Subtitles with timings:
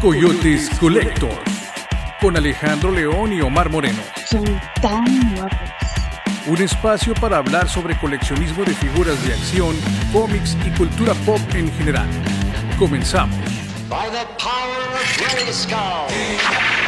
[0.00, 1.42] Coyotes Collector
[2.22, 4.00] con Alejandro León y Omar Moreno.
[4.26, 4.44] Son
[4.80, 5.58] tan guapos.
[6.46, 9.76] Un espacio para hablar sobre coleccionismo de figuras de acción,
[10.10, 12.08] cómics y cultura pop en general.
[12.78, 13.36] Comenzamos.
[13.90, 16.79] By the power of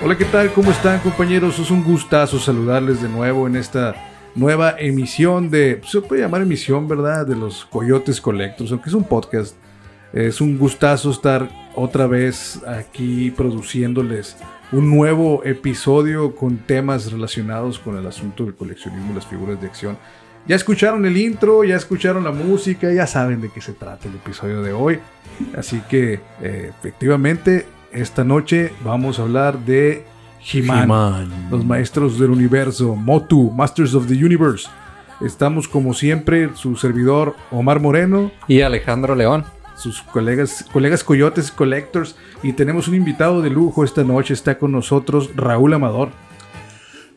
[0.00, 0.52] Hola, ¿qué tal?
[0.52, 1.58] ¿Cómo están compañeros?
[1.58, 3.96] Es un gustazo saludarles de nuevo en esta
[4.36, 7.26] nueva emisión de, pues, se puede llamar emisión, ¿verdad?
[7.26, 9.56] De los Coyotes Collectors, aunque es un podcast.
[10.12, 14.36] Es un gustazo estar otra vez aquí produciéndoles
[14.70, 19.66] un nuevo episodio con temas relacionados con el asunto del coleccionismo y las figuras de
[19.66, 19.98] acción.
[20.46, 24.14] Ya escucharon el intro, ya escucharon la música, ya saben de qué se trata el
[24.14, 25.00] episodio de hoy.
[25.56, 30.04] Así que eh, efectivamente esta noche vamos a hablar de
[30.52, 34.68] He-Man, los maestros del universo, Motu, Masters of the Universe.
[35.20, 39.44] Estamos como siempre, su servidor Omar Moreno, Y Alejandro León.
[39.76, 44.34] sus colegas, colegas coyotes collectors, y tenemos un invitado de lujo esta noche.
[44.34, 46.10] Está con nosotros Raúl Amador.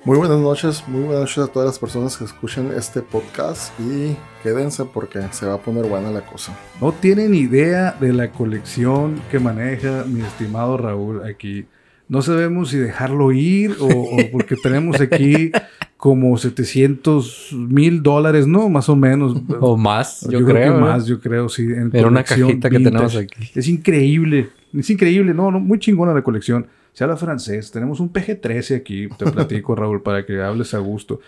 [0.03, 4.15] Muy buenas noches, muy buenas noches a todas las personas que escuchen este podcast y
[4.41, 6.57] quédense porque se va a poner buena la cosa.
[6.81, 11.67] No tienen idea de la colección que maneja mi estimado Raúl aquí.
[12.07, 15.51] No sabemos si dejarlo ir o, o porque tenemos aquí
[15.97, 18.69] como 700 mil dólares, ¿no?
[18.69, 19.39] Más o menos.
[19.59, 20.73] O más, yo, creo.
[20.73, 20.87] que ¿no?
[20.87, 21.61] más, yo creo, sí.
[21.61, 22.91] En, Era una cajita que vintage.
[22.91, 23.51] tenemos aquí.
[23.53, 26.65] Es increíble, es increíble, no, no, muy chingona la colección.
[26.93, 31.21] Se habla francés, tenemos un PG-13 aquí, te platico Raúl, para que hables a gusto.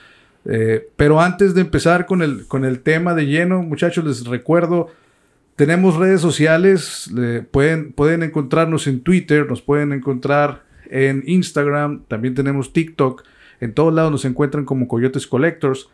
[0.46, 4.90] Eh, pero antes de empezar con el, con el tema de lleno, muchachos, les recuerdo,
[5.56, 12.36] tenemos redes sociales, le- pueden, pueden encontrarnos en Twitter, nos pueden encontrar en Instagram, también
[12.36, 13.24] tenemos TikTok,
[13.62, 15.88] en todos lados nos encuentran como Coyotes Collectors.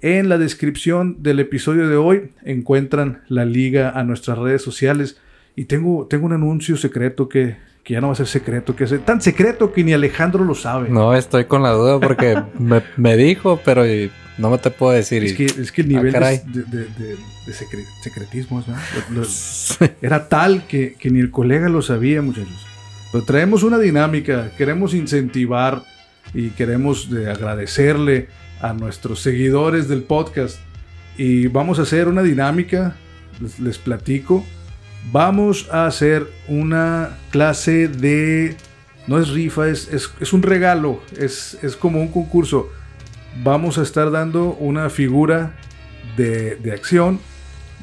[0.00, 5.18] En la descripción del episodio de hoy encuentran la liga a nuestras redes sociales.
[5.56, 8.84] Y tengo, tengo un anuncio secreto que, que ya no va a ser secreto, que
[8.84, 10.88] es tan secreto que ni Alejandro lo sabe.
[10.88, 13.84] No, estoy con la duda porque me, me dijo, pero
[14.38, 15.22] no me te puedo decir.
[15.22, 18.74] Es que, es que el nivel Ah, de, de- de- de secre- secretismo ¿no?
[19.10, 22.66] Lo- lo- era tal que, que ni el colega lo sabía, muchachos.
[23.12, 25.82] Pero traemos una dinámica, queremos incentivar
[26.32, 28.28] y queremos de agradecerle
[28.62, 30.58] a nuestros seguidores del podcast.
[31.18, 32.96] Y vamos a hacer una dinámica,
[33.40, 34.44] les, les platico.
[35.12, 38.56] Vamos a hacer una clase de...
[39.06, 42.70] No es rifa, es, es, es un regalo, es, es como un concurso.
[43.42, 45.56] Vamos a estar dando una figura
[46.16, 47.20] de, de acción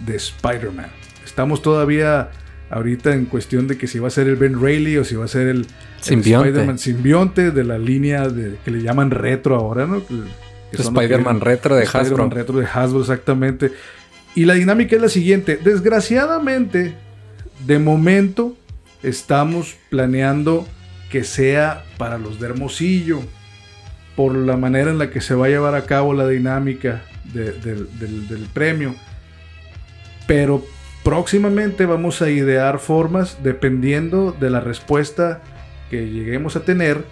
[0.05, 0.89] de Spider-Man.
[1.23, 2.31] Estamos todavía
[2.71, 5.25] ahorita en cuestión de que si va a ser el Ben Reilly o si va
[5.25, 5.67] a ser el, el
[5.99, 6.49] Simbionte.
[6.49, 10.01] Spider-Man simbionte de la línea de, que le llaman retro ahora, ¿no?
[10.71, 12.29] Spider-Man retro de Spider-Man Hasbro.
[12.29, 13.73] retro de Hasbro, exactamente.
[14.33, 15.59] Y la dinámica es la siguiente.
[15.61, 16.95] Desgraciadamente,
[17.65, 18.55] de momento,
[19.03, 20.67] estamos planeando
[21.09, 23.21] que sea para los de Hermosillo.
[24.15, 27.01] Por la manera en la que se va a llevar a cabo la dinámica
[27.33, 28.95] de- del- del- del premio.
[30.27, 30.63] Pero
[31.03, 35.41] próximamente vamos a idear formas, dependiendo de la respuesta
[35.89, 37.03] que lleguemos a tener,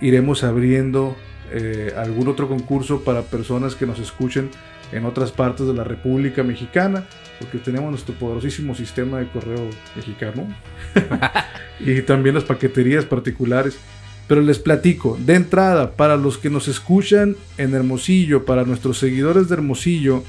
[0.00, 1.16] iremos abriendo
[1.52, 4.50] eh, algún otro concurso para personas que nos escuchen
[4.92, 7.04] en otras partes de la República Mexicana,
[7.38, 10.48] porque tenemos nuestro poderosísimo sistema de correo mexicano
[11.80, 13.78] y también las paqueterías particulares.
[14.26, 19.48] Pero les platico, de entrada, para los que nos escuchan en Hermosillo, para nuestros seguidores
[19.48, 20.22] de Hermosillo,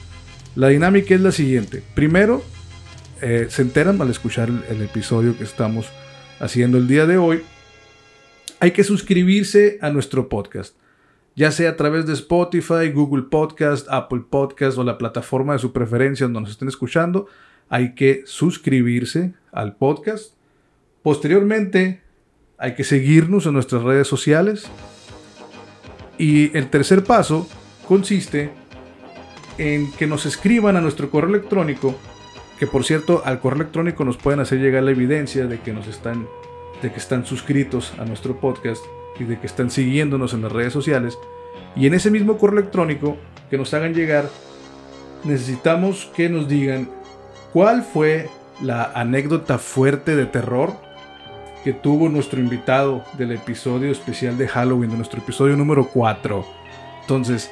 [0.56, 1.84] la dinámica es la siguiente.
[1.94, 2.44] Primero,
[3.22, 5.86] eh, se enteran al escuchar el, el episodio que estamos
[6.40, 7.44] haciendo el día de hoy.
[8.60, 10.76] Hay que suscribirse a nuestro podcast,
[11.36, 15.72] ya sea a través de Spotify, Google Podcast, Apple Podcast o la plataforma de su
[15.72, 17.28] preferencia donde nos estén escuchando.
[17.69, 20.33] Hay que suscribirse al podcast.
[21.04, 22.01] Posteriormente,
[22.57, 24.69] hay que seguirnos en nuestras redes sociales.
[26.18, 27.48] Y el tercer paso
[27.88, 28.51] consiste
[29.57, 31.95] en que nos escriban a nuestro correo electrónico,
[32.60, 35.88] que por cierto al correo electrónico nos pueden hacer llegar la evidencia de que nos
[35.88, 36.28] están,
[36.81, 38.83] de que están suscritos a nuestro podcast
[39.19, 41.18] y de que están siguiéndonos en las redes sociales.
[41.75, 43.18] Y en ese mismo correo electrónico
[43.50, 44.30] que nos hagan llegar,
[45.24, 46.90] necesitamos que nos digan
[47.54, 48.30] cuál fue
[48.62, 50.74] la anécdota fuerte de terror
[51.63, 56.46] que tuvo nuestro invitado del episodio especial de Halloween, de nuestro episodio número 4.
[57.02, 57.52] Entonces,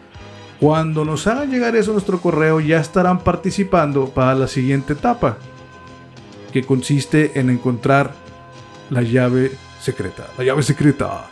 [0.60, 5.38] Cuando nos hagan llegar eso a nuestro correo, ya estarán participando para la siguiente etapa,
[6.52, 8.12] que consiste en encontrar
[8.90, 10.26] la llave secreta.
[10.36, 11.31] La llave secreta.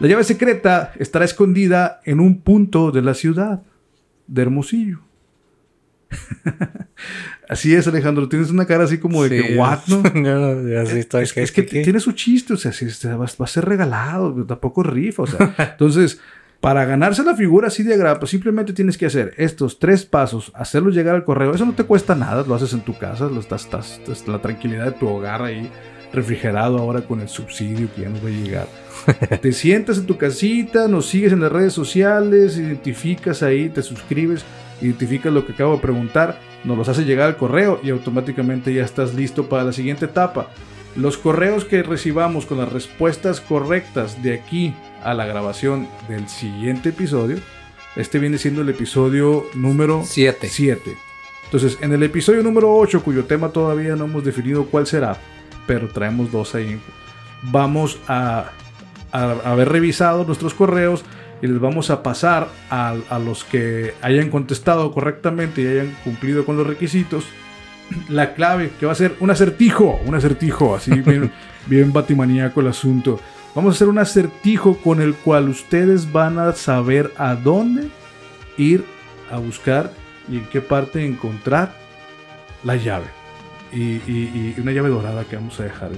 [0.00, 3.62] La llave secreta estará escondida en un punto de la ciudad
[4.26, 5.00] de Hermosillo.
[7.48, 8.28] así es, Alejandro.
[8.28, 9.78] Tienes una cara así como de Sí, que, ¿what?
[9.88, 10.02] no?
[10.14, 11.22] no, así estoy.
[11.24, 14.44] Es, es que tiene su chiste, o sea, si este, va, va a ser regalado,
[14.46, 15.54] tampoco rifa, o sea.
[15.72, 16.20] Entonces,
[16.60, 20.52] para ganarse la figura así de agrado, pues simplemente tienes que hacer estos tres pasos,
[20.54, 21.54] hacerlos llegar al correo.
[21.54, 24.40] Eso no te cuesta nada, lo haces en tu casa, lo estás, estás, estás- la
[24.42, 25.70] tranquilidad de tu hogar ahí,
[26.12, 28.68] refrigerado ahora con el subsidio que ya nos va a llegar.
[29.40, 34.44] te sientas en tu casita, nos sigues en las redes sociales, identificas ahí, te suscribes,
[34.80, 38.84] identificas lo que acabo de preguntar, nos los hace llegar al correo y automáticamente ya
[38.84, 40.48] estás listo para la siguiente etapa.
[40.96, 44.74] Los correos que recibamos con las respuestas correctas de aquí
[45.04, 47.38] a la grabación del siguiente episodio,
[47.96, 50.48] este viene siendo el episodio número Siete.
[50.48, 50.96] 7.
[51.44, 55.16] Entonces, en el episodio número 8, cuyo tema todavía no hemos definido cuál será,
[55.70, 56.80] pero traemos dos ahí,
[57.42, 58.46] vamos a,
[59.12, 61.04] a haber revisado nuestros correos
[61.40, 66.44] y les vamos a pasar a, a los que hayan contestado correctamente y hayan cumplido
[66.44, 67.24] con los requisitos
[68.08, 71.30] la clave, que va a ser un acertijo, un acertijo, así bien,
[71.66, 73.20] bien batimaníaco el asunto.
[73.54, 77.86] Vamos a hacer un acertijo con el cual ustedes van a saber a dónde
[78.58, 78.84] ir
[79.30, 79.92] a buscar
[80.28, 81.76] y en qué parte encontrar
[82.64, 83.19] la llave.
[83.72, 85.90] Y, y- y una llave dorada que vamos a dejar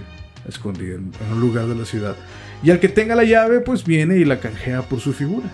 [0.48, 2.16] escondida en, en un lugar de la ciudad.
[2.62, 5.46] Y al que tenga la llave, pues viene y la canjea por su figura.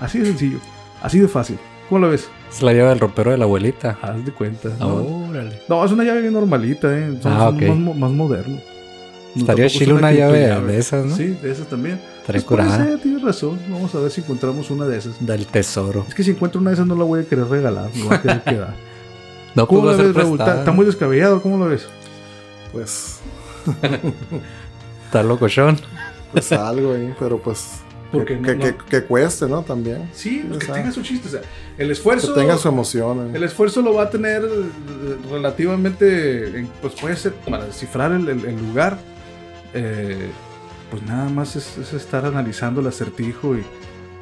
[0.00, 0.58] Así de sencillo,
[1.02, 1.58] así de fácil.
[1.88, 2.28] ¿Cómo lo ves?
[2.50, 3.98] Es la llave del ropero de la abuelita.
[4.00, 4.68] Haz de cuenta.
[4.78, 5.28] ¿no?
[5.28, 5.60] Órale.
[5.68, 7.18] No, es una llave bien normalita, ¿eh?
[7.22, 7.62] Son, Ah, son ok.
[7.78, 8.60] más, más modernos.
[9.34, 11.16] No, Estaría son una llave de esas, ¿no?
[11.16, 12.00] Sí, de esas también.
[12.26, 13.58] Pues ser, tienes razón.
[13.70, 15.24] Vamos a ver si encontramos una de esas.
[15.24, 16.04] Del tesoro.
[16.08, 17.90] Es que si encuentro una de esas no la voy a querer regalar.
[17.94, 18.74] Me voy a querer quedar.
[19.54, 20.38] No, ¿Cómo lo ves, Raúl?
[20.40, 21.42] ¿Está, muy descabellado.
[21.42, 21.86] ¿Cómo lo ves?
[22.72, 23.18] Pues,
[25.06, 25.76] Está locochón.
[26.32, 27.80] pues algo ahí, pero pues.
[28.12, 29.62] Porque que, no- que, no- que- que cueste, ¿no?
[29.62, 30.08] También.
[30.12, 31.28] Sí, pues que tenga su chiste.
[31.28, 31.40] O sea,
[31.78, 32.32] el Que esfuerzo...
[32.34, 33.28] tenga su emoción.
[33.28, 33.36] eh.
[33.36, 38.28] El esfuerzo lo va a tener eh, relativamente, en- pues puede ser para descifrar el,
[38.28, 38.98] el- el lugar,
[39.74, 40.28] eh,
[40.90, 43.62] pues nada más es, es estar analizando el acertijo y,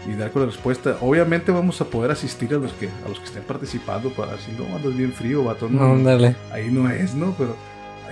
[0.06, 0.96] y dar con la respuesta.
[1.00, 4.54] Obviamente vamos a poder asistir a los que a los que estén participando para decir,
[4.58, 6.36] no, andas bien frío, vato, no, Ándale.
[6.52, 7.34] ahí no es, ¿no?
[7.36, 7.56] Pero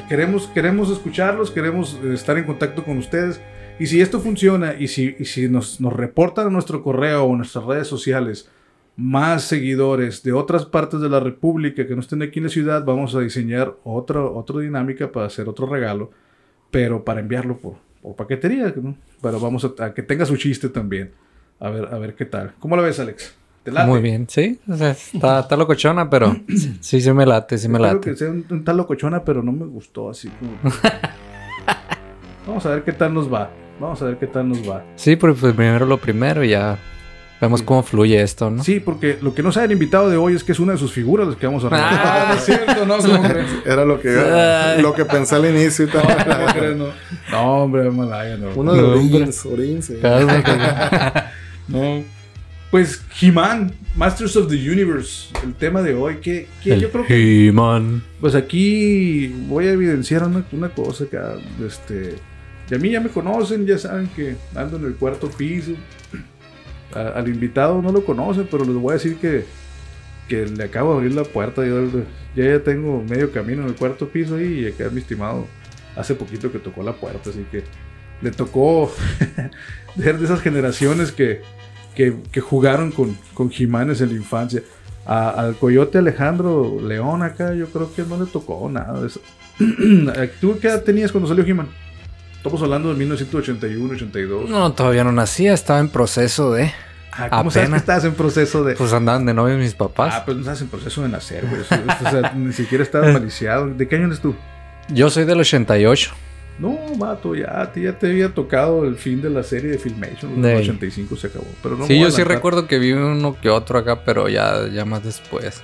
[0.09, 3.41] queremos, queremos escucharlos, queremos eh, estar en contacto con ustedes.
[3.79, 7.37] Y si esto funciona y si, y si nos, nos reportan a nuestro correo o
[7.37, 8.49] nuestras redes sociales
[8.97, 12.85] más seguidores de otras partes de la República que no estén aquí en la ciudad,
[12.85, 16.11] vamos a diseñar otra, otra dinámica para hacer otro regalo,
[16.71, 18.97] pero para enviarlo por, por paquetería, ¿no?
[19.21, 21.13] Pero vamos a, a que tenga su chiste también.
[21.61, 22.55] A ver, a ver qué tal.
[22.59, 23.35] ¿Cómo la ves, Alex?
[23.63, 23.89] ¿Te late?
[23.89, 24.27] Muy bien.
[24.29, 26.37] Sí, o sea, está, está locochona, pero
[26.81, 28.11] sí, sí me late, sí me Espero late.
[28.11, 30.53] que sea un, un tal locochona, pero no me gustó así como.
[32.47, 33.51] Vamos a ver qué tal nos va.
[33.81, 34.85] Vamos a ver qué tal nos va.
[34.95, 36.79] Sí, pero pues primero lo primero y ya
[37.41, 38.63] vemos cómo fluye esto, ¿no?
[38.63, 40.79] Sí, porque lo que no sabe el invitado de hoy es que es una de
[40.79, 41.93] sus figuras las que vamos a regalar.
[41.93, 42.27] Ah.
[42.31, 42.97] no es cierto, no.
[43.67, 46.77] Era lo que, lo que pensé al inicio y tal.
[46.79, 46.93] No, no.
[47.33, 48.51] No, hombre, Malaya, no.
[48.55, 48.83] Uno de.
[48.83, 49.93] Orins, Orins.
[51.69, 52.03] No.
[52.71, 58.03] Pues He-Man, Masters of the Universe, el tema de hoy, que, yo creo que He-Man.
[58.21, 61.35] Pues aquí voy a evidenciar una, una cosa acá.
[61.65, 62.17] Este,
[62.71, 65.73] y a mí ya me conocen, ya saben que ando en el cuarto piso.
[66.93, 69.45] A- al invitado no lo conocen, pero les voy a decir que,
[70.29, 71.65] que le acabo de abrir la puerta.
[71.65, 71.89] Yo
[72.35, 75.47] ya, ya tengo medio camino en el cuarto piso ahí y acá mi estimado
[75.97, 77.63] hace poquito que tocó la puerta, así que
[78.23, 78.93] le tocó
[79.99, 81.43] ser de esas generaciones que,
[81.95, 84.63] que, que jugaron con, con Jiménez en la infancia.
[85.07, 89.21] A- al coyote Alejandro León acá, yo creo que no le tocó nada de eso.
[90.41, 91.69] ¿Tú qué edad tenías cuando salió He-Man?
[92.37, 94.49] Estamos hablando de 1981, 82.
[94.51, 96.73] No, todavía no nacía, estaba en proceso de.
[97.13, 97.81] Ah, ¿Cómo sabes que apenas.
[97.81, 98.75] estás en proceso de.?
[98.75, 100.15] Pues andaban de novios mis papás.
[100.17, 101.61] Ah, pues no estás en proceso de nacer, güey.
[101.63, 103.67] O sea, ni siquiera estás maliciado.
[103.69, 104.35] ¿De qué año eres tú?
[104.91, 106.13] Yo soy del 88.
[106.59, 109.79] No, vato, ya, a ti ya te había tocado el fin de la serie de
[109.79, 110.33] Filmation.
[110.33, 111.47] En el De- 85 se acabó.
[111.63, 114.85] Pero no sí, yo sí recuerdo que vi uno que otro acá, pero ya, ya
[114.85, 115.63] más después.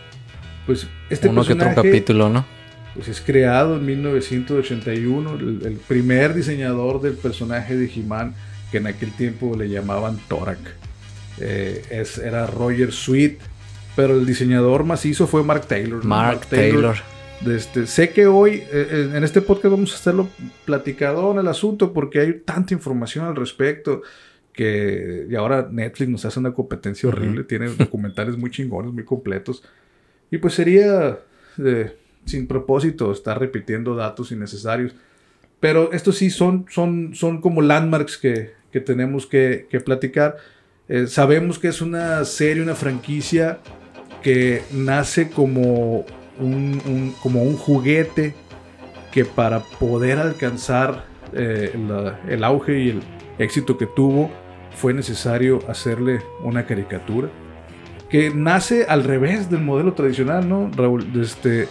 [0.67, 2.45] Pues este uno que otro capítulo, ¿no?
[2.95, 8.35] pues es creado en 1981, el, el primer diseñador del personaje de He-Man,
[8.71, 10.59] que en aquel tiempo le llamaban Torak.
[11.39, 13.39] Eh, es, era Roger Sweet,
[13.97, 16.05] pero el diseñador macizo fue Mark Taylor.
[16.05, 16.09] ¿no?
[16.09, 16.97] Mark Taylor.
[17.47, 20.29] Este, sé que hoy eh, eh, en este podcast vamos a hacerlo
[20.65, 24.03] platicador el asunto porque hay tanta información al respecto
[24.53, 29.63] que y ahora Netflix nos hace una competencia horrible, tiene documentales muy chingones, muy completos
[30.31, 31.19] y pues sería
[31.59, 31.95] eh,
[32.25, 34.95] sin propósito estar repitiendo datos innecesarios.
[35.61, 40.37] Pero estos sí son, son, son como landmarks que, que tenemos que, que platicar.
[40.89, 43.59] Eh, sabemos que es una serie, una franquicia
[44.23, 46.05] que nace como
[46.39, 48.35] un, un- como un juguete
[49.13, 53.03] que para poder alcanzar eh, la- el auge y el
[53.39, 54.31] éxito que tuvo
[54.77, 57.29] fue necesario hacerle una caricatura
[58.09, 60.71] que nace al revés del modelo tradicional, ¿no?
[60.77, 61.67] Raúl, este,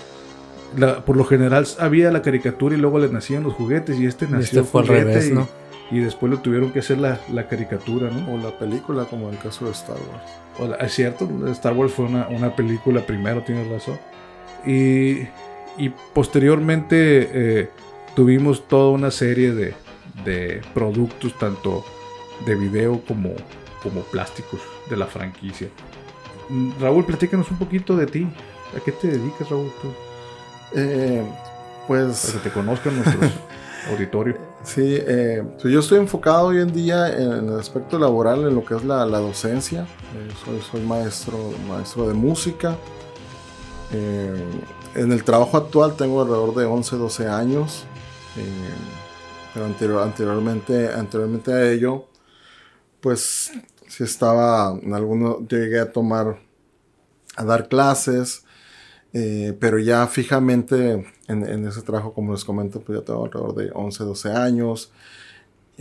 [0.78, 4.26] la- por lo general había la caricatura y luego le nacían los juguetes y este
[4.28, 5.48] nació este fue al revés, y, ¿no?
[5.92, 8.34] y después lo tuvieron que hacer la, la caricatura, ¿no?
[8.34, 10.32] O la película, como en el caso de Star Wars.
[10.60, 14.00] O la- Es cierto, Star Wars fue una, una película primero, tienes razón.
[14.66, 15.22] Y,
[15.78, 17.30] y posteriormente
[17.62, 17.70] eh,
[18.16, 19.74] tuvimos toda una serie de,
[20.26, 21.84] de productos, tanto
[22.46, 23.30] de video como,
[23.84, 25.70] como plásticos de la franquicia.
[26.50, 28.28] Mm, Raúl, platícanos un poquito de ti.
[28.76, 29.72] ¿A qué te dedicas, Raúl?
[29.82, 29.90] Tú?
[30.76, 33.32] Eh, Para pues que te conozcan nuestros
[33.92, 34.38] auditorios.
[34.64, 38.64] sí, eh, pues yo estoy enfocado hoy en día en el aspecto laboral, en lo
[38.64, 39.82] que es la, la docencia.
[39.82, 41.38] Eh, soy, soy maestro,
[41.68, 42.78] maestro de música.
[43.94, 44.46] Eh,
[44.96, 47.86] en el trabajo actual tengo alrededor de 11, 12 años.
[48.38, 48.74] Eh,
[49.54, 52.06] pero anterior- anteriormente, anteriormente a ello,
[53.02, 53.52] pues
[53.88, 56.40] sí estaba en alguno, llegué a tomar,
[57.36, 58.46] a dar clases,
[59.14, 63.56] eh, pero ya fijamente en, en ese trabajo, como les comento, pues ya tengo alrededor
[63.56, 64.92] de 11, 12 años.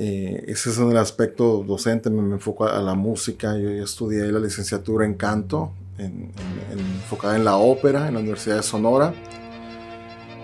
[0.02, 3.58] Eh, ese es en el aspecto docente, me, me enfoco a, la música.
[3.58, 6.32] Yo ya estudié la licenciatura en canto, en-
[6.72, 9.12] en- en- enfocada en la ópera, en la Universidad de Sonora.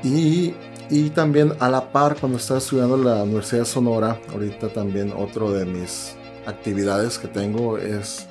[0.05, 0.55] Y,
[0.91, 5.11] y también a la par, cuando estaba estudiando en la Universidad de Sonora, ahorita también
[5.17, 6.15] otro de mis
[6.47, 8.27] actividades que tengo es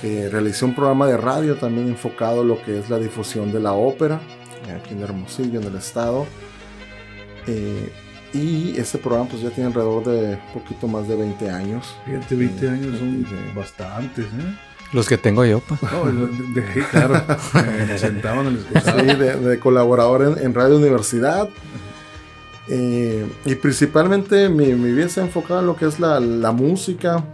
[0.00, 3.58] que realicé un programa de radio también enfocado a lo que es la difusión de
[3.58, 4.20] la ópera,
[4.68, 6.24] eh, aquí en Hermosillo, en el estado.
[7.48, 7.90] Eh,
[8.32, 11.94] y ese programa pues ya tiene alrededor de poquito más de 20 años.
[12.06, 13.36] Fíjate, 20 años son Sí.
[13.54, 14.58] bastantes, ¿eh?
[14.92, 15.78] Los que tengo yo, pa.
[15.90, 17.14] No, de- de- claro.
[17.56, 21.48] Eh, sentaban en el Sí, de, de colaborador en, en Radio Universidad.
[22.68, 27.24] Eh, y principalmente mi, mi vida está enfocada en lo que es la, la música.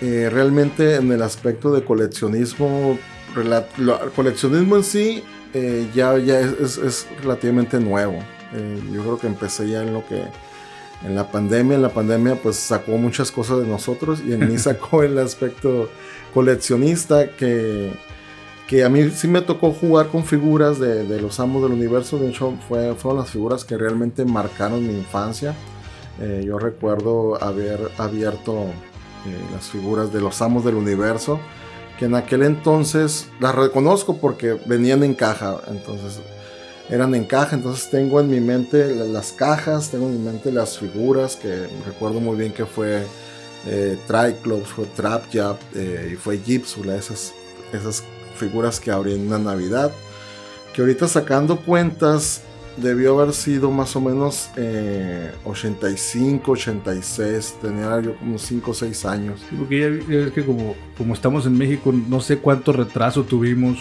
[0.00, 2.98] Eh, realmente en el aspecto de coleccionismo.
[3.34, 5.22] rela- lo- el coleccionismo en sí
[5.54, 8.18] eh, ya, ya es, es- es relativamente nuevo.
[8.54, 10.24] Eh, yo creo que empecé ya en lo que...
[11.04, 14.56] En la pandemia, en la pandemia pues sacó muchas cosas de nosotros y en mí
[14.58, 15.88] sacó el aspecto
[16.32, 17.92] coleccionista que,
[18.68, 22.18] que a mí sí me tocó jugar con figuras de, de los amos del universo.
[22.18, 25.56] De hecho, fue, fueron las figuras que realmente marcaron mi infancia.
[26.20, 28.66] Eh, yo recuerdo haber abierto
[29.26, 31.40] eh, las figuras de los amos del universo,
[31.98, 35.56] que en aquel entonces las reconozco porque venían en caja.
[35.68, 36.20] Entonces
[36.90, 37.56] eran en caja.
[37.56, 41.66] Entonces tengo en mi mente la- las cajas, tengo en mi mente las figuras que
[41.86, 43.04] recuerdo muy bien que fue
[43.66, 47.32] eh, Triclops, fue Trapjab eh, y fue Gipsula, esas,
[47.72, 48.02] esas
[48.36, 49.92] figuras que abrí en una Navidad.
[50.74, 52.40] Que ahorita sacando cuentas
[52.78, 59.04] debió haber sido más o menos eh, 85, 86, tenía yo como 5 o 6
[59.04, 59.40] años.
[59.48, 63.78] Sí, porque ya, ves que como, como estamos en México, no sé cuánto retraso tuvimos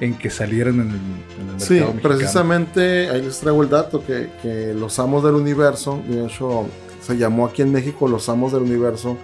[0.00, 2.00] en que salieran en el, en el mercado Sí, mexicano.
[2.02, 6.66] precisamente ahí les traigo el dato que, que los amos del universo, de hecho
[7.02, 9.16] se llamó aquí en México los amos del universo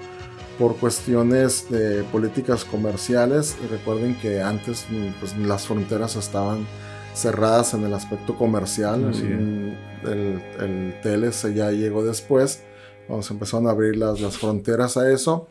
[0.59, 4.87] por cuestiones de políticas comerciales y recuerden que antes
[5.21, 6.67] pues, las fronteras estaban
[7.15, 9.25] cerradas en el aspecto comercial, Así.
[9.25, 9.73] Mm,
[10.07, 12.63] el, el TLC ya llegó después,
[13.07, 15.47] cuando se empezaron a abrir las, las fronteras a eso.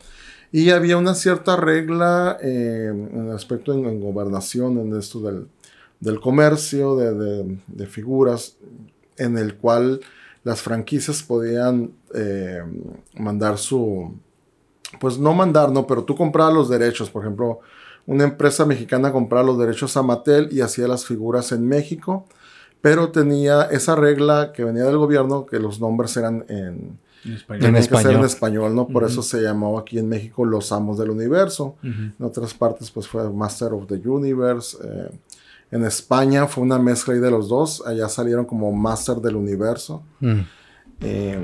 [0.52, 5.48] Y había una cierta regla eh, en aspecto en, en gobernación, en esto del,
[6.00, 8.56] del comercio, de, de- de figuras,
[9.18, 10.00] en el cual
[10.44, 12.62] las franquicias podían eh,
[13.18, 14.12] mandar su,
[15.00, 17.60] pues no mandar, no, pero tú comprabas los derechos, por ejemplo,
[18.06, 22.26] una empresa mexicana compraba los derechos a Mattel y hacía las figuras en México,
[22.80, 27.60] pero tenía esa regla que venía del gobierno que los nombres eran en, En español.
[27.62, 28.18] tenían que ser español.
[28.20, 28.86] en español, ¿no?
[28.88, 31.76] Por eso se llamó aquí en México Los Amos del Universo.
[31.82, 34.76] En otras partes, pues fue Master of the Universe.
[34.82, 35.10] eh,
[35.72, 37.82] En España fue una mezcla ahí de los dos.
[37.86, 40.02] Allá salieron como Master del Universo.
[40.20, 40.40] Mm.
[41.00, 41.38] Eh,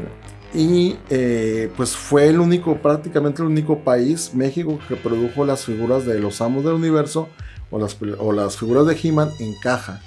[0.55, 6.05] y eh, pues fue el único, prácticamente el único país, México, que produjo las figuras
[6.07, 7.29] de los amos del universo
[7.71, 10.01] o las, o las figuras de He-Man en caja.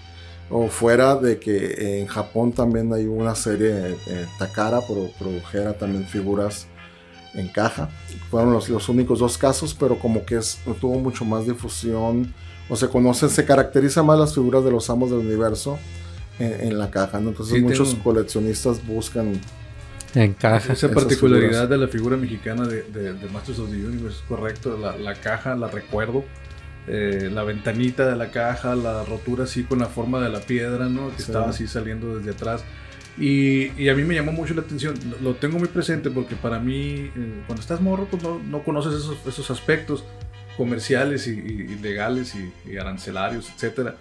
[0.49, 6.05] O fuera de que en Japón también hay una serie, eh, Takara pro- produjera también
[6.05, 6.67] figuras
[7.33, 7.89] en caja.
[8.29, 12.33] Fueron los, los únicos dos casos, pero como que es, tuvo mucho más difusión.
[12.69, 15.77] O se conocen, se caracteriza más las figuras de los amos del universo
[16.39, 17.29] en, en la caja, ¿no?
[17.29, 19.39] Entonces Sí, muchos tengo- coleccionistas buscan.
[20.73, 21.69] Esa particularidad figuras.
[21.69, 24.77] de la figura mexicana de, de- de Masters of the Universe correcto.
[24.77, 26.23] La, la caja la recuerdo.
[26.87, 30.87] Eh, la ventanita de la caja, la rotura así con la forma de la piedra,
[30.87, 31.09] ¿no?
[31.09, 31.23] Que Sí.
[31.23, 32.63] estaba así saliendo desde atrás.
[33.17, 34.93] Y, y a mí me llamó mucho la atención.
[35.09, 38.63] Lo, lo tengo muy presente porque para mí, eh, cuando estás morro, pues no, no
[38.63, 40.03] conoces esos, esos aspectos
[40.57, 43.95] comerciales y, y- y legales y, arancelarios, etcétera.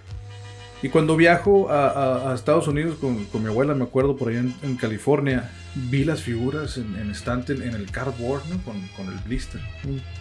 [0.83, 4.29] Y cuando viajo a, a- a Estados Unidos con, con mi abuela, me acuerdo por
[4.29, 8.59] allá en, en California, vi las figuras en, en estante en, en el cardboard, ¿no?
[8.65, 9.61] Con, con el blister.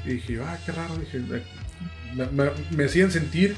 [0.05, 0.95] Y dije, ah, qué raro.
[0.97, 1.19] Dije,
[2.15, 3.55] me, me- me hacían sentir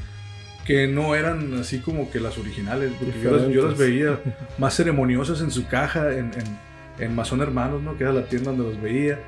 [0.66, 4.20] que no eran así como que las originales, porque yo las, yo las veía
[4.58, 6.58] más ceremoniosas en su caja, en, en,
[7.06, 7.98] en Mazón Hermanos, ¿no?
[7.98, 9.20] Que era la tienda donde los veía.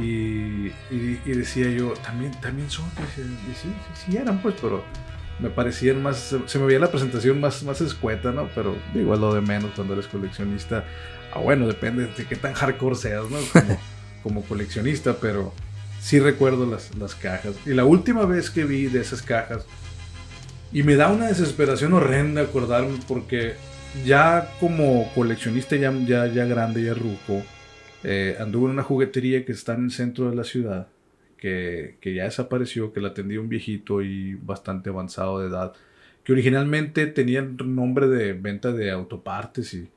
[0.00, 4.40] Y, y- y decía yo, también, también son, y, sí, y sí, sí, sí eran,
[4.42, 4.84] pues, pero
[5.38, 8.48] me parecían más, se, me veía la presentación más, más escueta, ¿no?
[8.54, 10.84] Pero digo, es lo de menos cuando eres coleccionista.
[11.34, 13.36] Ah, bueno, depende de qué tan hardcore seas, ¿no?
[13.52, 13.78] Como,
[14.22, 15.52] como coleccionista, pero
[16.06, 17.56] sí recuerdo las, las cajas.
[17.66, 19.66] Y la última vez que vi de esas cajas,
[20.72, 23.54] y me da una desesperación horrenda acordarme porque
[24.04, 27.42] ya como coleccionista, ya, ya, ya grande, ya ruco,
[28.04, 30.86] eh, anduve en una juguetería que está en el centro de la ciudad,
[31.38, 35.72] que, que ya desapareció, que la atendía un viejito y bastante avanzado de edad,
[36.22, 39.88] que originalmente tenía el nombre de venta de autopartes y,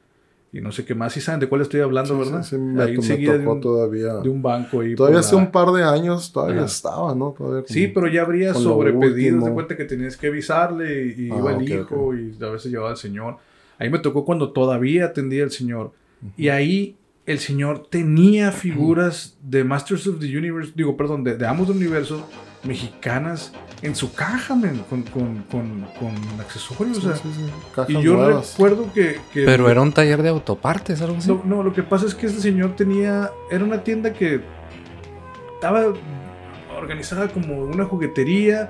[0.51, 1.13] y no sé qué más.
[1.13, 2.43] Sí saben de cuál estoy hablando, Sí, ¿verdad?
[2.43, 4.13] sí, sí, me, Ahí to- me enseguida de tocó un, todavía.
[4.15, 4.95] de un banco ahí.
[4.95, 6.65] Todavía hace la- un par de años, todavía Ajá.
[6.65, 7.35] estaba, ¿no?
[7.37, 9.35] Todavía como- Sí, pero ya habría con lo sobrepedido.
[9.35, 9.45] último.
[9.47, 12.15] de cuenta que tenías que avisarle y, y Ah, iba el ok, hijo ok.
[12.39, 13.37] y a veces llevaba al señor.
[13.77, 15.91] Ahí me tocó cuando todavía atendía al señor.
[16.35, 21.45] Y ahí el señor tenía figuras de Masters of the Universe, digo, perdón, de, de
[21.45, 22.27] Amos del Universo
[22.63, 26.97] mexicanas en su caja, men, con, con, con, con accesorios.
[26.97, 28.51] o sea, Sí, sí, sí, Cajas y yo nuevas.
[28.51, 31.29] recuerdo que, que- Pero era un taller de autopartes, algo así.
[31.29, 33.31] no, no, lo que pasa es que este señor tenía.
[33.49, 34.41] Era una tienda que
[35.55, 35.85] estaba
[36.77, 38.69] organizada como una juguetería,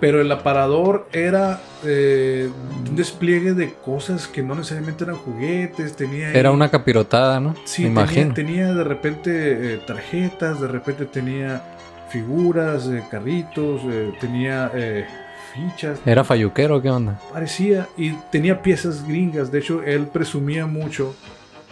[0.00, 2.48] pero el aparador era eh,
[2.88, 5.96] un despliegue de cosas que no necesariamente eran juguetes.
[5.96, 6.32] Tenía.
[6.32, 7.54] Era una capirotada, ¿no?
[7.64, 8.34] Sí, Me tenía, imagino.
[8.34, 11.74] tenía de repente eh, tarjetas, de repente tenía
[12.10, 15.06] figuras, eh, carritos, eh, tenía eh,
[15.54, 17.20] fichas ¿Era falluquero qué onda?
[17.32, 19.50] parecía y tenía piezas gringas.
[19.52, 21.14] De hecho, él presumía mucho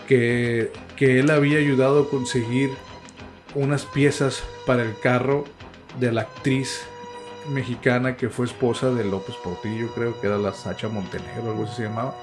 [0.07, 2.71] que, que él había ayudado a conseguir
[3.55, 5.45] unas piezas para el carro
[5.99, 6.83] de la actriz
[7.53, 11.77] mexicana que fue esposa de López Portillo, creo que era la Sacha Montenegro, algo así
[11.77, 12.15] se llamaba.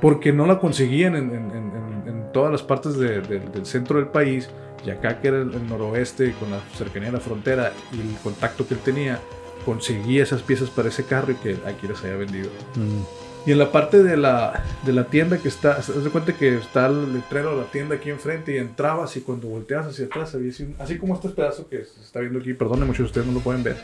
[0.00, 3.98] Porque no la conseguían en, en- en- en- todas las partes de- de- del centro
[3.98, 4.48] del país.
[4.84, 8.66] Y acá, que era el, noroeste, con la cercanía de la frontera y el contacto
[8.66, 9.20] que él tenía,
[9.64, 12.50] conseguía esas piezas para ese carro y que aquí las había vendido.
[12.74, 13.22] Mm.
[13.44, 16.56] Y en la parte de la, de la tienda que está, haz de cuenta que
[16.58, 20.34] está el letrero de la tienda aquí enfrente y entrabas y cuando volteas hacia atrás
[20.36, 23.26] había así, así como este pedazo que se está viendo aquí, perdón, muchos de ustedes
[23.26, 23.76] no lo pueden ver.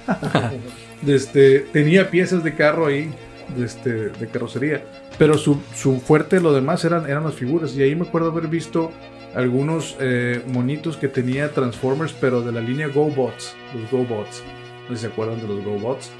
[1.06, 3.12] este, tenía piezas de carro ahí,
[3.56, 4.84] este, de carrocería,
[5.18, 7.74] pero su, su fuerte, lo demás eran, eran las figuras.
[7.76, 8.90] Y ahí me acuerdo haber visto
[9.34, 14.42] algunos eh, monitos que tenía Transformers, pero de la línea GoBots, los GoBots.
[14.88, 16.10] No sé si se acuerdan de los GoBots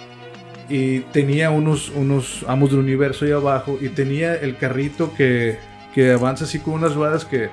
[0.69, 5.59] y tenía unos, unos amos del universo ahí abajo y tenía el carrito que,
[5.95, 7.51] que avanza así con unas ruedas que, que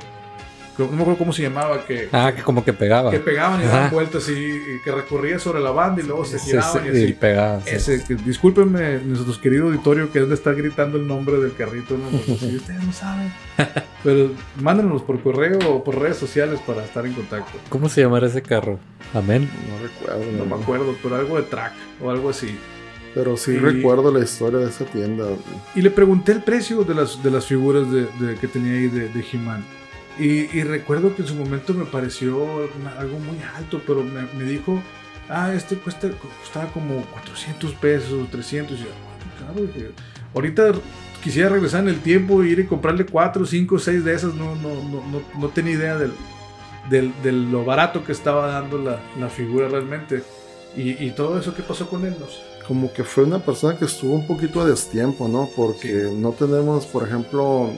[0.77, 3.11] no me acuerdo cómo se llamaba, que, Ah, que como que pegaba.
[3.11, 6.39] que pegaban y daban vueltas y, y que recorría sobre la banda y luego se
[6.39, 7.03] Sí, giraban sí, y así.
[7.05, 7.61] y pegaba.
[7.61, 7.69] sí.
[7.75, 11.97] Ese, que, discúlpenme, nuestros querido auditorio, que deben de estar gritando el nombre del carrito,
[11.97, 12.09] ¿no?
[12.37, 13.31] Si ustedes no saben.
[14.03, 17.57] Pero mándenos por correo o por redes sociales para estar en contacto.
[17.69, 18.77] ¿Cómo se llamará ese carro?
[19.13, 19.49] Amén.
[19.69, 20.31] No recuerdo.
[20.37, 22.57] No me acuerdo, pero algo de track o algo así.
[23.13, 25.25] Pero sí Y- recuerdo la historia de esa tienda.
[25.73, 28.87] Y le pregunté el precio de las, de las figuras de, de- que tenía ahí
[28.89, 29.63] de, de He-Man.
[30.17, 32.37] Y, recuerdo que en su momento me pareció
[32.97, 34.81] algo muy alto, pero me, dijo,
[35.29, 36.09] ah, este cuesta,
[36.41, 38.79] costaba como 400 pesos, 300.
[38.79, 39.67] Y yo, "Ah, qué caro".
[39.67, 39.91] Dije,
[40.33, 40.73] Ahorita
[41.23, 44.35] quisiera regresar en el tiempo e ir y comprarle 4, 5, 6 de esas.
[44.35, 46.11] No, no, no, no, no tenía idea del,
[46.89, 50.23] del, de lo barato que estaba dando la, la figura realmente.
[50.75, 52.15] Y, todo eso, ¿qué pasó con él?
[52.19, 52.41] No sé.
[52.67, 55.49] Como que fue una persona que estuvo un poquito a destiempo, ¿no?
[55.55, 57.69] Porque no tenemos, por ejemplo,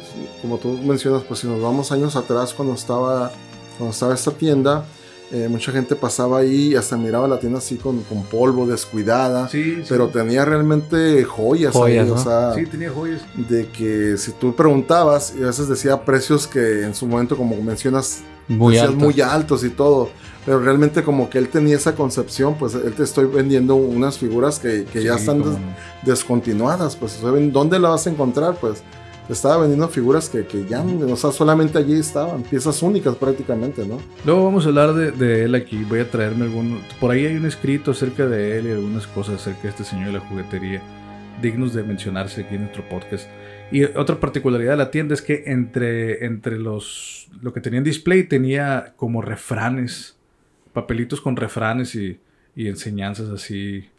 [0.41, 3.32] como tú mencionas, pues si nos vamos años atrás cuando estaba,
[3.78, 4.86] cuando estaba esta tienda,
[5.30, 9.50] eh, mucha gente pasaba ahí y hasta miraba la tienda así con, con polvo, descuidada.
[9.50, 9.86] Sí, sí.
[9.89, 12.15] Pero tenía realmente joyas, Joyas, ahí, ¿no?
[12.15, 13.21] o sea, Sí, tenía joyas.
[13.36, 17.62] de que si tú preguntabas, y a veces decía precios que en su momento, como
[17.62, 20.10] mencionas, Muy muy altos y todo.
[20.47, 24.57] Pero realmente como que él tenía esa concepción, pues él te estoy vendiendo unas figuras
[24.60, 25.60] que, que ya Sí, están cómo des-
[26.05, 26.95] descontinuadas.
[26.95, 28.55] Pues ¿dónde la vas a encontrar?
[28.60, 28.81] Pues
[29.27, 33.86] te estaba vendiendo figuras que, que ya, o sea, solamente allí estaban, piezas únicas prácticamente,
[33.86, 33.97] ¿no?
[34.25, 35.83] Luego vamos a hablar de, de él aquí.
[35.83, 36.79] Voy a traerme algún.
[37.01, 40.07] Por ahí hay un escrito acerca de él y algunas cosas acerca de este señor
[40.07, 40.81] de la juguetería
[41.41, 43.27] dignos de mencionarse aquí en nuestro podcast.
[43.71, 47.27] Y otra particularidad de la tienda es que entre, entre los.
[47.41, 50.16] Lo que tenía en display tenía como refranes,
[50.81, 52.19] papelitos con refranes y,
[52.55, 53.89] y enseñanzas así,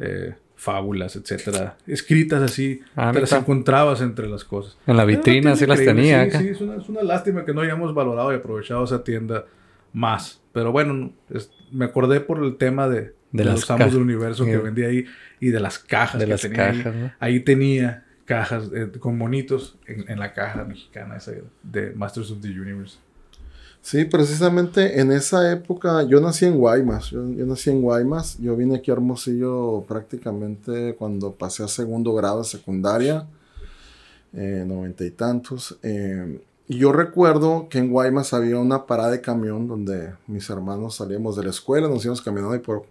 [0.00, 2.80] eh, fábulas, etcétera, escritas así.
[2.96, 4.76] Ah, te las encontrabas entre las cosas.
[4.88, 6.40] En la vitrina sí las tenía acá.
[6.40, 9.44] Sí, es una, es una lástima que no hayamos valorado y aprovechado esa tienda
[9.92, 10.40] más.
[10.52, 14.88] Pero bueno, es- me acordé por el tema de, los amos del universo que vendía
[14.88, 15.04] ahí
[15.40, 16.76] y de las cajas De que las tenía ahí.
[16.78, 17.12] cajas, ¿no?
[17.20, 22.40] Ahí tenía cajas eh, con monitos en, en la caja mexicana esa de Masters of
[22.40, 22.98] the Universe.
[23.86, 28.56] Sí, precisamente en esa época yo nací en Guaymas, yo, yo nací en Guaymas, yo
[28.56, 33.28] vine aquí a Hermosillo prácticamente cuando pasé a segundo grado de secundaria,
[34.32, 35.78] eh, noventa y tantos.
[35.84, 40.96] eh, y yo recuerdo que en Guaymas había una parada de camión donde mis hermanos
[40.96, 42.86] salíamos de la escuela, nos íbamos caminando ahí por,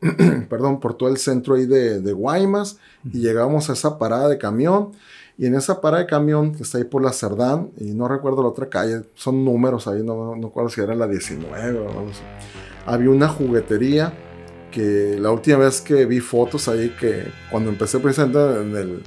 [0.48, 4.38] perdón, por todo el centro ahí de, de Guaymas y llegábamos a esa parada de
[4.38, 4.92] camión.
[5.38, 8.42] Y en esa parada de camión que está ahí por la Cerdán, y no recuerdo
[8.42, 12.08] la otra calle, son números ahí, no, no recuerdo si era la 19 o algo
[12.10, 12.22] así.
[12.86, 14.14] Había una juguetería
[14.70, 19.02] que la última vez que vi fotos ahí, que cuando empecé precisamente en el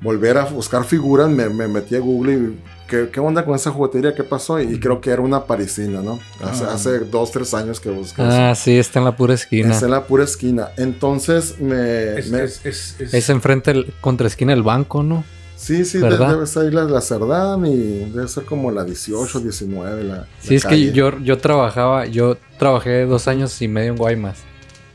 [0.00, 3.70] volver a buscar figuras, me, me metí a Google y ¿qué, qué onda con esa
[3.70, 4.14] juguetería?
[4.14, 4.60] ¿Qué pasó?
[4.60, 6.18] Y creo que era una parisina, ¿no?
[6.42, 6.74] Hace, Ah.
[6.74, 8.30] hace dos, tres años que busqué eso.
[8.32, 9.72] Ah, sí, está en la pura esquina.
[9.72, 10.68] Está en la pura esquina.
[10.76, 12.18] Entonces me...
[12.18, 15.24] Es, me- es- es- es- Es enfrente, el- contra esquina del banco, ¿no?
[15.58, 17.76] Sí, sí, de- debe ser ahí la, la Cerdán y
[18.10, 20.04] debe ser como la 18, 19.
[20.04, 20.86] La, Sí, la es calle.
[20.86, 24.38] que yo, yo trabajaba, yo trabajé dos años y medio en Guaymas.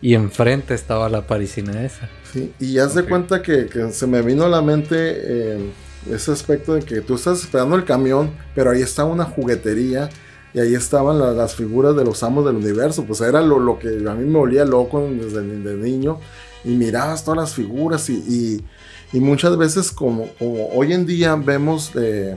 [0.02, 2.10] Y enfrente estaba la parisina esa.
[2.32, 3.10] Sí, y haz de Ok.
[3.10, 5.70] cuenta que, que se me vino a la mente eh,
[6.10, 10.10] ese aspecto de que tú estás esperando el camión, pero ahí estaba una juguetería
[10.54, 13.04] y ahí estaban la- las figuras de los amos del universo.
[13.06, 16.20] Pues era lo, lo que a mí me olía loco desde ni- de niño.
[16.66, 18.66] Y mirabas todas las figuras y, y-
[19.14, 22.36] y muchas veces como, como hoy en día vemos eh,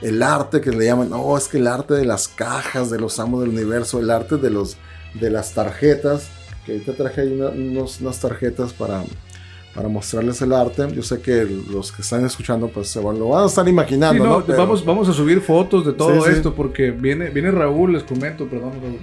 [0.00, 3.18] el arte que le llaman, no, es que el arte de las cajas de los
[3.18, 4.76] amos del universo, el arte de, los,
[5.14, 6.28] de las tarjetas,
[6.64, 9.02] que ahorita traje ahí una- unos- unas tarjetas para,
[9.74, 10.86] para mostrarles el arte.
[10.94, 13.70] Yo sé que los que están escuchando pues se van, lo van a estar Sí,
[13.70, 14.44] imaginando, no, ¿no?
[14.46, 16.36] Pero- vamos, vamos a subir fotos de todo Sí, sí.
[16.36, 18.98] esto porque viene, viene Raúl, les comento, perdón, Raúl.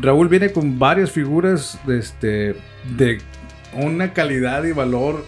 [0.00, 2.54] Raúl viene con varias figuras de, este,
[2.96, 3.18] de
[3.74, 5.24] una calidad y valor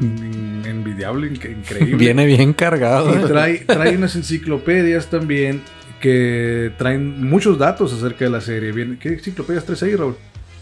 [0.00, 1.96] envidiable, inc- increíble.
[1.96, 3.14] Viene bien cargado.
[3.18, 5.62] Y trae, trae unas enciclopedias también
[6.00, 8.72] que traen muchos datos acerca de la serie.
[8.72, 10.16] Viene- ¿Qué enciclopedias traes ahí, Raúl?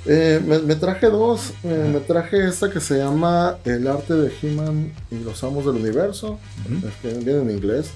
[0.06, 1.52] Eh, me, me traje dos.
[1.64, 5.76] eh, me traje esta que se llama El arte de He-Man y los amos del
[5.76, 6.38] universo.
[6.86, 7.90] Es que viene en inglés.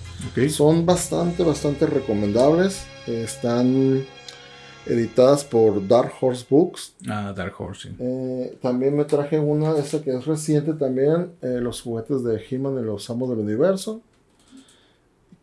[0.50, 2.84] Son bastante, bastante recomendables.
[3.06, 4.04] Eh, están
[4.86, 6.94] editadas por Dark Horse Books.
[7.08, 7.88] Ah, Dark Horse.
[7.88, 7.96] sí.
[7.98, 12.78] Eh, también me traje una, esta que es reciente también, eh, los juguetes de He-Man
[12.80, 14.00] y los Amos del Universo,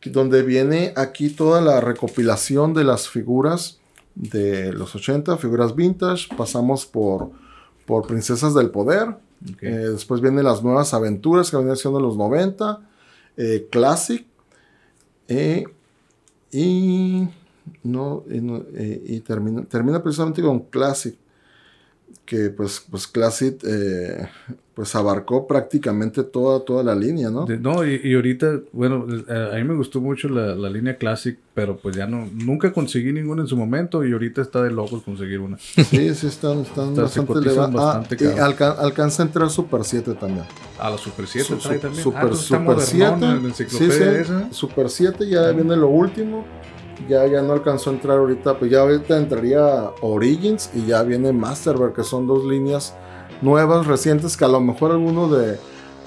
[0.05, 3.79] donde viene aquí toda la recopilación de las figuras
[4.15, 7.31] de los 80, figuras vintage, pasamos por,
[7.85, 9.15] por Princesas del Poder,
[9.61, 12.81] eh, después vienen las nuevas aventuras que venían siendo los 90,
[13.37, 14.25] eh, Classic,
[16.51, 17.27] y,
[17.83, 21.15] no, y, no- eh, y termina, termina precisamente con Classic,
[22.25, 24.27] que pues, pues Classic eh,
[24.75, 27.45] pues abarcó prácticamente toda, toda la línea, ¿no?
[27.45, 30.95] De- no, y, y ahorita, bueno, eh, a mí me gustó mucho la, la línea
[30.97, 34.71] Classic, pero pues ya no, nunca conseguí ninguna en su momento y ahorita está de
[34.71, 35.57] locos conseguir una.
[35.57, 37.75] Sí, sí, están, están Está- bastante elevados.
[37.81, 40.45] Ah, y alca- alcanza a entrar Super 7 también.
[40.79, 42.03] A la Super 7 Su- trae su- también.
[42.03, 43.19] Super, Ah, Super modernona 7.
[43.21, 44.53] la Sí, enciclopedia sí, esa.
[44.53, 46.45] Super 7 ya viene lo último.
[47.07, 48.57] Ya, ya no alcanzó a entrar ahorita.
[48.59, 52.93] Pues ya ahorita entraría Origins y ya viene Masterverk, que son dos líneas
[53.41, 55.57] nuevas, recientes, que a lo mejor alguno de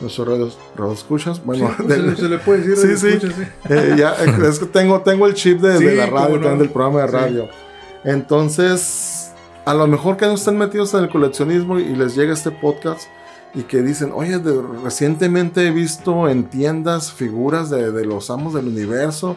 [0.01, 0.59] nuestros
[0.93, 2.99] escuchas, bueno, Sí, del- se, le puede decir.
[2.99, 3.29] Sí, de sí.
[3.69, 6.41] eh, ya, eh, es que tengo, tengo el chip de, de la radio, no.
[6.43, 7.49] también del programa de radio.
[8.05, 9.33] Entonces,
[9.65, 13.03] a lo mejor que no estén metidos en el coleccionismo y les llega este podcast
[13.55, 18.55] y que dicen, oye, de- recientemente he visto en tiendas figuras de, de los amos
[18.55, 19.37] del universo.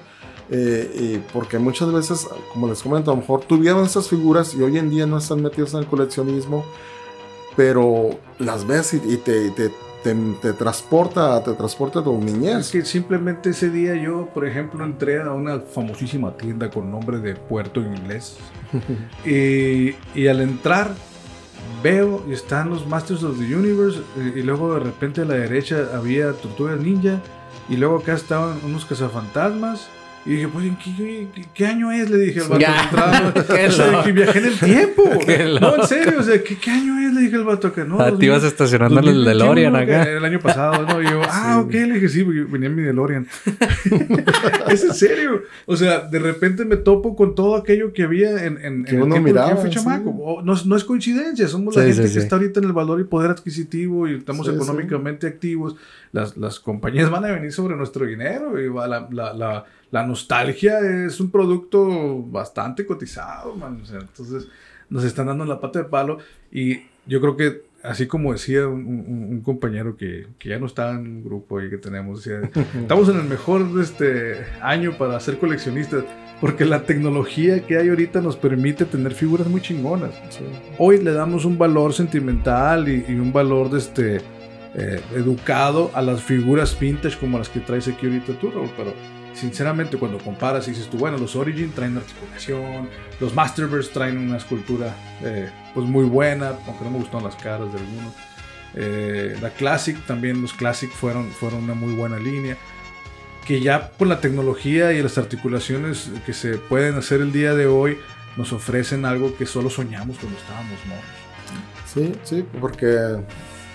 [0.51, 4.61] Eh, y porque muchas veces, como les comento, a lo mejor tuvieron esas figuras y
[4.61, 6.63] hoy en día no están metidos en el coleccionismo,
[7.55, 9.69] pero las ves y, y te, te,
[10.03, 12.71] te- te transporta, te transporta a tu Es niñez.
[12.71, 17.35] que simplemente ese día yo, por ejemplo, entré a una famosísima tienda con nombre de
[17.35, 18.37] Puerto Inglés.
[19.25, 20.91] y, y al entrar
[21.81, 25.35] veo y están los Masters of the Universe eh, y luego de repente a la
[25.35, 27.19] derecha había Tortugas Ninja
[27.69, 29.87] y luego acá estaban unos cazafantasmas.
[30.25, 32.09] Y dije, pues, ¿en qué, qué- qué año es?
[32.09, 32.89] Le dije al vato Ya.
[33.47, 35.03] que O sea, que viajé en el tiempo.
[35.25, 36.19] Qué no, en serio.
[36.19, 37.13] O sea, ¿qué, qué año es?
[37.13, 37.99] Le dije al vato que no.
[38.01, 40.05] Ah, te ibas 2000, estacionando en el 2021, DeLorean acá.
[40.05, 40.99] que El año pasado, ¿no?
[41.01, 43.27] Y yo, ah, ok, le dije, sí, porque venía en mi DeLorean.
[44.69, 45.43] es en serio.
[45.65, 48.97] O sea, de repente me topo con todo aquello que había en, en, Que en
[48.97, 49.75] el uno que miraba, yo fui sí.
[49.75, 50.09] chamaco.
[50.09, 52.19] O- no, es- no es coincidencia, somos la gente sí, que sí.
[52.19, 54.55] está ahorita en el valor y poder adquisitivo y estamos Sí, sí.
[54.57, 55.75] económicamente activos.
[56.11, 60.05] Las, las compañías van a venir sobre nuestro dinero y va la, la, la, la
[60.05, 63.79] nostalgia es un producto bastante cotizado, man.
[63.81, 64.47] O sea, entonces
[64.89, 66.17] nos están dando la pata de palo
[66.51, 70.65] y yo creo que así como decía un, un- un compañero que, que ya no
[70.65, 72.49] está en un grupo ahí que tenemos, decía,
[72.81, 76.03] estamos en el mejor este, año para ser coleccionistas
[76.41, 80.11] porque la tecnología que hay ahorita nos permite tener figuras muy chingonas.
[80.77, 84.17] Hoy le damos un valor sentimental y, y un valor de este,
[84.75, 88.93] eh, educado a las figuras vintage como las que traes aquí ahorita tú, Raúl, pero
[89.35, 94.37] sinceramente cuando comparas y dices tú, bueno, los Origin traen articulación, los Masterverse traen una
[94.37, 98.13] escultura eh, pues muy buena, aunque no me gustaron las caras de algunos.
[98.75, 102.57] Eh, la Classic también, los Classic fueron, fueron una muy buena línea.
[103.45, 107.67] Que ya por la tecnología y las articulaciones que se pueden hacer el día de
[107.67, 107.97] hoy,
[108.37, 111.03] nos ofrecen algo que solo soñamos cuando estábamos morros.
[111.85, 113.23] Sí, sí, porque.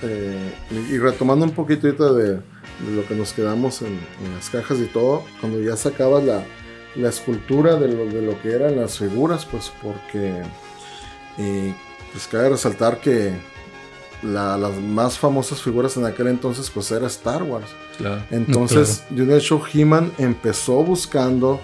[0.03, 0.53] eh,
[0.91, 2.41] y retomando un poquito de,
[2.87, 3.89] de lo que nos quedamos en,
[4.25, 6.45] en las cajas y todo, cuando ya sacabas la,
[6.97, 10.43] la escultura de lo, de lo que eran las figuras, pues porque.
[11.39, 11.75] eh,
[12.13, 13.33] pues cabe resaltar que
[14.23, 17.67] la- las más famosas figuras en aquel entonces, pues era Star Wars.
[17.99, 18.23] Claro.
[18.31, 21.61] Entonces, de hecho, He-Man empezó buscando,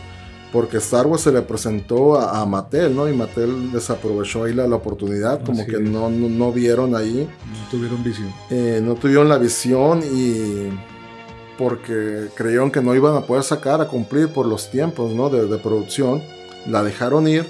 [0.53, 3.09] porque Star Wars se le presentó a, a Mattel, ¿no?
[3.09, 7.29] Y Mattel desaprovechó ahí la, la oportunidad, como Así que no, no, no vieron ahí,
[7.53, 8.33] No tuvieron visión.
[8.51, 10.69] eh, no tuvieron la visión y
[11.59, 15.29] porque creyeron que no iban a poder sacar a cumplir por los tiempos, ¿no?
[15.31, 16.23] De, producción,
[16.67, 17.47] la dejaron ir.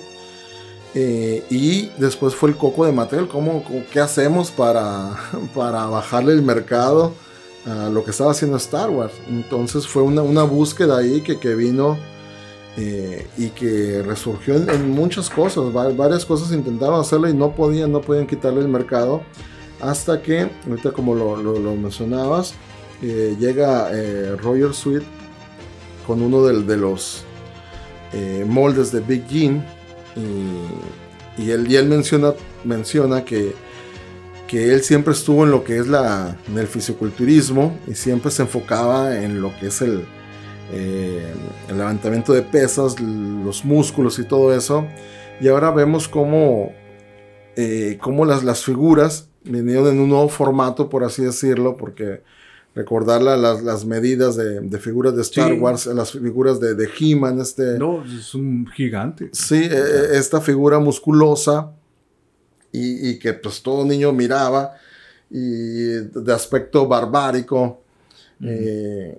[0.95, 5.17] eh, y después fue el coco de Mattel, ¿cómo, ¿qué hacemos para,
[5.55, 7.13] para bajarle el mercado?
[7.69, 9.13] a lo que estaba haciendo Star Wars.
[9.29, 11.99] Entonces fue una, una búsqueda ahí que, que vino
[12.77, 15.65] eh, y que resurgió en, muchas cosas.
[15.77, 19.23] Va- varias cosas intentaron hacerlo y no podían, no podían quitarle el mercado.
[19.81, 22.55] Hasta que, ahorita como lo- lo mencionabas,
[23.03, 25.03] eh, llega eh, Roger Sweet
[26.07, 27.25] con uno de, los
[28.13, 29.65] eh, moldes de Big Jean.
[31.37, 32.33] Y, él, y él menciona,
[32.65, 33.55] menciona que
[34.47, 38.43] que él siempre estuvo en lo que es la, en el fisiculturismo y siempre se
[38.43, 40.05] enfocaba en lo que es el,
[40.73, 41.35] eh,
[41.69, 44.87] el levantamiento de pesas, los músculos y todo eso.
[45.41, 46.73] Y ahora vemos cómo,
[48.01, 52.23] cómo las, las figuras vinieron en un nuevo formato, por así decirlo, porque
[52.77, 55.59] recordar la- las, las medidas de, de figuras de Star Sí.
[55.59, 57.79] Wars, las figuras de, de He-Man, este...
[57.79, 59.31] No, es un gigante.
[59.33, 61.73] Sí, eh, eh, esta figura musculosa
[62.71, 64.75] y, y que pues todo niño miraba
[65.31, 67.81] y de aspecto barbárico
[68.43, 69.19] eh,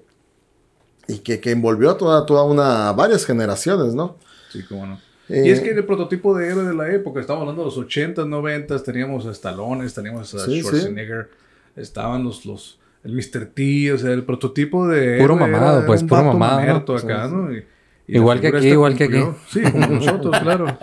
[1.08, 4.17] y que, que envolvió a toda, toda una, varias generaciones, ¿no?
[4.52, 5.00] Sí, cómo no.
[5.30, 7.78] Eh, Y es que el prototipo de héroe de la época, estamos hablando de los
[7.78, 10.62] 80s, 90s, teníamos a Stallone, teníamos a Sí, sí.
[10.62, 11.30] Schwarzenegger,
[11.76, 13.46] estaban los, los, el Mr.
[13.54, 16.96] T, o sea, el prototipo de Puro mamado, pues, un puro mamado, ¿no?
[16.96, 17.28] acá.
[17.28, 17.52] ¿no?
[17.54, 17.63] Y-
[18.10, 19.36] y Igual que aquí, igual que cumplió.
[19.50, 20.78] Sí, como nosotros, claro.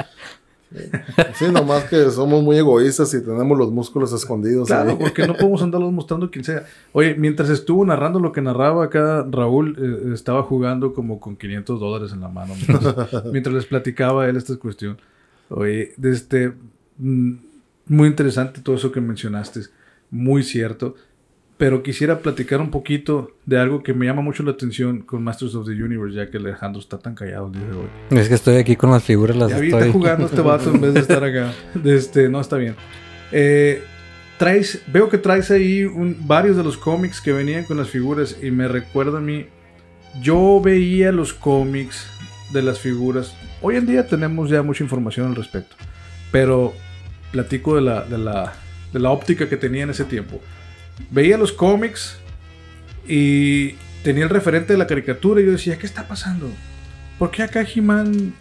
[1.34, 4.66] Sí, nomás que somos muy egoístas y tenemos los músculos escondidos.
[4.68, 4.96] Claro, ahí.
[4.98, 6.64] porque no podemos andarlos mostrando quien sea.
[6.92, 11.78] Oye, mientras estuvo narrando lo que narraba acá, Raúl eh, estaba jugando como con 500
[11.80, 14.98] dólares en la mano mientras, mientras les platicaba a él esta cuestión.
[15.48, 16.52] Oye, este,
[16.98, 17.32] mm,
[17.86, 19.60] muy interesante todo eso que mencionaste,
[20.10, 20.96] muy cierto.
[21.64, 25.54] Pero quisiera platicar un poquito de algo que me llama mucho la atención con Masters
[25.54, 28.20] of the Universe, ya que Alejandro está tan callado el día de hoy.
[28.20, 29.68] Es que estoy aquí con las figuras, las Ya estoy...
[29.80, 31.54] está jugando este vato en vez de estar acá.
[31.82, 32.74] Este, no, está bien.
[33.32, 33.82] Eh,
[34.36, 38.36] traes, veo que traes ahí un- varios de los cómics que venían con las figuras
[38.42, 39.46] y me recuerda a mí.
[40.20, 42.06] Yo veía los cómics
[42.52, 43.34] de las figuras.
[43.62, 45.76] Hoy en día tenemos ya mucha información al respecto.
[46.30, 46.74] Pero
[47.32, 48.52] platico de la, de la,
[48.92, 50.42] de la óptica que tenía en ese tiempo.
[51.10, 52.16] Veía los cómics
[53.06, 56.50] y tenía el referente de la caricatura y yo decía, ¿qué está pasando?
[57.18, 58.34] ¿Por qué acá He-Man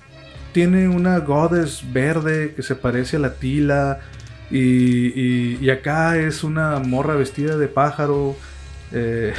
[0.52, 4.00] tiene una goddess verde que se parece a la tila?
[4.52, 4.58] Y,
[5.20, 8.36] y- y acá es una morra vestida de pájaro.
[8.92, 9.34] eh,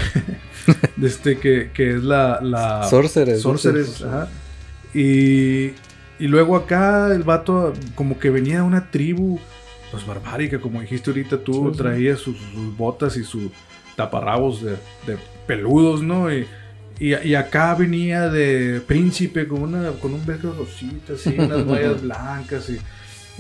[1.03, 2.41] este, que, que es la,
[4.03, 4.09] ¿no?
[4.09, 4.29] ajá.
[4.95, 5.73] Y,
[6.19, 9.39] y luego acá el vato como que venía de una tribu,
[9.95, 11.79] pues barbárica, como dijiste ahorita tú, Sí, sí.
[11.79, 13.51] traía sus, sus botas y sus
[13.97, 14.73] taparrabos de,
[15.07, 16.33] de peludos, ¿no?
[16.33, 16.47] Y,
[16.99, 22.03] y, y acá venía de príncipe con, una, con un velcro rosita, así, unas mallas
[22.03, 22.69] blancas.
[22.71, 22.79] Y,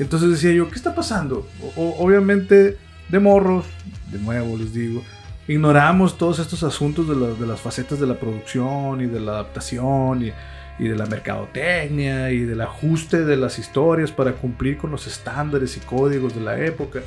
[0.00, 1.46] entonces decía yo, ¿qué está pasando?
[1.76, 2.76] O- obviamente,
[3.08, 3.64] de morros,
[4.10, 5.02] de nuevo les digo,
[5.46, 9.32] ignoramos todos estos asuntos de, la- de las facetas de la producción y de la
[9.32, 10.32] adaptación y,
[10.78, 15.76] y de la mercadotecnia y del ajuste de las historias para cumplir con los estándares
[15.76, 17.00] y códigos de la época.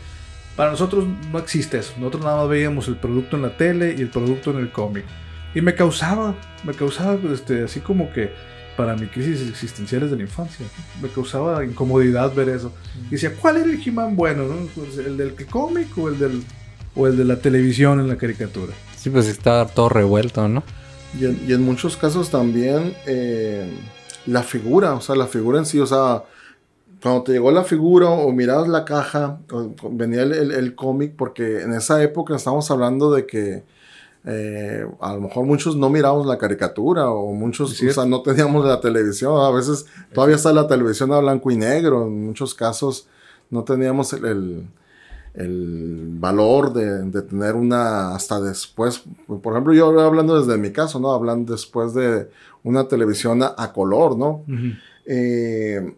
[0.55, 1.93] Para nosotros no existe eso.
[1.97, 5.05] Nosotros nada más veíamos el producto en la tele y el producto en el cómic.
[5.53, 8.31] Y me causaba, me causaba pues, este, así como que
[8.75, 10.65] para mi crisis existenciales de la infancia,
[11.01, 12.71] me causaba incomodidad ver eso.
[13.07, 14.43] Y decía, ¿cuál era el He-Man bueno?
[14.43, 14.67] no?
[14.75, 16.43] Pues, ¿El del cómic o el, del,
[16.95, 18.73] o el de la televisión en la caricatura?
[18.95, 20.63] Sí, pues estaba todo revuelto, ¿no?
[21.13, 23.69] Y en, y en muchos casos también eh,
[24.25, 26.23] la figura, o sea, la figura en sí, o sea,
[27.01, 31.13] cuando te llegó la figura o mirabas la caja, o- venía el, el- el cómic,
[31.17, 33.63] porque en esa época estamos hablando de que
[34.25, 38.65] eh, a lo mejor muchos no mirábamos la caricatura o muchos, o sea, no teníamos
[38.65, 43.07] la televisión, a veces todavía está la televisión a blanco y negro, en muchos casos
[43.49, 44.67] no teníamos el- el,
[45.37, 49.03] el valor de, de tener una hasta después.
[49.27, 51.11] Por ejemplo, yo hablando desde mi caso, ¿no?
[51.11, 52.29] Hablando después de
[52.63, 54.43] una televisión a, a color, ¿no?
[55.05, 55.95] Eh,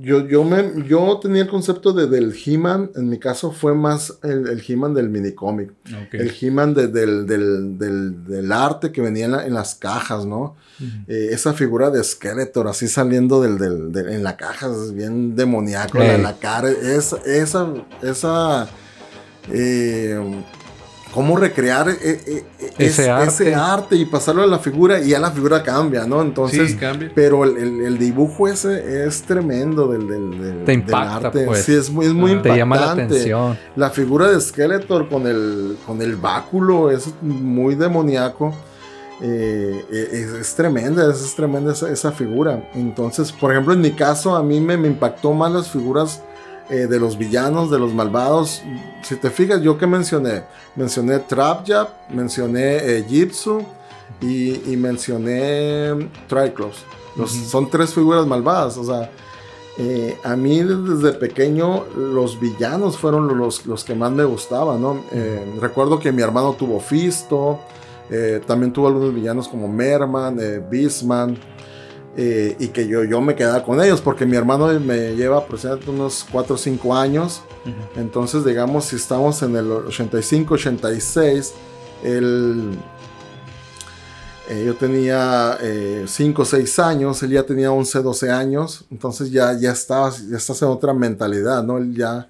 [0.00, 4.18] yo, yo, me, yo tenía el concepto de, del He-Man, en mi caso fue más
[4.22, 5.72] el, el He-Man del minicómic.
[5.86, 6.14] Ok.
[6.14, 10.24] El He-Man de- del, del, del, del arte que venía en, la- en las cajas,
[10.26, 10.54] ¿no?
[11.08, 16.16] Eh, esa figura de Skeletor así saliendo del, en la caja, es bien demoníaco, la,
[16.18, 17.68] la cara, es, esa,
[18.00, 18.68] esa,
[19.52, 20.18] eh,
[21.12, 23.28] cómo recrear eh, eh, eh, Ese es- arte.
[23.28, 26.22] ese arte y pasarlo a la figura y ya la figura cambia, ¿no?
[26.22, 27.10] Entonces, sí, cambia.
[27.14, 31.44] pero el, el- el dibujo ese es tremendo del, del, del- Te del impacta, arte.
[31.46, 31.64] pues.
[31.64, 32.34] Sí, es muy, es muy Ah.
[32.34, 32.50] impactante.
[32.52, 33.58] Te llama la atención.
[33.76, 38.54] La figura de Skeletor con el, con el báculo es muy demoníaco.
[39.22, 42.70] Eh, es, es tremenda, es, es tremenda esa, esa figura.
[42.74, 46.22] Entonces, por ejemplo, en mi caso, a mí me, me impactó más las figuras
[46.70, 48.62] eh, de los villanos, de los malvados.
[49.02, 50.44] Si te fijas, yo que mencioné,
[50.76, 53.62] mencioné Trapjab, mencioné eh, Jitsu
[54.20, 56.78] y, y mencioné Triclops.
[57.16, 57.32] Los-.
[57.32, 59.10] Son tres figuras malvadas, o sea.
[59.78, 65.02] Eh, a mí desde pequeño los villanos fueron los, los que más me gustaban, ¿no?
[65.10, 67.60] Eh, recuerdo que mi hermano tuvo Fisto,
[68.10, 70.38] eh, también tuvo algunos villanos como Merman,
[70.70, 71.38] Beastman,
[72.16, 75.90] eh, y que yo, yo me quedaba con ellos porque mi hermano me lleva aproximadamente
[75.90, 77.42] unos 4 o 5 años,
[77.96, 81.52] entonces digamos si estamos en el 85, 86,
[82.02, 82.72] él...
[84.48, 85.58] eh, yo tenía
[86.06, 90.36] 5 o 6 años, él ya tenía 11, 12 años, entonces ya, ya, estaba, ya
[90.36, 91.78] estás en otra mentalidad, ¿no?
[91.78, 92.28] Él ya...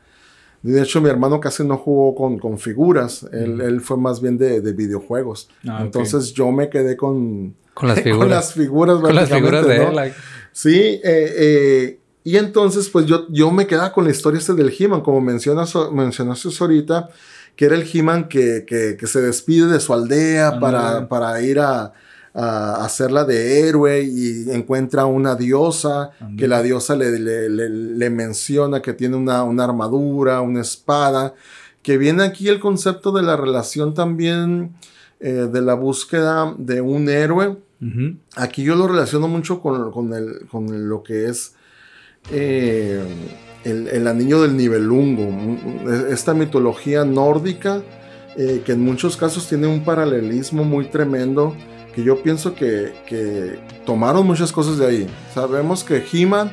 [0.62, 4.37] De hecho, mi hermano casi no jugó con, con figuras, él, él fue más bien
[4.37, 5.49] de, de videojuegos.
[5.66, 8.29] Ah, entonces yo me quedé con, Con las con figuras.
[8.31, 9.01] las figuras.
[9.01, 9.88] Con las figuras de ¿no?
[9.88, 9.96] él.
[9.96, 10.16] like,
[10.53, 14.75] Sí, eh, eh, y entonces pues yo, yo me quedaba con la historia este del
[14.79, 17.09] He-Man, como mencionas, mencionaste ahorita,
[17.57, 20.61] que era el He-Man que, que- que se despide de su aldea Ándale.
[20.61, 21.92] para, para ir a,
[22.35, 28.11] a hacerla de héroe y encuentra una diosa, que la diosa le, le- le- le
[28.11, 31.35] menciona que tiene una, una armadura, una espada,
[31.83, 34.73] que viene aquí el concepto de la relación también
[35.19, 37.57] eh, de la búsqueda de un héroe.
[38.37, 41.55] Aquí yo lo relaciono mucho con, con el- con lo que es
[42.31, 43.03] eh,
[43.64, 47.83] el, el anillo del nivelungo, un- esta mitología nórdica
[48.37, 51.55] eh, que en muchos casos tiene un paralelismo muy tremendo,
[51.95, 55.07] que yo pienso que, que tomaron muchas cosas de ahí.
[55.34, 56.53] Sabemos que He-Man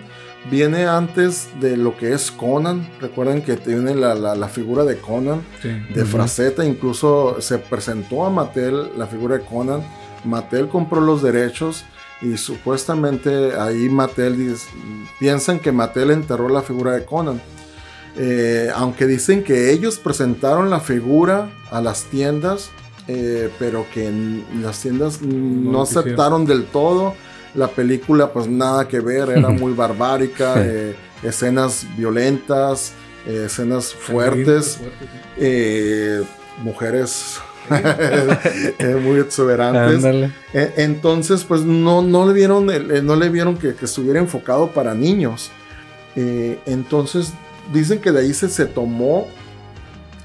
[0.49, 4.97] viene antes de lo que es Conan, recuerden que tiene la, la- la figura de
[4.97, 5.69] Conan, Sí.
[5.93, 9.81] de Fraceta, incluso se presentó a Mattel la figura de Conan.
[10.23, 11.83] Mattel compró los derechos
[12.21, 14.67] y supuestamente ahí Mattel dice-
[15.19, 17.41] piensan que Mattel enterró la figura de Conan.
[18.19, 22.71] Eh, aunque dicen que ellos presentaron la figura a las tiendas,
[23.07, 24.11] eh, pero que
[24.61, 27.15] las tiendas no, aceptaron del todo.
[27.55, 32.93] La película pues nada que ver, era muy barbárica, eh, escenas violentas,
[33.25, 34.79] eh, escenas fuertes.
[36.63, 37.39] Mujeres
[39.03, 39.95] muy exuberantes.
[40.03, 40.31] Ándale.
[40.53, 44.93] E- Entonces, pues no, no le vieron, no le vieron que, que estuviera enfocado para
[44.93, 45.51] niños.
[46.15, 47.31] Entonces,
[47.71, 49.27] dicen que de ahí se, se tomó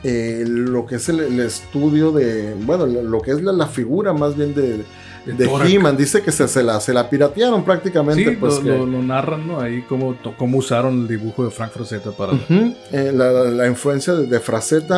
[0.04, 4.12] eh, lo que es el, el estudio de, bueno, lo que es la, la figura
[4.12, 4.84] más bien de,
[5.26, 5.48] De.
[5.68, 5.96] He-Man.
[5.96, 8.30] Dice que se, se la, se la piratearon prácticamente.
[8.30, 9.60] Sí, pues, lo, que- lo- lo narran, ¿no?
[9.60, 12.32] Ahí cómo, cómo usaron el dibujo de Frank Frazetta para...
[12.90, 14.40] Eh, la, la- influencia de, de.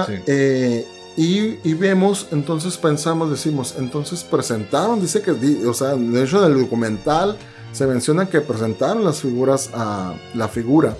[0.07, 0.13] Sí.
[0.27, 0.87] eh,
[1.17, 5.31] y, y vemos, entonces pensamos, decimos, entonces presentaron, dice que,
[5.67, 7.37] o sea, de hecho en el documental
[7.71, 10.97] se menciona que presentaron las figuras a la figura.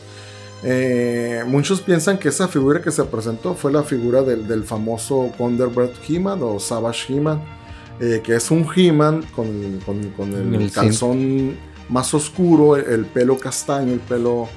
[0.67, 5.31] Eh, muchos piensan que esa figura que se presentó fue la figura del, del famoso
[5.39, 7.43] Wonderbread He-Man o Savage He-Man,
[8.01, 11.57] eh, que es un He-Man con, con- con el, El calzón
[11.91, 14.49] más oscuro, el, el pelo castaño, el pelo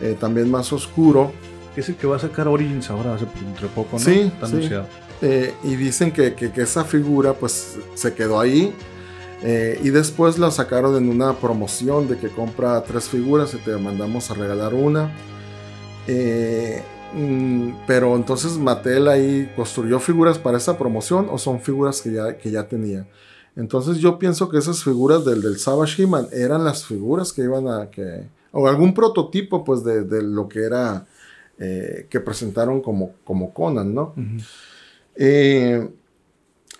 [0.00, 1.32] eh, también más oscuro.
[1.76, 3.98] Es el que va a sacar Origins ahora, hace entre poco, ¿no?
[3.98, 4.54] Sí, Está sí.
[4.54, 4.86] anunciado.
[5.20, 8.72] Eh, y dicen que, que- que esa figura pues se quedó ahí.
[9.42, 13.76] eh, y después la sacaron en una promoción de que compra tres figuras y te
[13.76, 15.10] mandamos a regalar una.
[16.06, 16.82] Eh,
[17.14, 22.36] mm, pero entonces Mattel ahí construyó figuras para esa promoción o son figuras que ya,
[22.38, 23.06] que ya tenía.
[23.56, 27.68] Entonces yo pienso que esas figuras del, del Savage He-Man eran las figuras que iban
[27.68, 27.90] a...
[27.90, 31.06] Que, o algún prototipo pues de, de lo que era...
[31.58, 34.12] eh, que presentaron como, como Conan, ¿no?
[35.16, 35.88] Eh,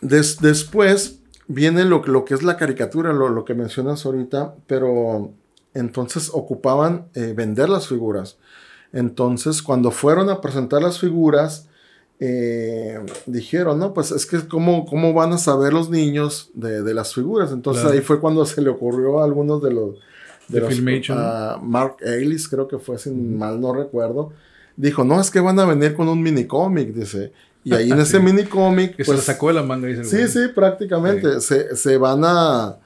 [0.02, 5.32] des- después viene lo, lo que es la caricatura, lo, lo que mencionas ahorita, pero
[5.72, 8.36] entonces ocupaban eh, vender las figuras.
[8.92, 11.68] Entonces, cuando fueron a presentar las figuras,
[12.18, 16.94] eh, dijeron, no, pues es que cómo, cómo van a saber los niños de, de
[16.94, 17.52] las figuras.
[17.52, 17.96] Entonces Claro.
[17.96, 19.96] ahí fue cuando se le ocurrió a algunos de los...
[20.48, 21.24] De los Filmation, ¿no?
[21.24, 24.32] a Mark Ellis, creo que fue, si mal no recuerdo.
[24.76, 27.32] Dijo, no, es que van a venir con un mini cómic, dice.
[27.64, 28.22] Y ahí en ese Sí.
[28.22, 31.40] mini cómic, Que pues, se sacó de la manga, dice Sí, sí, prácticamente.
[31.40, 32.76] Se, se van a.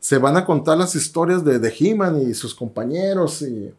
[0.00, 3.72] Se van a contar las historias de, de He-Man y sus compañeros y,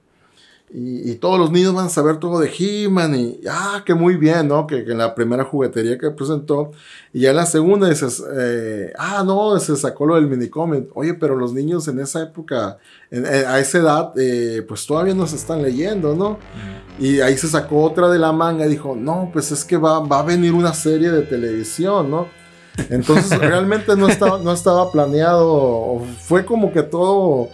[0.75, 4.17] y, y todos los niños van a saber todo de He-Man y ah, que muy
[4.17, 4.65] bien, ¿no?
[4.65, 6.71] Que, que en la primera juguetería que presentó
[7.13, 10.87] y ya en la segunda dices, eh, ah, no, se sacó lo del minicómic.
[10.95, 12.79] Oye, pero los niños en esa época,
[13.11, 16.39] en- en- a esa edad, eh, pues todavía no se están leyendo, ¿no?
[16.99, 19.99] Y ahí se sacó otra de la manga y dijo, no, pues es que va,
[19.99, 22.27] va a venir una serie de televisión, ¿no?
[22.89, 27.49] Entonces realmente no estaba, no estaba planeado, fue como que todo...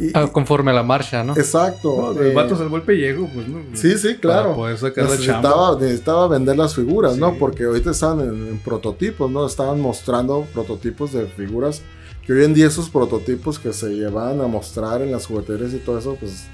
[0.00, 1.36] y- Ah, conforme a la marcha, ¿no?
[1.36, 2.12] exacto.
[2.14, 3.60] No, el eh, vato salvó el pellejo, pues, ¿no?
[3.74, 4.44] sí, sí, claro.
[4.44, 5.80] Para poder sacar la necesitaba, chamba.
[5.80, 7.30] necesitaba vender las figuras, ¿no?
[7.30, 7.36] Sí.
[7.38, 9.46] Porque ahorita estaban en, en prototipos, ¿no?
[9.46, 11.82] Estaban mostrando prototipos de figuras
[12.26, 15.78] que hoy en día esos prototipos que se llevan a mostrar en las jugueterías y
[15.78, 16.46] todo eso, pues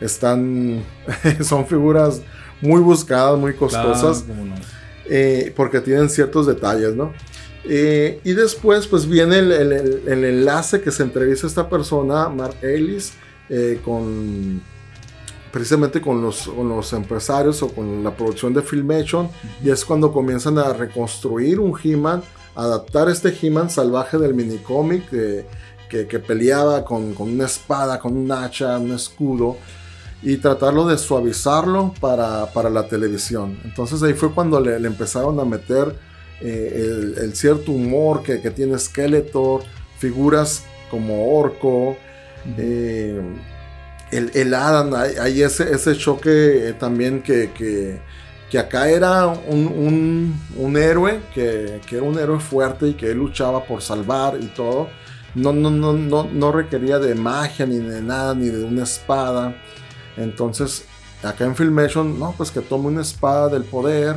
[0.00, 0.84] están,
[1.42, 2.20] son figuras
[2.60, 4.22] muy buscadas, muy costosas.
[4.24, 4.54] Claro, no.
[5.08, 7.12] eh, porque tienen ciertos detalles, ¿no?
[7.68, 13.12] Eh, y después, pues viene el, el- enlace que se entrevista esta persona, Mark Ellis,
[13.50, 14.62] eh, con
[15.52, 19.28] precisamente con los, con los empresarios o con la producción de Filmation,
[19.64, 22.22] y es cuando comienzan a reconstruir un He-Man,
[22.54, 25.46] adaptar este He-Man salvaje del minicómic eh,
[25.88, 29.56] que, que peleaba con, con una espada, con un hacha, un escudo,
[30.22, 33.58] y tratarlo de suavizarlo para, para la televisión.
[33.64, 35.94] Entonces ahí fue cuando le, le empezaron a meter
[36.40, 39.62] eh, el, el cierto humor que, que tiene Skeletor,
[39.98, 41.96] figuras como Orco,
[42.56, 43.20] eh,
[44.10, 48.00] el, el Adam, hay, hay ese, ese choque eh, también que, que,
[48.50, 53.10] que acá era un, un- un héroe, que, que era un héroe fuerte y que
[53.10, 54.88] él luchaba por salvar y todo.
[55.34, 59.54] No, no, no, no, no requería de magia ni de nada, ni de una espada.
[60.16, 60.84] Entonces,
[61.22, 64.16] acá en Filmation, no, pues que tome una espada del poder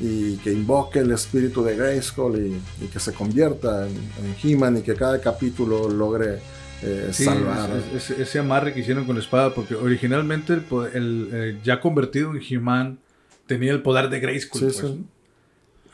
[0.00, 4.78] y que invoque el espíritu de Grayskull y, y que se convierta en, en He-Man
[4.78, 6.38] y que cada capítulo logre
[6.82, 7.70] eh, Sí, salvar.
[7.94, 10.62] es- es- ese amarre que hicieron con la espada, porque originalmente el,
[10.94, 12.98] el, eh, ya convertido en He-Man
[13.46, 14.60] tenía el poder de Grayskull.
[14.70, 15.04] Sí, pues, sí.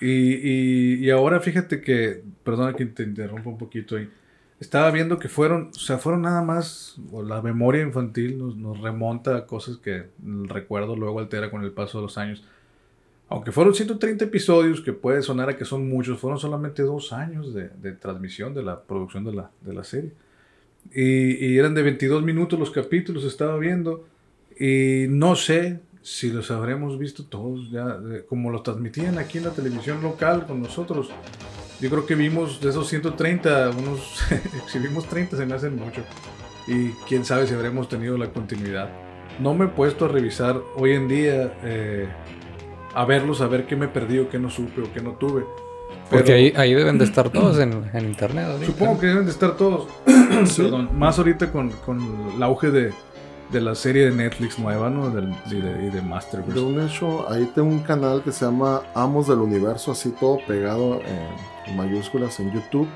[0.00, 4.08] y, y- y ahora fíjate que, perdona que te interrumpa un poquito ahí,
[4.60, 8.80] estaba viendo que fueron, o sea, fueron nada más, o la memoria infantil nos, nos
[8.80, 12.42] remonta a cosas que el recuerdo luego altera con el paso de los años.
[13.30, 17.54] Aunque fueron 130 episodios, que puede sonar a que son muchos, fueron solamente dos años
[17.54, 19.32] de, transmisión de la producción de
[19.72, 20.10] la, serie.
[20.92, 24.04] Y, eran de 22 minutos los capítulos, estaba viendo.
[24.58, 29.50] Y no sé si los habremos visto todos ya, como los transmitían aquí en la
[29.50, 31.10] televisión local con nosotros.
[31.80, 34.24] Yo creo que vimos de esos 130, unos,
[34.66, 36.02] si vimos 30 se me hacen mucho.
[36.66, 38.90] Y quién sabe si habremos tenido la continuidad.
[39.38, 42.08] No me he puesto a revisar hoy en día eh,
[42.94, 45.44] a verlos, a ver qué me perdí o qué no supe o qué no tuve.
[46.10, 48.46] Porque Pero- ahí, ahí deben de estar todos en, en internet.
[48.46, 48.66] ahorita.
[48.66, 49.86] Supongo que deben de estar todos.
[50.56, 50.90] Perdón.
[50.98, 52.00] Más ahorita con, con
[52.34, 52.92] el auge de,
[53.52, 55.10] de la serie de Netflix nueva, ¿no?
[55.10, 56.54] Del, y, de, y de Masterverse.
[56.54, 60.38] De un hecho, ahí tengo un canal que se llama Amos del Universo, así todo
[60.48, 61.00] pegado
[61.66, 62.88] en mayúsculas en YouTube,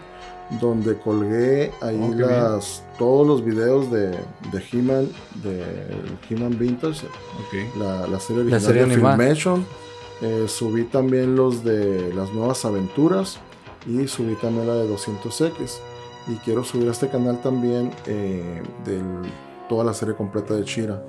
[0.61, 5.09] donde colgué ahí Oh, las, todos los videos de, de He-Man,
[5.43, 5.63] de
[6.29, 7.77] He-Man Vintage, Ok.
[7.79, 8.95] la, la serie La original serie de.
[8.95, 9.65] Filmation.
[10.27, 13.39] Eh, subí también los de las nuevas aventuras
[13.87, 15.79] y subí también la de 200X.
[16.29, 19.03] Y quiero subir a este canal también eh, de
[19.69, 21.03] toda la serie completa de Chira.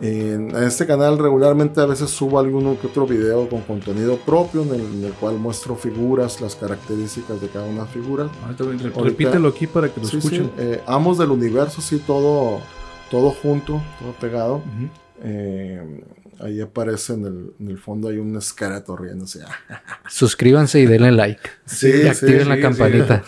[0.00, 4.70] En este canal regularmente a veces subo alguno que otro video con contenido propio en
[4.74, 7.84] el, en el cual muestro figuras, las características de cada una
[8.80, 10.46] re- Ahorita- repítelo aquí para que lo Sí, escuchen.
[10.46, 12.58] sí, eh, Amos del universo, sí, todo,
[13.12, 14.56] todo junto, todo pegado.
[14.56, 14.88] Ujú.
[15.22, 16.02] Eh,
[16.40, 19.40] ahí aparece en el, en el fondo hay un esqueleto riéndose.
[20.08, 21.40] Suscríbanse y denle like.
[21.64, 23.22] Sí, y activen la sí, campanita.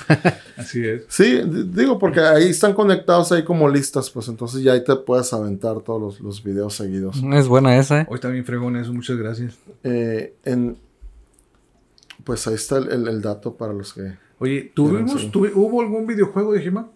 [0.56, 1.02] Así es.
[1.08, 1.42] Sí,
[1.72, 5.80] digo, porque ahí están conectados ahí como listas, pues entonces ya ahí te puedes aventar
[5.80, 7.22] todos los, los videos seguidos.
[7.32, 8.06] Es buena esa, ¿eh?
[8.08, 9.54] Hoy también fregón eso, muchas gracias.
[9.82, 10.76] Eh, en,
[12.24, 14.16] pues ahí está el, el- el dato para los que...
[14.38, 16.88] Oye, ¿tuvimos, ¿hubo algún videojuego de He-Man?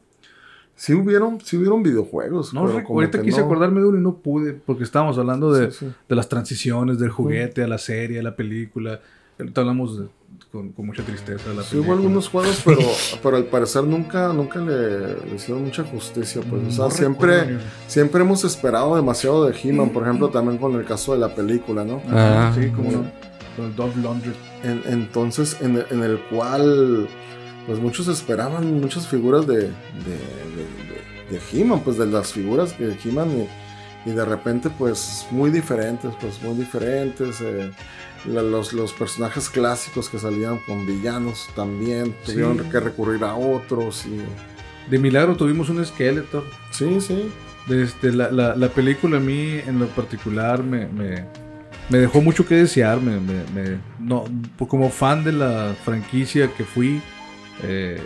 [0.81, 2.55] Sí hubieron, sí hubieron videojuegos.
[2.55, 3.47] No, pero recu- como ahorita que quise no.
[3.47, 5.93] acordarme de uno y no pude, porque estábamos hablando de, Sí, sí.
[6.09, 9.01] de las transiciones del juguete a la serie, a la película.
[9.41, 10.07] Ahorita hablamos de-
[10.53, 11.95] con, con mucha tristeza de la Sí película.
[11.95, 12.79] hubo algunos juegos, pero,
[13.22, 16.43] pero al parecer nunca, nunca le, le hicieron mucha justicia.
[16.49, 20.59] Pues, o sea, No siempre, recuerdo siempre hemos esperado demasiado de He-Man, por ejemplo, también
[20.59, 22.01] con el caso de la película, ¿no?
[22.09, 22.53] Ah.
[22.55, 23.05] sí, como no.
[23.57, 24.35] Con el Lundgren.
[24.62, 27.09] En- entonces, en, el- en el cual,
[27.69, 29.69] pues muchos esperaban muchas figuras de, de, de,
[31.31, 33.47] de- de He-Man, pues de las figuras de He-Man
[34.07, 37.41] y, y de repente, pues muy diferentes, pues muy diferentes.
[37.43, 37.71] eh,
[38.27, 42.64] la- los, los personajes clásicos que salían con villanos también tuvieron Sí.
[42.73, 44.19] que recurrir a otros y...
[44.91, 46.45] De milagro tuvimos un esqueleto.
[46.73, 47.31] Sí, sí.
[47.69, 51.27] Este, la, la, la película a mí en lo particular me, me,
[51.91, 52.99] me dejó mucho que desear.
[53.03, 54.25] Me, me- no,
[54.66, 57.03] como fan de la franquicia que fui,
[57.63, 58.01] eh,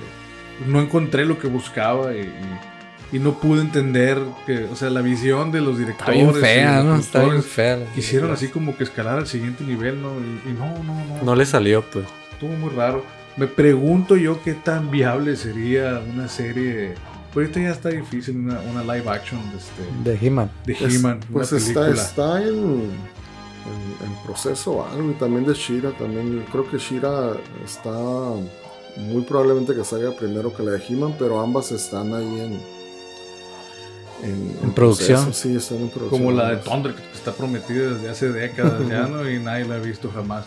[0.67, 5.03] no encontré lo que buscaba y, y- y no pude entender que, o sea, la
[5.03, 6.19] visión de los Está directores.
[6.19, 6.97] bien fea, ¿no?
[6.97, 7.77] Está bien fea.
[7.77, 10.13] la Quisieron así como que escalar al siguiente nivel, ¿no?
[10.19, 11.23] Y, y no, no, no.
[11.23, 12.07] No le salió, pues.
[12.33, 13.05] Estuvo muy raro.
[13.37, 16.95] Me pregunto yo qué tan viable sería una serie.
[17.35, 20.51] Pero ahorita ya está difícil una, una live action de, este, De He-Man.
[20.65, 21.21] de Es- He-Man.
[21.31, 22.03] pues una está, película.
[22.03, 27.33] está en, en, en proceso algo y también de Shira también creo que Shira
[27.65, 27.91] está
[28.97, 32.61] muy probablemente que salga primero que la de He-Man pero ambas están ahí en
[34.23, 35.25] en, En producción.
[35.25, 36.65] proceso, sí están en producción Como la de ambas.
[36.65, 39.29] Thunder, que está prometida desde hace décadas ya, ¿no?
[39.29, 40.45] Y nadie la ha visto jamás.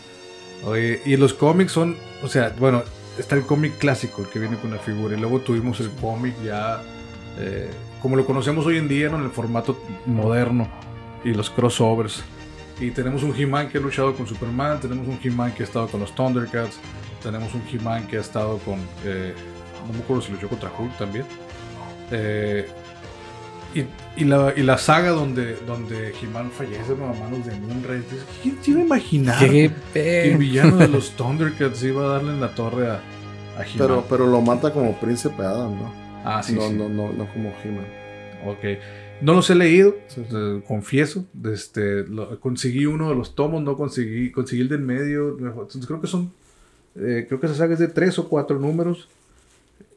[0.65, 2.83] Oye, y los cómics son, o sea, bueno,
[3.17, 6.33] está el cómic clásico, el que viene con la figura, y luego tuvimos el cómic
[6.43, 6.81] ya,
[7.37, 7.69] eh,
[8.01, 9.17] como lo conocemos hoy en día, ¿no?
[9.17, 10.69] En el formato moderno,
[11.25, 12.23] y los crossovers.
[12.79, 15.87] Y tenemos un He-Man que ha luchado con Superman, tenemos un He-Man que ha estado
[15.87, 16.77] con los Thundercats,
[17.25, 19.33] tenemos un He-Man que ha estado con, eh,
[19.87, 21.25] no me acuerdo si luchó contra Hulk también.
[22.11, 22.65] Eh,
[23.73, 23.83] y,
[24.21, 28.01] y la, y la saga donde, donde He-Man fallece a manos de Moonray.
[28.41, 30.37] ¿Quién se iba a imaginar ¿Qué que el pe...
[30.37, 32.93] villano de los Thundercats iba a darle en la torre a,
[33.57, 33.75] a He-Man?
[33.77, 36.73] pero pero lo mata como príncipe Adam no ah, sí, no, sí.
[36.75, 37.85] no no no como He-Man
[38.47, 38.79] Ok.
[39.21, 40.35] No los he leído, Sí, sí.
[40.35, 41.25] eh, confieso.
[41.51, 45.35] Este, lo- conseguí uno de los tomos, no conseguí, conseguí el del medio.
[45.39, 46.31] Entonces creo que son,
[46.95, 49.09] eh, creo que esa saga es de tres o cuatro números.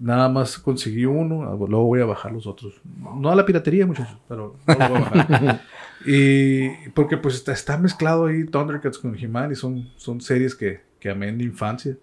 [0.01, 2.81] Nada más conseguí uno, ah, luego voy a bajar los otros.
[3.17, 5.63] No a la piratería, muchachos, pero no lo voy a bajar.
[6.07, 10.81] y porque pues está, está mezclado ahí Thundercats con He-Man y son, son series que,
[11.01, 11.97] que amé en la infancia.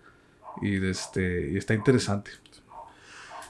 [0.62, 2.32] Y, de este, y está interesante.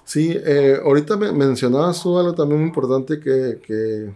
[0.04, 4.12] Sí, eh, ahorita me mencionabas tú algo también muy importante que, que,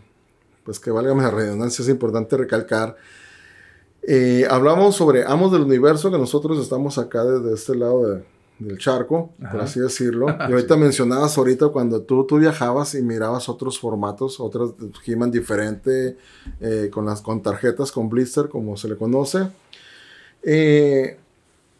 [0.64, 2.96] pues que válgame la redundancia, es importante recalcar.
[4.02, 8.24] Eh, hablamos sobre Amos del Universo, que nosotros estamos acá desde este lado de-
[8.60, 10.26] del charco, por así decirlo.
[10.50, 14.72] Y ahorita mencionabas ahorita cuando tú, tú viajabas y mirabas otros formatos, otras
[15.06, 16.18] He-Man diferente,
[16.60, 19.48] eh, con, las, con tarjetas, con blister, como se le conoce.
[20.44, 21.18] Eh,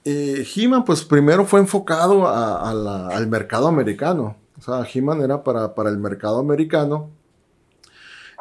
[0.06, 4.36] eh, He-Man, pues primero fue enfocado a- a la- al mercado americano.
[4.58, 7.10] O sea, He-Man era para, para el mercado americano.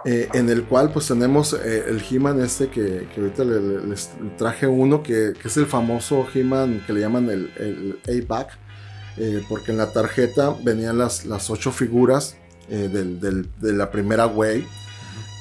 [0.04, 4.10] Eh, en el cual, pues tenemos eh, el He-Man este que, ahorita le- le- les
[4.36, 8.50] traje uno, que, es el famoso He-Man que le llaman el, A-Back.
[9.16, 12.36] eh, porque en la tarjeta venían las, las ocho figuras
[12.68, 13.18] del-
[13.60, 14.66] de la primera Way.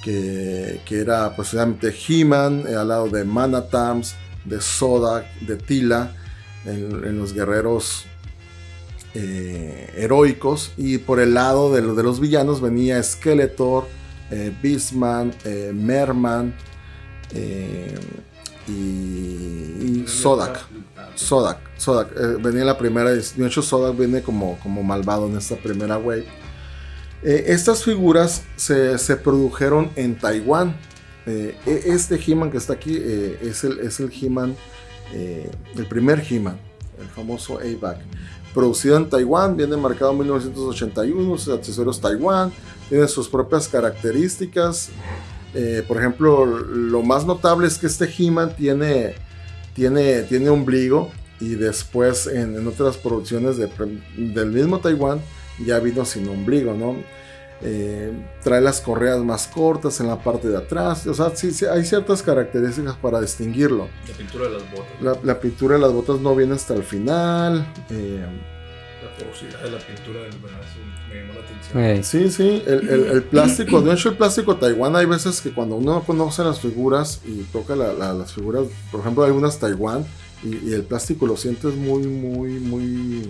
[0.04, 6.16] que, que era pues obviamente He-Man, al lado de Manatams, de Sodak, de Tila,
[6.66, 8.06] en, los guerreros
[9.14, 10.72] heroicos.
[10.78, 13.88] Y por el lado de los villanos venía Skeletor,
[14.32, 16.54] eh, Beastman, eh, Merman
[17.34, 17.96] eh,
[18.68, 20.66] y, y Sodak.
[21.16, 25.56] Sodak, Sodak, eh, venía la primera, de hecho Sodak viene como, como malvado en esta
[25.56, 26.26] primera wave.
[27.24, 30.76] Estas figuras se, se produjeron en Taiwán.
[31.26, 32.96] E- este He-Man que está aquí
[33.42, 34.56] es el, es el He-Man,
[35.12, 36.58] el primer He-Man,
[37.02, 37.98] el famoso A-Back.
[38.58, 42.52] Producido en Taiwán, viene marcado en 1981, sus accesorios Taiwán,
[42.90, 44.90] tiene sus propias características.
[45.54, 49.14] Eh, por ejemplo, lo más notable es que este He-Man tiene,
[49.76, 53.70] tiene, tiene ombligo y después en, otras producciones de-
[54.18, 55.22] del mismo Taiwán
[55.64, 56.96] ya vino sin ombligo, ¿no?
[57.62, 61.66] Eh, trae las correas más cortas en la parte de atrás, o sea, sí, sí,
[61.66, 63.88] hay ciertas características para distinguirlo.
[64.08, 65.02] La pintura de las botas.
[65.02, 67.66] La, la pintura de las botas no viene hasta el final.
[67.90, 68.24] eh,
[69.04, 70.78] La porosidad de la pintura del brazo
[71.10, 72.04] me llamó la atención.
[72.04, 75.78] Sí, sí, el, el- el plástico, de hecho el plástico Taiwán hay veces que cuando
[75.78, 80.06] uno conoce las figuras y toca la- la- las figuras, por ejemplo hay unas Taiwán
[80.44, 83.28] y, y el plástico lo sientes muy, muy, muy,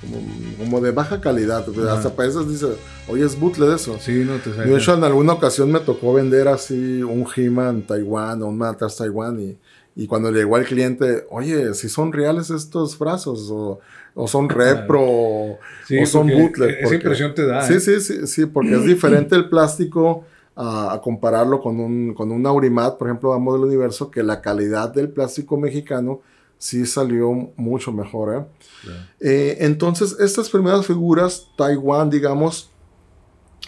[0.00, 0.16] como,
[0.58, 2.66] como de baja calidad, hasta para veces dice,
[3.08, 3.96] oye es bootleg eso.
[4.00, 8.42] Sí, no te De hecho en alguna ocasión me tocó vender así un He-Man Taiwán
[8.42, 9.58] o un Matas Taiwán y,
[9.94, 13.80] y cuando llegó al cliente, oye, si son reales estos brazos o,
[14.14, 16.70] o son repro o, Sí, o son bootleg.
[16.70, 17.62] Esa porque- impresión te da.
[17.62, 17.80] Sí, ¿eh?
[17.80, 20.24] sí, sí, sí, porque es diferente el plástico
[20.54, 24.40] a, a compararlo con un, con un Aurimat, por ejemplo, Amo del Universo, que la
[24.42, 26.20] calidad del plástico mexicano
[26.58, 28.34] sí salió mucho mejor.
[28.34, 28.92] ¿eh?
[29.20, 32.70] Eh, entonces, estas primeras figuras, Taiwán, digamos,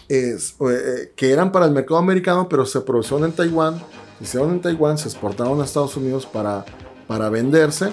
[0.07, 3.79] es, eh, que eran para el mercado americano, pero se produjeron en Taiwán,
[4.17, 6.65] se hicieron en Taiwán, se exportaron a Estados Unidos para,
[7.07, 7.91] para venderse.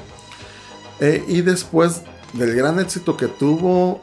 [1.29, 4.01] Y después del gran éxito que tuvo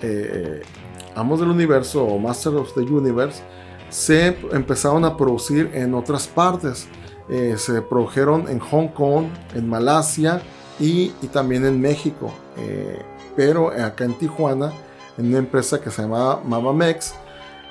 [1.16, 3.42] Amos del Universo o Master of the Universe,
[3.90, 6.88] se empezaron a producir en otras partes.
[7.30, 10.42] Eh, se produjeron en Hong Kong, en Malasia
[10.80, 12.34] y, también en México.
[12.58, 13.02] Eh,
[13.36, 14.72] pero acá en Tijuana,
[15.18, 17.14] en una empresa que se llamaba Mamamex,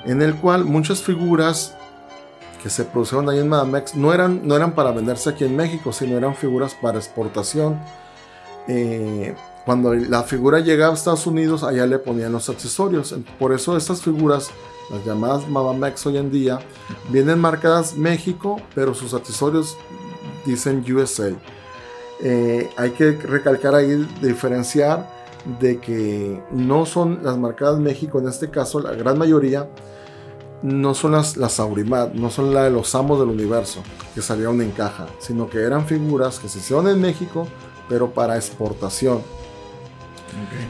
[0.05, 1.75] en el cual muchas figuras
[2.61, 5.91] que se produjeron ahí en Mamamex no eran, no eran para venderse aquí en México,
[5.91, 7.79] sino eran figuras para exportación.
[8.67, 9.35] Eh,
[9.65, 13.15] cuando la figura llegaba a Estados Unidos, allá le ponían los accesorios.
[13.39, 14.51] Por eso estas figuras,
[14.89, 16.59] las llamadas Mamamex hoy en día,
[17.09, 19.77] vienen marcadas México, pero sus accesorios
[20.45, 21.33] dicen USA.
[22.23, 25.09] Eh, hay que recalcar ahí, diferenciar
[25.59, 29.69] de que no son las marcadas México, en este caso, la gran mayoría
[30.61, 33.83] no son las, las Aurimat, no son la de los amos del universo,
[34.15, 37.45] que salieron en caja, sino que eran figuras que se hicieron en México,
[37.89, 39.21] pero para exportación.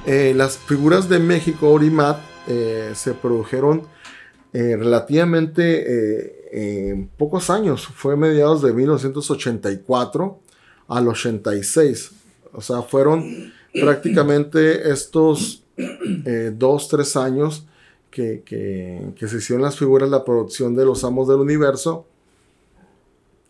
[0.06, 3.84] Eh, las figuras de México Aurimat eh, se produjeron
[4.52, 10.43] eh, relativamente en pocos años, fue mediados de 1984
[10.88, 12.12] al 86,
[12.52, 17.66] o sea, fueron prácticamente estos eh, dos, tres años
[18.12, 22.06] que, que, que se hicieron las figuras, la producción de los amos del universo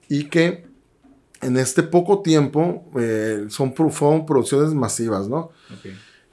[0.07, 0.65] y que
[1.43, 5.51] en este poco tiempo eh, son, fueron producciones masivas, ¿no?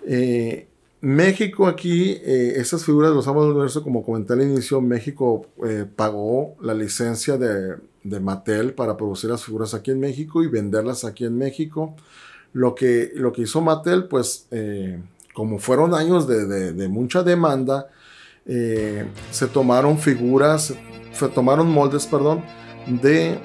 [0.06, 0.68] Eh,
[1.00, 5.46] México aquí, eh, esas figuras de los amos del universo, como comenté al inicio, México
[5.96, 11.04] pagó la licencia de, de Mattel para producir las figuras aquí en México y venderlas
[11.04, 11.94] aquí en México.
[12.52, 15.00] Lo que, lo que hizo Mattel, pues, eh,
[15.34, 17.88] como fueron años de, de- mucha demanda,
[18.46, 20.74] eh, se tomaron figuras,
[21.12, 22.42] se tomaron moldes, perdón,
[22.86, 23.38] de,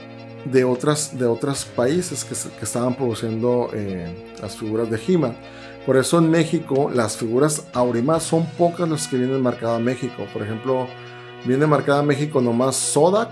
[0.51, 5.37] de, otras, de otros países que, que estaban produciendo eh, las figuras de He-Man.
[5.85, 10.25] Por eso en México las figuras Aurimat son pocas las que vienen marcadas a México.
[10.33, 10.87] Por ejemplo,
[11.45, 13.29] viene marcada a México nomás Sodak,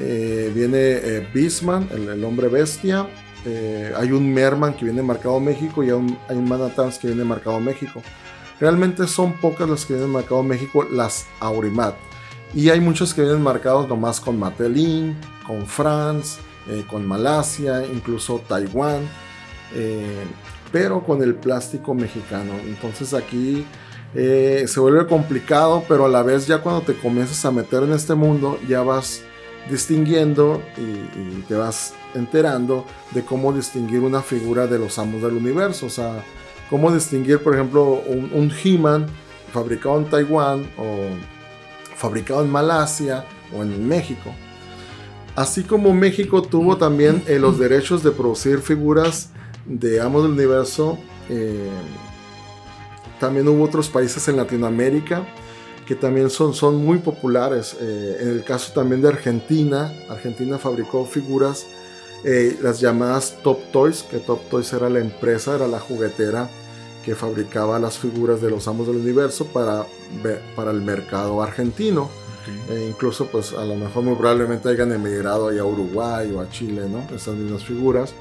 [0.00, 3.08] eh, viene eh, el, hombre bestia,
[3.44, 7.08] eh, hay un Merman que viene marcado México y hay un, hay un Manatans que
[7.08, 8.02] viene marcado México.
[8.60, 11.94] Realmente son pocas las que vienen marcado México, las Aurimat.
[12.54, 18.42] Y hay muchos que vienen marcados nomás con Matelin, con France, eh, con Malasia, incluso
[18.48, 19.02] Taiwán.
[20.72, 22.52] pero con el plástico mexicano.
[22.66, 23.66] Entonces aquí
[24.14, 28.14] se vuelve complicado, pero a la vez ya cuando te comienzas a meter en este
[28.14, 29.22] mundo, ya vas
[29.70, 35.86] distinguiendo y, te vas enterando de cómo distinguir una figura de los amos del universo.
[35.86, 36.24] O sea,
[36.68, 39.06] cómo distinguir, por ejemplo, un, un He-Man
[39.52, 41.08] fabricado en Taiwán o
[41.96, 43.24] fabricado en Malasia
[43.56, 44.34] o en México.
[45.34, 49.30] Así como México tuvo también eh, los derechos de producir figuras
[49.66, 50.98] de Amos del Universo,
[51.28, 51.70] eh,
[53.20, 55.24] también hubo otros países en Latinoamérica
[55.88, 57.74] que también son, son muy populares.
[57.80, 61.66] Eh, en el caso también de Argentina, Argentina fabricó figuras,
[62.24, 66.50] eh, las llamadas Top Toys, que Top Toys era la empresa, era la juguetera
[67.02, 69.86] que fabricaba las figuras de los amos del universo para,
[70.54, 72.10] para el mercado argentino.
[72.68, 76.50] E incluso pues a lo mejor muy probablemente hayan emigrado ahí a Uruguay o a
[76.50, 77.06] Chile, ¿no?
[77.16, 78.12] Esas mismas figuras.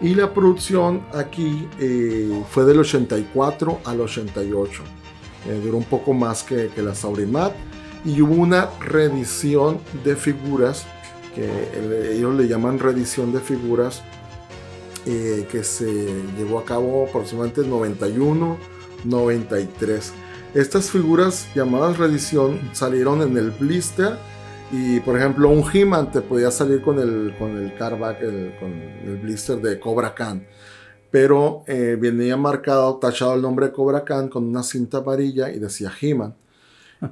[0.00, 5.01] Y la producción aquí eh, fue del 84 al 88.
[5.48, 7.52] Eh, duró un poco más que, la Saurimat.
[8.04, 10.84] Y hubo una reedición de figuras,
[11.34, 11.44] que
[11.78, 14.02] el- ellos le llaman reedición de figuras,
[15.06, 15.90] eh, que se
[16.36, 18.56] llevó a cabo aproximadamente en 91,
[19.04, 20.12] 93.
[20.54, 24.16] Estas figuras llamadas reedición salieron en el blister
[24.70, 28.18] y por ejemplo un He-Man te podía salir con el, con el carback,
[28.60, 30.46] con el blister de Cobra Khan.
[31.12, 35.60] Pero eh, venía marcado, tachado el nombre de Cobra Khan con una cinta amarilla y
[35.60, 36.34] decía He-Man.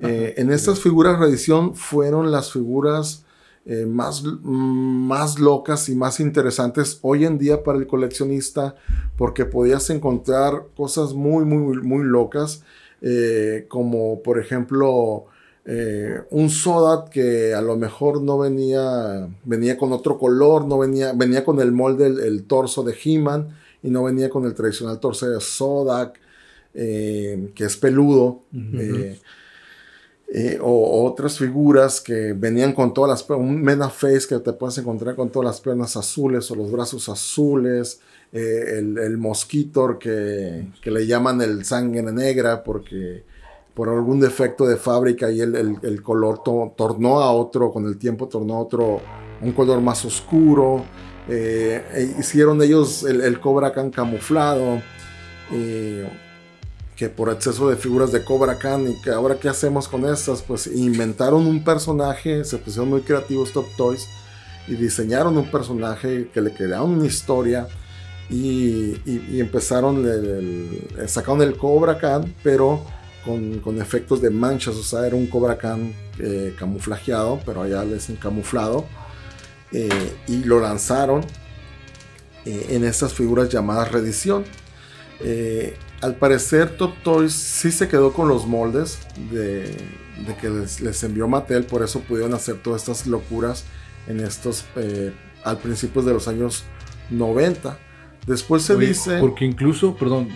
[0.03, 3.25] Eh, en estas figuras reedición fueron las figuras
[3.67, 8.77] eh, más, más locas y más interesantes hoy en día para el coleccionista
[9.17, 12.63] porque podías encontrar cosas muy, muy, muy locas,
[13.67, 15.25] como por ejemplo
[16.31, 21.45] un Sodat que a lo mejor no venía, venía con otro color, no venía, venía
[21.45, 23.49] con el molde, el, el torso de He-Man
[23.83, 26.19] y no venía con el tradicional torso de Sodak,
[26.75, 28.41] eh, que es peludo.
[28.53, 29.19] eh,
[30.33, 35.17] eh, o otras figuras que venían con todas las un Menaface que te puedes encontrar
[35.17, 38.01] con todas las piernas azules o los brazos azules,
[38.33, 43.25] el, el mosquitor que, que le llaman el sangre negra porque
[43.75, 47.87] por algún defecto de fábrica y el, el- el color to- tornó a otro, con
[47.87, 49.01] el tiempo tornó a otro,
[49.43, 50.85] un color más oscuro.
[51.29, 54.83] Eh, e hicieron ellos el, el Cobra Khan camuflado.
[55.53, 56.09] eh,
[56.97, 60.43] que por exceso de figuras de Cobra Khan y que ahora qué hacemos con estas,
[60.43, 64.07] pues inventaron un personaje, se pusieron muy creativos Top Toys
[64.69, 67.67] y diseñaron un personaje que le crearon una historia
[68.29, 72.85] y, empezaron, el, el- sacaron el Cobra Khan, pero
[73.25, 77.83] con, con efectos de manchas, o sea, era un Cobra Khan eh, camuflajeado, pero allá
[77.83, 78.85] le dicen camuflado,
[79.73, 81.25] eh, y lo lanzaron
[82.45, 84.45] eh, en estas figuras llamadas reedición.
[85.21, 89.01] Eh, al parecer Top Toys sí se quedó con los moldes
[89.31, 89.65] de,
[90.27, 93.65] de que les, les envió Mattel, por eso pudieron hacer todas estas locuras
[94.09, 94.65] en estos
[95.45, 96.65] al principio de los años
[97.11, 97.79] 90.
[98.27, 100.29] Después se Oye, dice Porque incluso, perdón,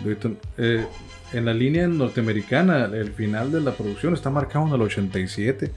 [1.34, 5.72] en la línea norteamericana, el final de la producción está marcado en el 87.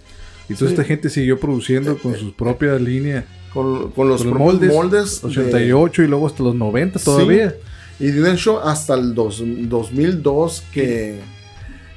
[0.50, 0.74] Y toda Sí.
[0.76, 3.26] esta gente siguió produciendo con sus propias líneas.
[3.54, 7.56] con, con los, con los moldes, moldes, de- 88 y luego hasta los 90 todavía.
[8.00, 11.20] Y de hecho hasta el dos- 2002 que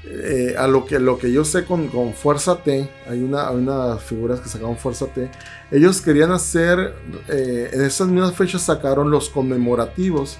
[0.04, 3.56] eh, a lo que lo que yo sé con, con Fuerza T, hay una hay
[3.56, 5.28] unas figuras que sacaron Fuerza T,
[5.70, 6.94] ellos querían hacer,
[7.28, 10.38] eh, en esas mismas fechas sacaron los conmemorativos,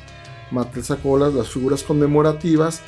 [0.51, 2.81] Mattel sacó las, las figuras conmemorativas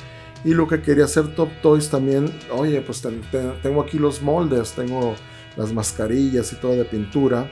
[0.45, 4.23] y lo que quería hacer Top Toys también, oye pues ten- ten- tengo aquí los
[4.23, 5.15] moldes, tengo
[5.57, 7.51] las mascarillas y todo de pintura.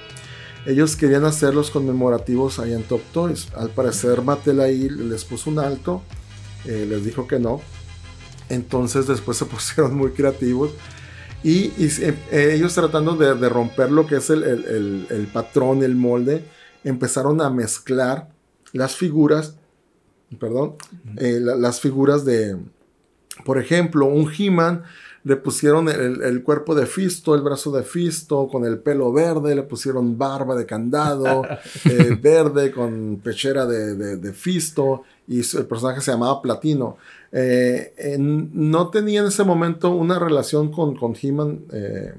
[0.67, 3.49] Ellos querían hacer los conmemorativos ahí en Top Toys.
[3.57, 6.03] Al parecer Mattel ahí les puso un alto,
[6.67, 7.61] eh, les dijo que no.
[8.49, 10.73] Entonces después se pusieron muy creativos.
[11.43, 15.83] Y, eh, ellos tratando de, de romper lo que es el, el- el- el patrón,
[15.83, 16.45] el molde,
[16.85, 18.29] empezaron a mezclar
[18.73, 19.55] las figuras,
[20.39, 20.75] perdón,
[21.17, 22.57] eh, la- las figuras de,
[23.45, 24.83] por ejemplo, un He-Man
[25.23, 29.55] le pusieron el, el cuerpo de Fisto, el brazo de Fisto, con el pelo verde,
[29.55, 31.43] le pusieron barba de candado,
[31.85, 36.97] eh, verde, con pechera de, de- de Fisto, y el personaje se llamaba Platino.
[37.33, 42.15] Eh, no tenía en ese momento una relación con, con He-Man eh,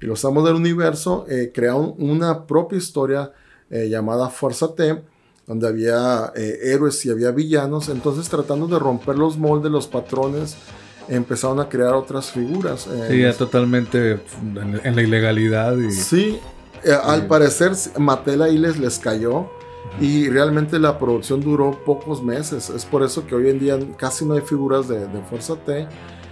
[0.00, 3.32] y los amos del universo, crearon una propia historia
[3.70, 5.02] llamada Fuerza T,
[5.50, 10.54] donde había eh, héroes y había villanos, entonces tratando de romper los moldes, los patrones,
[11.08, 12.86] empezaron a crear otras figuras.
[12.86, 15.76] eh, Sí, ya totalmente en, en la ilegalidad.
[15.76, 16.38] Y, Sí,
[16.84, 19.48] eh, al parecer Mattel ahí les, les cayó
[20.00, 22.70] y realmente la producción duró pocos meses.
[22.70, 25.88] Es por eso que hoy en día casi no hay figuras de, de Fuerza T.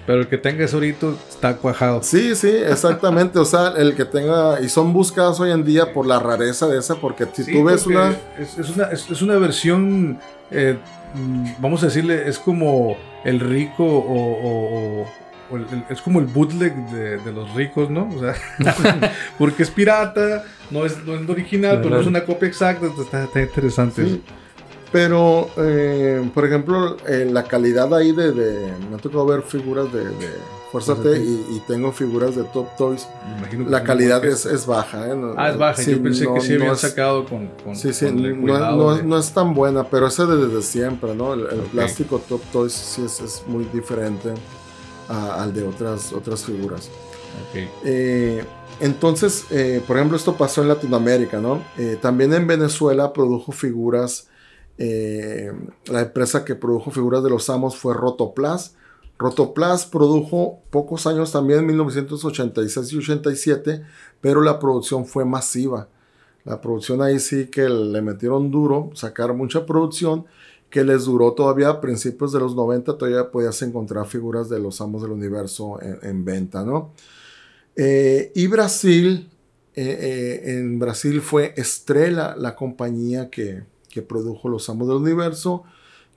[0.09, 2.03] Pero el que tenga eso ahorita está cuajado.
[2.03, 3.39] Sí, sí, exactamente.
[3.39, 4.61] o sea, el que tenga...
[4.61, 7.63] Y son buscadas hoy en día por la rareza de esa, porque si Sí, tú
[7.65, 8.17] ves una...
[8.39, 8.85] Es, es una.
[8.87, 10.19] es- una versión.
[10.51, 10.79] eh,
[11.15, 14.15] mm, vamos a decirle, es como el rico o,
[14.49, 15.07] o- o
[15.51, 18.07] o el- el- es como el bootleg de, de los ricos, ¿no?
[18.15, 18.35] O sea,
[19.39, 23.25] porque es pirata, no es, no es original, pero no es una copia exacta, está,
[23.25, 24.05] está interesante.
[24.05, 24.23] Sí.
[24.91, 29.93] Pero, eh, por ejemplo, eh, la calidad ahí de, de- Me ha tocado ver figuras
[29.93, 30.31] de, de
[30.73, 33.07] Fuerza T y, y tengo figuras de Top Toys.
[33.67, 35.15] La calidad es, es baja, ¿eh?
[35.17, 35.83] No- Ah, es baja.
[35.83, 38.39] sí, Yo pensé no- que sí no habían sacado con, con, Sí, sí, con el
[38.41, 41.35] cuidado de- no es tan buena, pero de desde siempre, ¿no?
[41.35, 44.33] El, plástico Top Toys sí es, es muy diferente
[45.09, 46.89] a- al de otras, otras figuras.
[47.51, 47.69] Ok.
[47.85, 48.43] Eh,
[48.81, 51.63] entonces, eh, por ejemplo, esto pasó en Latinoamérica, ¿no?
[52.01, 54.28] También en Venezuela produjo figuras,
[54.79, 55.53] eh,
[55.87, 58.77] la empresa que produjo figuras de los amos fue Rotoplas.
[59.19, 63.83] Rotoplas produjo pocos años también, en 1986 y 87,
[64.21, 65.89] pero la producción fue masiva.
[66.45, 70.25] La producción ahí sí que le metieron duro, sacar mucha producción,
[70.71, 74.81] que les duró todavía a principios de los 90, todavía podías encontrar figuras de los
[74.81, 76.93] amos del universo en, en venta, ¿no?
[77.81, 79.31] Eh, y Brasil,
[79.77, 85.65] eh, en Brasil fue Estrella la compañía que, que produjo Los Amos del Universo,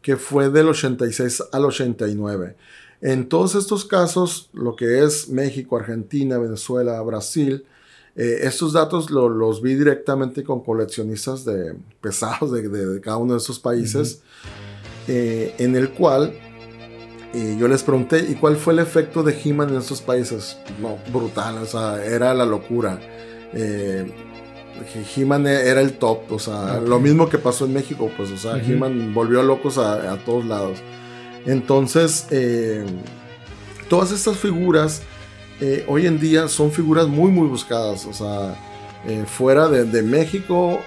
[0.01, 2.55] que fue del 86 al 89.
[3.01, 7.65] En todos estos casos, lo que es México, Argentina, Venezuela, Brasil,
[8.15, 13.17] eh, estos datos lo- los vi directamente con coleccionistas de pesados de, de- de cada
[13.17, 14.21] uno de esos países,
[15.07, 16.33] eh, en el cual
[17.33, 20.57] y yo les pregunté, ¿y cuál fue el efecto de He-Man en estos países?
[20.81, 22.99] No, brutal, o sea, era la locura.
[25.15, 28.55] He-Man era el top, o sea, lo mismo que pasó en México, pues, o sea,
[28.55, 28.71] Ujú.
[28.71, 30.79] He-Man volvió locos a, a todos lados.
[31.45, 32.85] Entonces, eh,
[33.89, 35.01] todas estas figuras
[35.59, 38.55] eh, hoy en día son figuras muy, muy buscadas, o sea,
[39.07, 40.79] eh, fuera de, de México,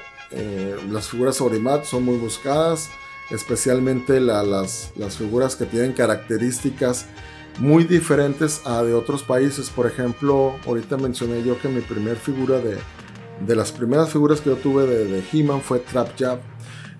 [0.91, 2.89] las figuras Aurimat son muy buscadas
[3.31, 7.07] especialmente la- las, las figuras que tienen características
[7.61, 9.71] muy diferentes a de otros países.
[9.71, 12.79] Por ejemplo, ahorita mencioné yo que mi primer figura de,
[13.41, 16.41] de las primeras figuras que yo tuve de, de He-Man fue Trap Jab.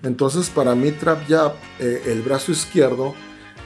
[0.03, 3.13] Entonces, para mí, Trap Jab, eh, el brazo izquierdo,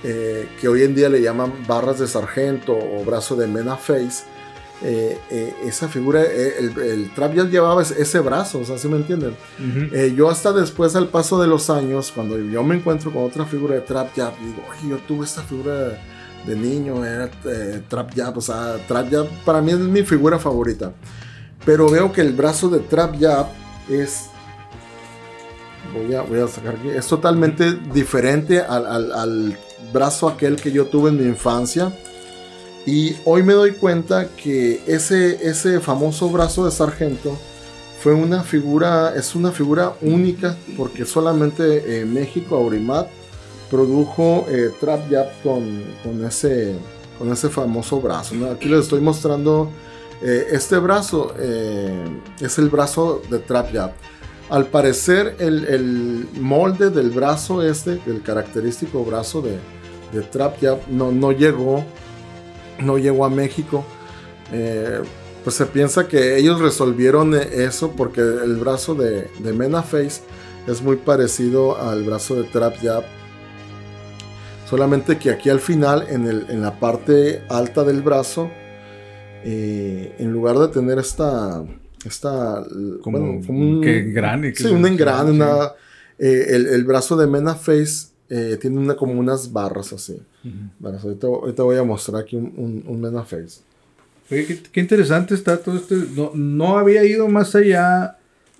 [0.03, 4.23] eh, que hoy en día le llaman barras de sargento o brazo de Mena Face,
[4.81, 5.17] eh,
[5.65, 9.35] esa figura, el, el Trap Jab llevaba ese, brazo, o sea, ¿sí me entienden?
[10.15, 13.75] Yo hasta después, al paso de los años, cuando yo me encuentro con otra figura
[13.75, 16.01] de Trap Jab, digo, oye, yo tuve esta figura
[16.47, 17.29] de niño, era
[17.89, 20.93] Trap Jab, o sea, Trap Jab para mí es mi figura favorita.
[21.69, 23.45] Pero veo que el brazo de Trap Jab
[23.87, 24.29] es...
[25.93, 26.89] Voy a, voy a sacar aquí.
[26.89, 29.57] Es totalmente diferente al, al- al
[29.93, 31.95] brazo aquel que yo tuve en mi infancia.
[32.87, 37.37] Y hoy me doy cuenta que ese, ese famoso brazo de sargento
[38.01, 43.09] fue una figura, es una figura única porque solamente eh, México, Aurimat,
[43.69, 46.73] produjo eh, Trap Jab con, con, ese,
[47.19, 48.33] con ese famoso brazo.
[48.51, 49.69] Aquí les estoy mostrando
[50.21, 52.03] eh, este brazo, eh,
[52.41, 53.91] es el brazo de Trap Jab.
[54.49, 59.57] Al parecer el, el molde del brazo este, el característico brazo de,
[60.11, 60.57] de Trap
[60.89, 61.85] no, no llegó,
[62.79, 63.85] no llegó a México.
[64.51, 65.01] Eh,
[65.43, 70.21] pues se piensa que ellos resolvieron eso porque el brazo de, de Mena Face
[70.67, 73.03] es muy parecido al brazo de Trap Jab.
[74.69, 78.51] Solamente que aquí al final, en, el- en la parte alta del brazo,
[79.43, 81.63] eh, en lugar de tener esta.
[82.05, 82.63] esta
[83.01, 84.53] Como, bueno, como un, que engrane.
[84.55, 85.71] Sí, un engrane, una,
[86.17, 90.13] eh, el, el brazo de Mena Face eh, tiene una, como unas barras así.
[90.43, 90.53] Ujú.
[90.79, 91.03] Barras.
[91.03, 93.61] Ahorita, ahorita voy a mostrar aquí un, un, un Mena Face.
[94.31, 95.95] Oye, qué, qué interesante está todo esto.
[96.15, 98.17] No, no había ido más allá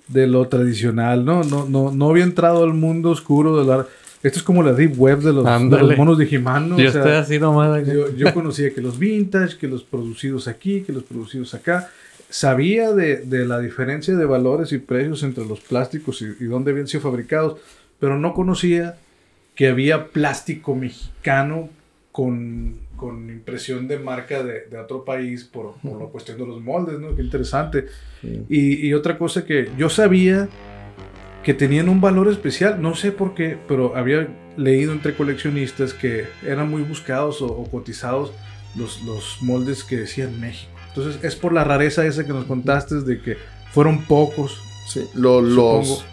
[0.08, 1.44] de lo tradicional, ¿no?
[1.44, 3.86] No, no, no había entrado al mundo oscuro de la...
[4.22, 6.78] Esto es como la deep web de los, de los monos de He-Man, ¿no?
[6.78, 7.86] Yo O sea, estoy así nomás.
[7.86, 11.88] yo, yo conocía que los vintage, que los producidos aquí, que los producidos acá.
[12.28, 16.70] Sabía de, de la diferencia de valores y precios entre los plásticos y, y dónde
[16.70, 17.58] habían sido fabricados,
[17.98, 18.96] pero no conocía
[19.56, 21.70] que había plástico mexicano
[22.12, 26.60] con, con impresión de marca de, de otro país por, por la cuestión de los
[26.62, 27.16] moldes, ¿no?
[27.16, 27.86] Qué interesante.
[28.20, 28.42] Sí.
[28.48, 30.48] Y, y otra cosa que yo sabía
[31.42, 36.26] que tenían un valor especial, no sé por qué, pero había leído entre coleccionistas que
[36.46, 38.32] eran muy buscados o, o cotizados
[38.76, 40.70] los, los moldes que decían México.
[40.88, 43.36] Entonces es por la rareza esa que nos contaste de que
[43.72, 44.60] fueron pocos.
[44.86, 46.04] Sí, lo- los,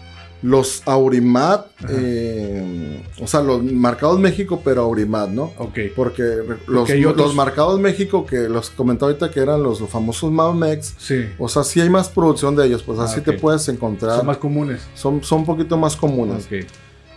[0.42, 5.52] los Aurimat, eh, o sea, los marcados México, pero Aurimat, ¿no?
[5.58, 5.78] Ok.
[5.96, 6.22] Porque
[6.66, 11.24] los, los marcados México, que los comentaba ahorita que eran los famosos Mamex, Sí.
[11.38, 14.16] o sea, sí hay más producción de ellos, pues Ah, así te puedes encontrar.
[14.18, 14.80] Son más comunes.
[14.94, 16.46] Son, son un poquito más comunes.
[16.46, 16.66] Ok.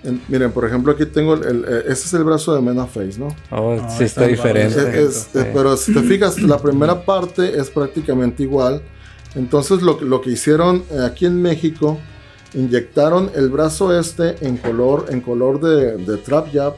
[0.03, 3.19] En- miren, por ejemplo, aquí tengo el, el- este es el brazo de Mena Face,
[3.19, 3.27] ¿no?
[3.51, 4.75] Oh, Ah, sí está está diferente.
[4.75, 5.03] padre.
[5.03, 8.81] Es- es- eh, pero si te fijas, la primera parte es prácticamente igual.
[9.35, 11.99] Entonces lo, que- lo que hicieron eh, aquí en México,
[12.53, 16.75] inyectaron el brazo este en color, en color de, de Trap Jab,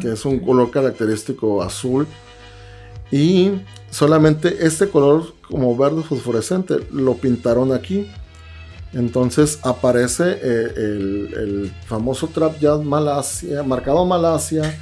[0.00, 2.06] que es un color característico azul.
[3.10, 3.52] Y
[3.90, 8.10] solamente este color como verde fosforescente lo pintaron aquí.
[8.92, 14.78] Entonces aparece eh, el, el famoso Trap Jab Malasia, marcado Malasia,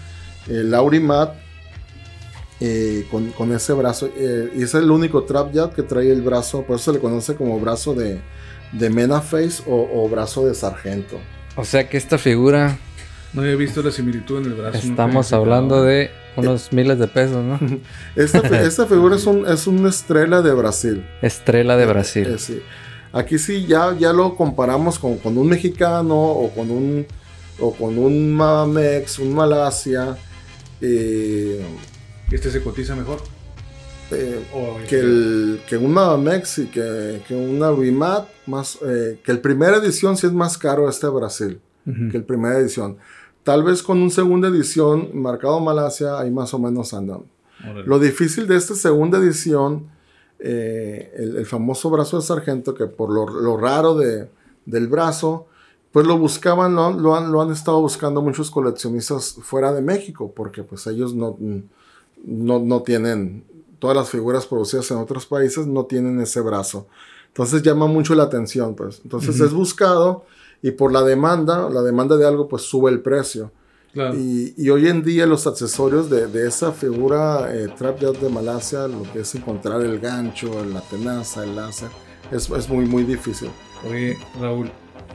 [0.48, 1.34] el Aurimat,
[2.64, 4.08] eh, con, con ese brazo.
[4.16, 7.00] eh, y es el único Trap Jab que trae el brazo, por eso se le
[7.02, 8.20] conoce como brazo de,
[8.72, 11.18] de Mena Face o, o brazo de sargento.
[11.56, 12.78] O sea que esta figura,
[13.32, 14.78] No había visto la similitud en el brazo.
[14.78, 17.58] estamos hablando de unos miles de pesos, ¿no?
[18.16, 21.04] Esta, esta figura es, un, es una estrella de Brasil.
[21.20, 22.26] Estrella de Brasil.
[22.28, 22.62] Eh, sí.
[23.12, 27.06] Aquí sí ya, ya lo comparamos con, con un mexicano o con un,
[27.58, 30.16] o con un Mamex, un Malasia.
[30.80, 31.60] eh,
[32.32, 33.18] Este se cotiza mejor.
[34.10, 34.44] eh,
[34.88, 39.76] que, el, que un Mamex y que, que una Rimat, más, eh, que el primera
[39.78, 42.96] edición sí es más caro este de Brasil que el primera edición.
[43.42, 47.22] Tal vez con un segunda edición marcado Malasia, ahí más o menos andan.
[47.64, 47.86] Órale.
[47.86, 49.88] Lo difícil de esta segunda edición,
[50.38, 54.28] eh, el, el famoso brazo de sargento, que por lo, lo raro de,
[54.64, 55.48] del brazo,
[55.90, 59.82] pues lo buscaban, lo, han- lo han, lo han estado buscando muchos coleccionistas fuera de
[59.82, 61.36] México, porque pues ellos no,
[62.24, 63.44] no, no tienen,
[63.78, 66.86] todas las figuras producidas en otros países no tienen ese brazo.
[67.28, 69.00] Entonces llama mucho la atención, pues.
[69.02, 70.24] Entonces es buscado
[70.60, 73.50] y por la demanda, la demanda de algo, pues sube el precio.
[73.92, 74.14] Claro.
[74.14, 78.28] Y, y hoy en día los accesorios de, de esa figura eh, Trap Yacht de
[78.28, 81.90] Malasia, lo que es encontrar el gancho, la tenaza, el láser,
[82.30, 83.50] es, es muy, muy difícil.
[83.88, 84.70] Oye, Raúl,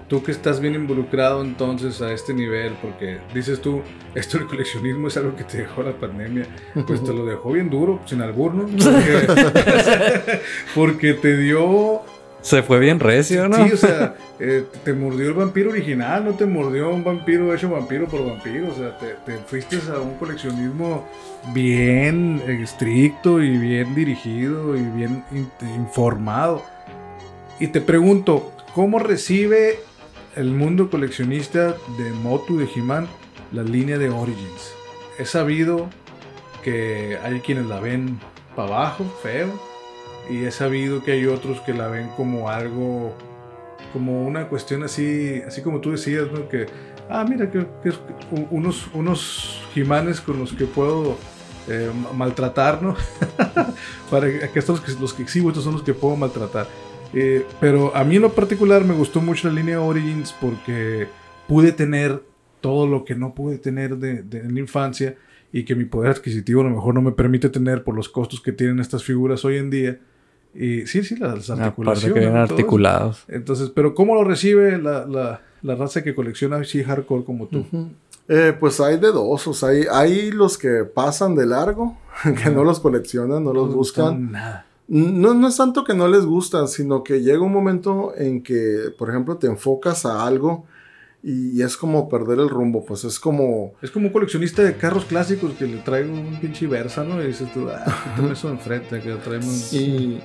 [0.08, 3.82] tú que estás bien involucrado entonces a este nivel, porque dices tú,
[4.16, 6.46] esto del coleccionismo es algo que te dejó la pandemia,
[6.86, 8.66] pues te lo dejó bien duro, sin albur, ¿no?
[8.78, 10.40] Porque,
[10.76, 12.02] porque te dio,
[12.42, 13.66] Se fue bien recio, ¿no?
[13.68, 17.70] sí, o sea, eh, te mordió el vampiro original, no te mordió un vampiro hecho
[17.70, 21.06] vampiro por vampiro, o sea, te, te fuiste a un coleccionismo
[21.54, 26.64] bien estricto y bien dirigido y bien in- informado.
[27.60, 29.80] Y te pregunto, ¿cómo recibe
[30.38, 33.08] el mundo coleccionista de Motu, de He-Man,
[33.52, 34.74] la línea de Origins?
[35.20, 35.90] He sabido
[36.64, 38.20] que hay quienes la ven
[38.56, 39.48] para abajo, feo,
[40.30, 43.14] y he sabido que hay otros que la ven como algo,
[43.94, 46.48] como una cuestión así, así como tú decías, ¿no?
[46.50, 46.68] Que,
[47.10, 48.00] ah, mira, que, que es
[48.52, 51.18] unos, unos He-Manes con los que puedo
[51.70, 52.96] eh, ma- maltratar, ¿no?
[54.12, 56.68] Para que estos los que exhibo, estos son los que puedo maltratar.
[57.14, 61.08] Eh, pero a mí en lo particular me gustó mucho la línea Origins porque
[61.48, 62.22] pude tener
[62.62, 65.16] todo lo que no pude tener de, de- en la infancia
[65.54, 68.42] y que mi poder adquisitivo a lo mejor no me permite tener por los costos
[68.42, 70.00] que tienen estas figuras hoy en día.
[70.54, 72.14] Y sí, sí, las articulaciones.
[72.20, 72.36] que eso.
[72.38, 73.24] articulados.
[73.28, 77.66] Entonces, pero ¿cómo lo recibe la, la, la raza que colecciona así hardcore como tú?
[78.28, 81.98] Eh, pues hay de dos, o sea, hay, hay los que pasan de largo,
[82.44, 84.32] que no los coleccionan, no los No buscan.
[84.34, 84.66] Nada.
[84.88, 88.94] No, no es tanto que no les gustan, sino que llega un momento en que,
[88.98, 90.66] por ejemplo, te enfocas a algo
[91.24, 93.74] y, es como perder el rumbo, pues es como...
[93.82, 97.22] Es como un coleccionista de carros clásicos que le trae un pinche Versa, ¿no?
[97.22, 97.84] Y dices tú, ah,
[98.16, 99.78] quítame eso enfrente, que traemos un...
[99.78, 100.22] Y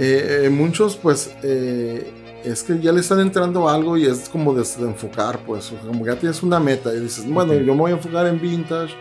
[0.00, 2.12] eh, eh, muchos, pues, eh,
[2.44, 5.76] es que ya le están entrando algo y es como de, de enfocar, pues, o
[5.76, 7.60] sea, como ya tienes una meta y dices, bueno, Ok.
[7.60, 8.94] yo me voy a enfocar en vintage.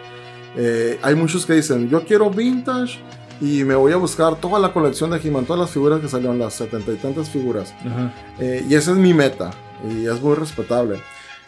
[0.57, 2.99] Eh, hay muchos que dicen, yo quiero vintage
[3.41, 6.37] y me voy a buscar toda la colección de He-Man, todas las figuras que salieron,
[6.37, 7.73] las setenta y tantas figuras.
[7.79, 8.13] Ajá.
[8.39, 9.49] Eh, y esa es mi meta
[9.89, 11.01] y es muy respetable.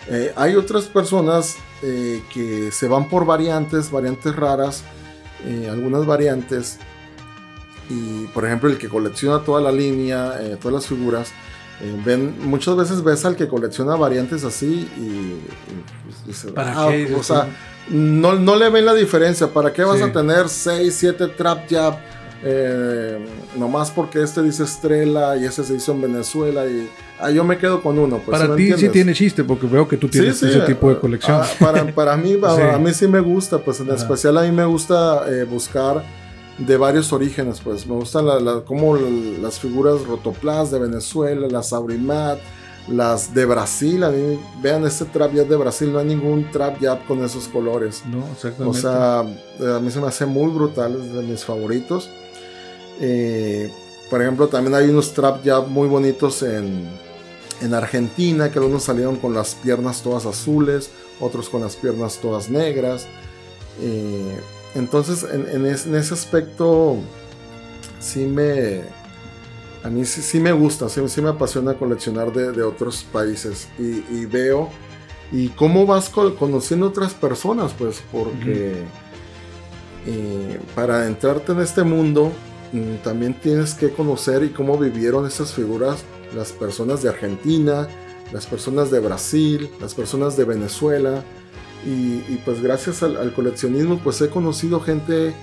[0.10, 4.84] Eh, hay otras personas eh, que se van por variantes, variantes raras,
[5.70, 6.80] algunas variantes.
[7.90, 11.32] Y por ejemplo, el que colecciona toda la línea, todas las figuras,
[11.84, 17.14] eh, ven, muchas veces ves al que colecciona variantes así y, y, ¿Para "Ah, qué?"
[17.14, 17.48] O sea,
[17.90, 19.48] no, no le ven la diferencia.
[19.48, 20.04] ¿Para qué vas Sí.
[20.04, 21.96] a tener 6, 7 trap jab?
[22.46, 23.26] Eh,
[23.58, 26.90] nomás porque este dice estrella y ese se hizo en Venezuela y
[27.22, 28.18] ah, yo me quedo con uno.
[28.18, 30.52] Pues, Para ¿sí me ti sí tiene chiste, porque veo que tú tienes Sí, sí,
[30.58, 31.40] ese tipo de ah, colección.
[31.42, 33.96] ah, para, para mí, a, mí sí me gusta, pues en Ajá.
[33.96, 36.04] especial a mí me gusta eh, buscar
[36.58, 41.74] de varios orígenes, pues me gustan la, la- como las figuras Rotoplas de Venezuela, las
[41.74, 42.38] Aurimat,
[42.88, 46.80] las de Brasil, a mí, vean este trap jab de Brasil, no hay ningún trap
[46.82, 48.04] jab con esos colores.
[48.06, 48.78] no, exactamente.
[48.78, 52.10] O sea, a mí se me hace muy brutal, es de mis favoritos.
[53.00, 53.72] Eh,
[54.10, 56.88] por ejemplo, también hay unos trap jab muy bonitos en,
[57.62, 62.50] en Argentina, que algunos salieron con las piernas todas azules, otros con las piernas todas
[62.50, 63.08] negras.
[63.82, 64.38] Eh,
[64.76, 66.98] entonces, en, en es- en ese aspecto,
[68.00, 68.82] sí me.
[69.84, 73.68] A mí sí, sí me gusta, sí, sí me apasiona coleccionar de, de otros países.
[73.80, 74.70] Y, y veo.
[75.32, 78.84] Y cómo vas co- conociendo otras personas, pues, porque.
[80.06, 82.32] eh, para entrarte en este mundo,
[82.72, 86.04] mm, también tienes que conocer y cómo vivieron estas figuras
[86.36, 87.88] las personas de Argentina,
[88.32, 91.24] las personas de Brasil, las personas de Venezuela.
[91.86, 95.34] Y, pues gracias al, coleccionismo pues he conocido gente,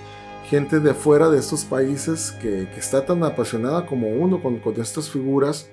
[0.49, 5.69] gente de fuera de estos países que, está tan apasionada como uno con, estas figuras.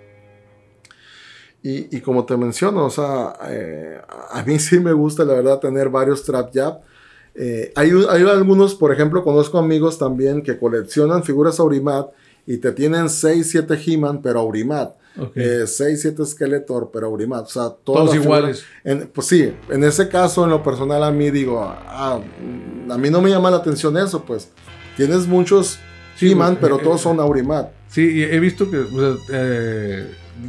[1.63, 4.01] Y, como te menciono, o sea, eh,
[4.31, 6.81] a mí sí me gusta la verdad tener varios Trap Jab.
[7.35, 12.11] Eh, hay, hay algunos, por ejemplo, conozco amigos también que coleccionan figuras Aurimat
[12.51, 14.97] y te tienen 6, 7 He-Man, pero Aurimat.
[15.21, 15.37] Ok.
[15.67, 17.45] 6, 7 Skeletor, pero Aurimat.
[17.45, 18.65] O sea, Todos iguales.
[18.85, 22.21] en- pues sí, en ese caso, en lo personal, a mí digo, ah,
[22.91, 24.51] a mí no me llama la atención eso, pues.
[24.97, 25.79] Tienes muchos
[26.17, 27.71] Sí, He-Man, pues, pero eh, todos eh, son Aurimat.
[27.89, 30.07] Sí, y he visto que o sea, eh,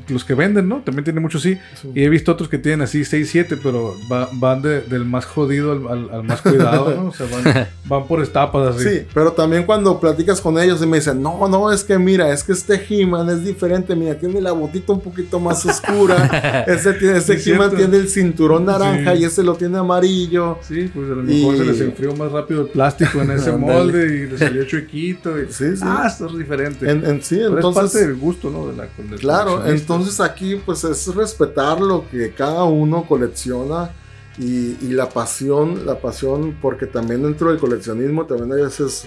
[0.07, 0.81] los que venden, ¿no?
[0.81, 1.57] También tienen muchos sí.
[1.81, 1.91] Sí.
[1.95, 5.25] Y he visto otros que tienen así 6, 7, pero va- van de- del más
[5.25, 7.05] jodido al, al- al más cuidado, ¿no?
[7.09, 8.87] O sea, van, van por etapas así.
[8.89, 12.31] Sí, pero también cuando platicas con ellos y me dicen, no, no, es que mira,
[12.31, 16.93] es que este He-Man es diferente, mira, tiene la botita un poquito más oscura, ese,
[16.93, 19.21] tiene, ese Sí, He-Man tiene el cinturón naranja Sí.
[19.21, 20.57] y ese lo tiene amarillo.
[20.61, 23.51] Sí, pues a lo mejor Y- se les enfrió más rápido el plástico en ese
[23.53, 25.39] molde y le salió chuequito.
[25.39, 25.83] Y, Sí, sí.
[25.83, 26.89] Ah, esto es diferente.
[26.89, 27.83] En, en sí, Pero es entonces...
[27.93, 28.67] parte del gusto, ¿no?
[28.67, 29.78] De la, del Claro, coleccionista.
[29.79, 33.91] Entonces aquí pues es respetar lo que cada uno colecciona
[34.37, 39.05] y, y la pasión, la pasión, porque también dentro del coleccionismo también hay veces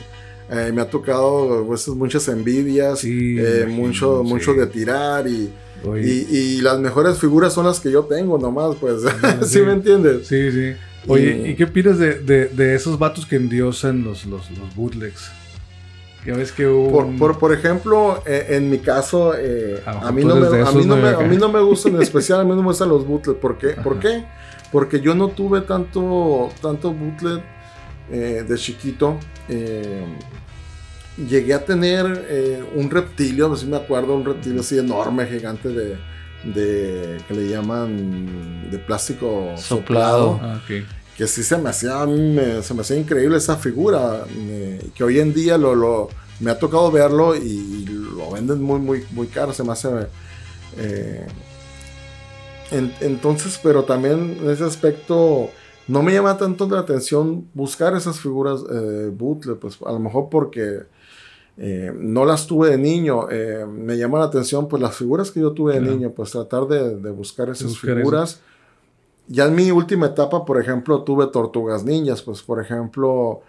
[0.51, 4.29] eh, me ha tocado veces muchas envidias, Sí, eh, imagino, mucho, sí.
[4.33, 5.51] mucho de tirar y,
[6.03, 9.61] y, y las mejores figuras son las que yo tengo nomás, pues, ¿sí Sí.
[9.67, 10.27] me entiendes?
[10.27, 10.73] Sí, sí.
[11.09, 14.75] Oye, Y- ¿y qué opinas de, de, de esos vatos que endiosan los, los, los
[14.77, 15.31] bootlegs?
[16.25, 20.13] Que ves que hubo Por, un- por, por ejemplo, eh, en mi caso, eh, A
[20.13, 22.51] mí no me, a, mí no a mí no me gustan, en especial a mí
[22.51, 23.37] no me gustan los bootleg.
[23.37, 23.71] ¿Por qué?
[23.71, 24.25] ¿Por qué?
[24.71, 27.43] Porque yo no tuve tanto, tanto bootleg
[28.11, 29.19] eh, de chiquito.
[29.49, 30.05] Eh,
[31.29, 35.27] llegué a tener eh, un reptilio, no sé si me acuerdo, un reptilio así enorme,
[35.27, 35.97] gigante de,
[36.45, 40.35] de que le llaman de plástico Soplado.
[40.37, 40.61] soplado Ah.
[41.23, 45.21] Que sí se me hacía, me- se me hacía increíble esa figura, eh, que hoy
[45.21, 46.09] en día lo, lo-
[46.41, 47.85] me ha tocado verlo y,
[48.17, 49.89] lo venden muy, muy, muy caro, se me hace...
[50.79, 51.25] eh,
[52.73, 55.49] en- entonces, pero también en ese aspecto
[55.87, 60.29] no me llama tanto la atención buscar esas figuras eh, bootleg, pues a lo mejor
[60.29, 60.81] porque
[61.57, 65.39] eh, no las tuve de niño, eh, me llama la atención pues las figuras que
[65.41, 65.95] yo tuve de Claro.
[65.95, 68.41] niño, pues tratar de, de buscar esas buscar figuras.
[69.33, 73.41] Ya en mi última etapa, por ejemplo, tuve tortugas ninjas, pues por ejemplo,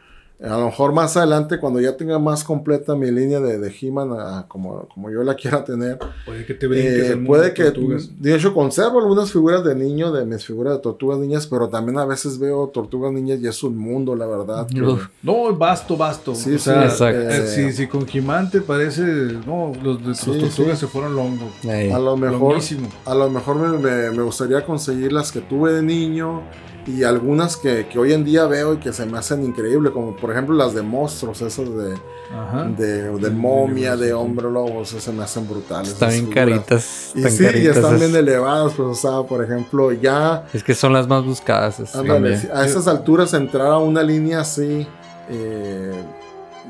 [0.43, 4.43] a lo mejor más adelante cuando ya tenga más completa mi línea de, de He-Man,
[4.47, 8.09] como, como yo la quiera tener, Puede que te brinques eh, puede de que, tortugas.
[8.21, 11.97] de hecho, conservo algunas figuras de niño, de mis figuras de tortugas niñas, pero también
[11.97, 14.67] a veces veo tortugas niñas y es un mundo, la verdad.
[14.67, 14.81] que-.
[15.23, 16.35] No, basto, basto.
[16.35, 17.29] Sí, o sea, sí, exacto.
[17.29, 19.01] eh, si, si con He-Man te parece.
[19.01, 20.85] No, los, de- los Sí, tortugas sí.
[20.85, 21.49] se fueron longo.
[21.69, 21.89] Ahí.
[21.89, 22.89] a lo mejor, Longuísimo.
[23.05, 26.41] a lo mejor me, me- me gustaría conseguir las que tuve de niño
[26.87, 30.15] y algunas que, que hoy en día veo y que se me hacen increíbles, como
[30.15, 31.95] por ejemplo las de monstruos, esas de,
[32.35, 32.63] Ajá.
[32.65, 35.89] de, momia, de hombre lobo, esas se me hacen brutales.
[35.93, 37.11] Están bien caritas.
[37.15, 37.99] Y están sí, y están esas.
[37.99, 41.79] bien elevadas, pues, o sea, por ejemplo, ya Es que son las más buscadas.
[41.79, 44.87] esas Ándale, a esas alturas entrar a una línea así,
[45.29, 45.93] eh,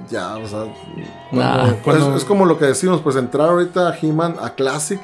[0.10, 0.66] ya, o sea,
[1.32, 1.68] Nah.
[1.70, 5.00] es- Cuando- es, como lo que decimos, pues entrar ahorita a He-Man, a Classic,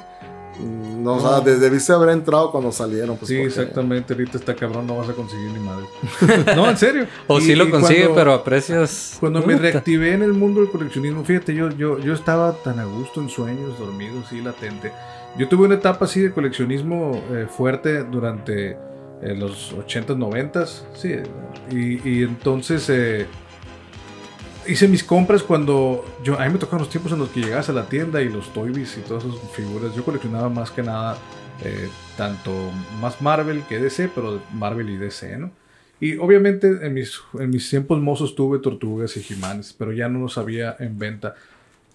[0.59, 1.41] mm, no, o sea, No.
[1.41, 3.17] de- debiste haber entrado cuando salieron.
[3.17, 4.13] Pues, Sí, porque- exactamente.
[4.13, 5.85] Ahorita está cabrón, no vas a conseguir ni madre.
[6.55, 7.07] no, en serio.
[7.27, 9.17] O Y- sí lo consigue, cuando- pero a precios.
[9.19, 12.85] Cuando me reactivé en el mundo del coleccionismo, fíjate, yo, yo, yo estaba tan a
[12.85, 14.91] gusto en sueños, dormido, sí, latente.
[15.37, 18.71] Yo tuve una etapa así de coleccionismo eh, fuerte durante
[19.21, 21.13] eh, los 80s, 90s, sí.
[21.71, 23.27] Y, y entonces eh,
[24.69, 27.69] hice mis compras cuando yo, a mí me tocaron los tiempos en los que llegabas
[27.69, 29.95] a la tienda y los Toys y todas esas figuras.
[29.95, 31.17] Yo coleccionaba más que nada
[31.63, 32.53] eh, tanto
[33.01, 35.51] más Marvel que DC, pero Marvel y DC, ¿no?
[36.01, 40.19] Y obviamente en mis, en mis tiempos mozos tuve tortugas y jimanes, pero ya no
[40.19, 41.35] los había en venta.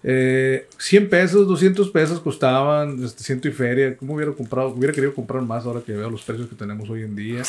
[0.03, 3.97] Eh, 100 pesos, 200 pesos costaban, este, ciento y feria.
[3.97, 4.69] ¿Cómo hubiera comprado?
[4.69, 7.41] Hubiera querido comprar más ahora que veo los precios que tenemos hoy en día.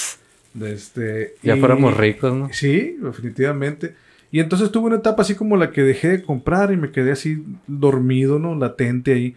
[0.55, 2.48] De este, Ya y- fuéramos ricos, ¿no?
[2.51, 3.94] Sí, definitivamente.
[4.32, 7.12] Y entonces tuve una etapa así como la que dejé de comprar y me quedé
[7.12, 8.55] así dormido, ¿no?
[8.55, 9.35] Latente ahí.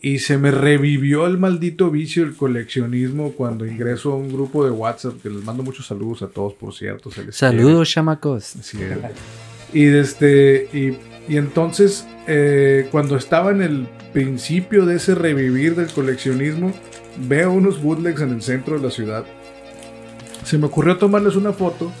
[0.00, 4.70] Y se me revivió el maldito vicio del coleccionismo cuando ingreso a un grupo de
[4.70, 7.10] WhatsApp, que les mando muchos saludos a todos, por cierto.
[7.10, 8.54] se les Saludos, chamacos.
[8.54, 8.74] es.
[9.74, 10.96] Y, este, y,
[11.32, 16.72] y entonces, eh, cuando estaba en el principio de ese revivir del coleccionismo,
[17.28, 19.24] veo unos bootlegs en el centro de la ciudad.
[20.44, 21.92] Se me ocurrió tomarles una foto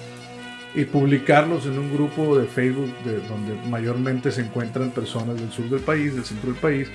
[0.74, 5.68] y publicarlos en un grupo de Facebook de, donde mayormente se encuentran personas del sur
[5.68, 6.88] del país, del centro del país.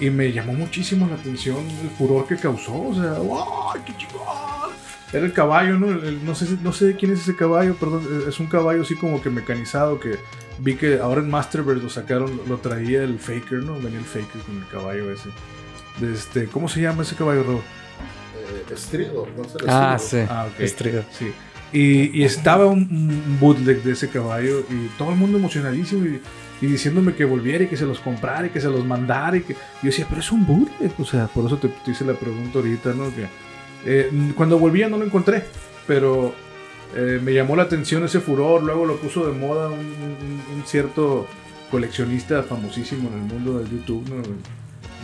[0.00, 2.72] Y me llamó muchísimo la atención el furor que causó.
[2.88, 3.14] O sea,
[3.74, 4.70] ¡ay, qué chingón!
[5.12, 5.88] Era el caballo, ¿no?
[5.90, 8.06] El- el- no, sé, si- no sé quién es ese caballo, perdón.
[8.28, 10.16] Es un caballo así como que mecanizado que
[10.58, 13.74] vi que ahora en Masterverse lo sacaron, lo traía el Faker, ¿no?
[13.80, 15.30] Venía el Faker con el caballo ese.
[16.00, 17.58] Este, ¿Cómo se llama ese caballo, Rob?
[18.36, 19.58] Eh, estrido, no sé.
[19.66, 20.18] Ah, sí.
[20.28, 20.60] Ah, ok.
[20.60, 21.02] Estrido.
[21.10, 21.32] Sí.
[21.72, 26.20] Y, estaba un, un bootleg de ese caballo y todo el mundo emocionadísimo y,
[26.66, 29.36] diciéndome que volviera y que se los comprara y que se los mandara.
[29.36, 30.92] Y que yo decía, pero es un bootleg.
[30.98, 33.14] O sea, por eso te, hice la pregunta ahorita, ¿no?
[33.14, 33.26] Que,
[33.84, 35.44] eh, cuando volvía no lo encontré,
[35.86, 36.34] pero
[36.96, 38.62] eh, me llamó la atención ese furor.
[38.62, 41.26] Luego lo puso de moda un, cierto
[41.70, 44.22] coleccionista famosísimo en el mundo del YouTube, ¿no?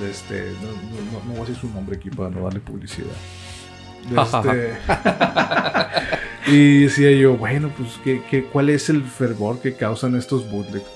[0.09, 0.69] Este, no-
[1.13, 3.13] no- no voy a decir su nombre aquí para no darle publicidad.
[4.05, 4.77] Este,
[6.53, 10.87] y decía yo, bueno, pues, ¿qué, qué, cuál es el fervor que causan estos bootlegs?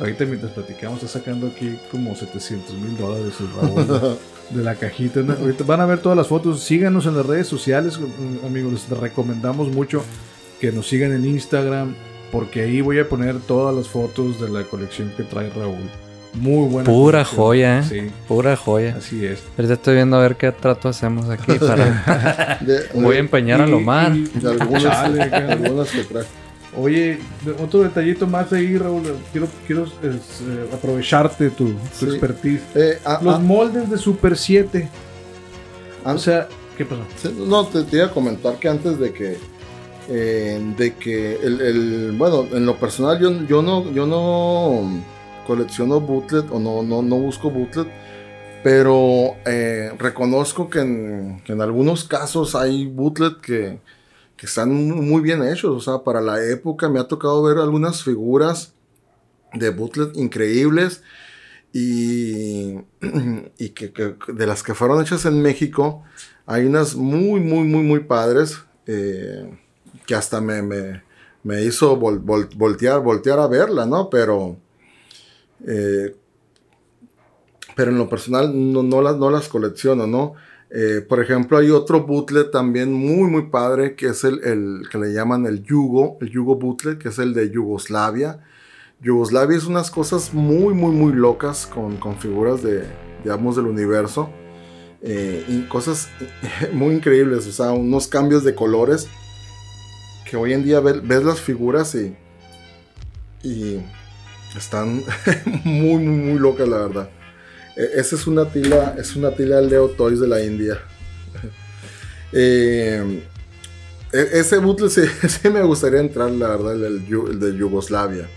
[0.00, 4.16] Ahorita mientras platicamos está sacando aquí como 700 mil dólares el Raúl de,
[4.58, 5.20] de la cajita.
[5.20, 5.34] ¿no?
[5.34, 6.64] Ahorita van a ver todas las fotos.
[6.64, 8.00] Síganos en las redes sociales,
[8.44, 8.72] amigos.
[8.72, 10.04] Les recomendamos mucho
[10.60, 11.94] que nos sigan en Instagram
[12.32, 15.88] porque ahí voy a poner todas las fotos de la colección que trae Raúl.
[16.34, 16.84] Muy buena.
[16.90, 17.82] Pura joya, ¿eh?
[17.88, 18.96] Sí, Pura joya.
[18.98, 19.40] así es.
[19.56, 22.58] Ahorita estoy viendo a ver qué trato hacemos aquí para...
[22.60, 24.16] De- Voy a empeñar a Y- lo mal.
[24.16, 26.24] y- de algunas, algunas que trae.
[26.76, 27.20] Oye,
[27.62, 29.02] otro detallito más ahí, Raúl.
[29.30, 29.92] Quiero, quiero es,
[30.42, 32.06] eh, aprovecharte tu, tu Sí.
[32.06, 32.62] expertise.
[32.74, 34.88] Eh, ah, Los ah, moldes de Super 7.
[36.04, 37.02] ah, O sea, ¿qué pasó?
[37.22, 39.36] Sí, No, te, te iba a comentar que antes de que.
[40.08, 43.92] eh, de que el, el- Bueno, en lo personal, yo, yo no.
[43.92, 45.13] Yo no
[45.44, 47.88] colecciono bootlet o no, no, no busco bootlet.
[48.62, 53.78] Pero eh, reconozco que en, que en algunos casos hay bootlet que,
[54.36, 55.70] que están muy bien hechos.
[55.76, 58.72] O sea, para la época me ha tocado ver algunas figuras
[59.54, 61.02] de bootlet increíbles.
[61.72, 62.78] Y,
[63.58, 63.92] y que,
[64.28, 66.02] de las que fueron hechas en México,
[66.46, 69.50] hay unas muy, muy, muy, muy padres eh,
[70.06, 71.02] que hasta me, me,
[71.42, 74.08] me hizo vol- vol- voltear, voltear a verla, ¿no?
[74.10, 74.56] Pero,
[75.66, 76.14] eh,
[77.76, 80.34] pero en lo personal no, las, no las colecciono, ¿no?
[80.70, 84.98] Eh, por ejemplo, hay otro bootlet también muy, muy padre que es el, el que
[84.98, 88.40] le llaman el Yugo, el Yugo bootlet, que es el de Yugoslavia.
[89.00, 92.84] Yugoslavia es unas cosas muy, muy, muy locas con, con figuras de,
[93.22, 94.30] digamos, del universo.
[95.02, 96.08] Eh, y cosas
[96.72, 99.06] muy increíbles, o sea, unos cambios de colores
[100.28, 102.16] que hoy en día ve- ves las figuras y
[104.56, 105.02] están
[105.64, 107.08] muy, muy, muy locas, la verdad.
[107.76, 110.78] E- esa es una tila, es una tila Leo Toys de la India.
[112.36, 113.22] Eh,
[114.12, 118.28] e- ese bootleg sí, sí me gustaría entrar, la verdad, el, el de Yugoslavia.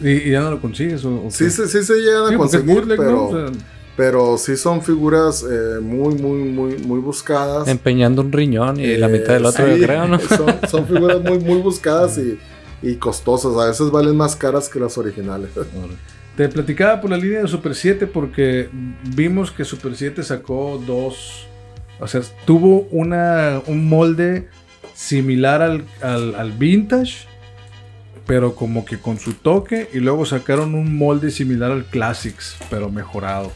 [0.00, 1.04] ¿Y, y ya no lo consigues?
[1.04, 3.24] O, o Sí, sí, sí se llegan a Sí, es conseguir, bootleg, pero, ¿no?
[3.26, 3.46] O sea,
[3.96, 7.68] pero sí son figuras eh, muy, muy, muy, muy buscadas.
[7.68, 10.18] Empeñando un riñón y la Eh, mitad del otro, sí, yo creo, ¿no?
[10.18, 12.36] Son, son figuras muy, muy buscadas y,
[12.82, 13.56] y costosas.
[13.56, 15.50] A veces valen más caras que las originales.
[16.36, 18.68] Te platicaba por la línea de Super 7 porque
[19.14, 21.46] vimos que Super 7 sacó dos.
[21.98, 24.48] O sea, tuvo una, un molde
[24.94, 27.26] similar al, al, al vintage,
[28.26, 29.88] pero como que con su toque.
[29.94, 33.50] Y luego sacaron un molde similar al Classics, pero mejorado.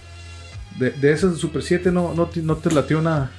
[0.79, 3.31] De, de esas de Super 7 no, no, te, no te latió nada.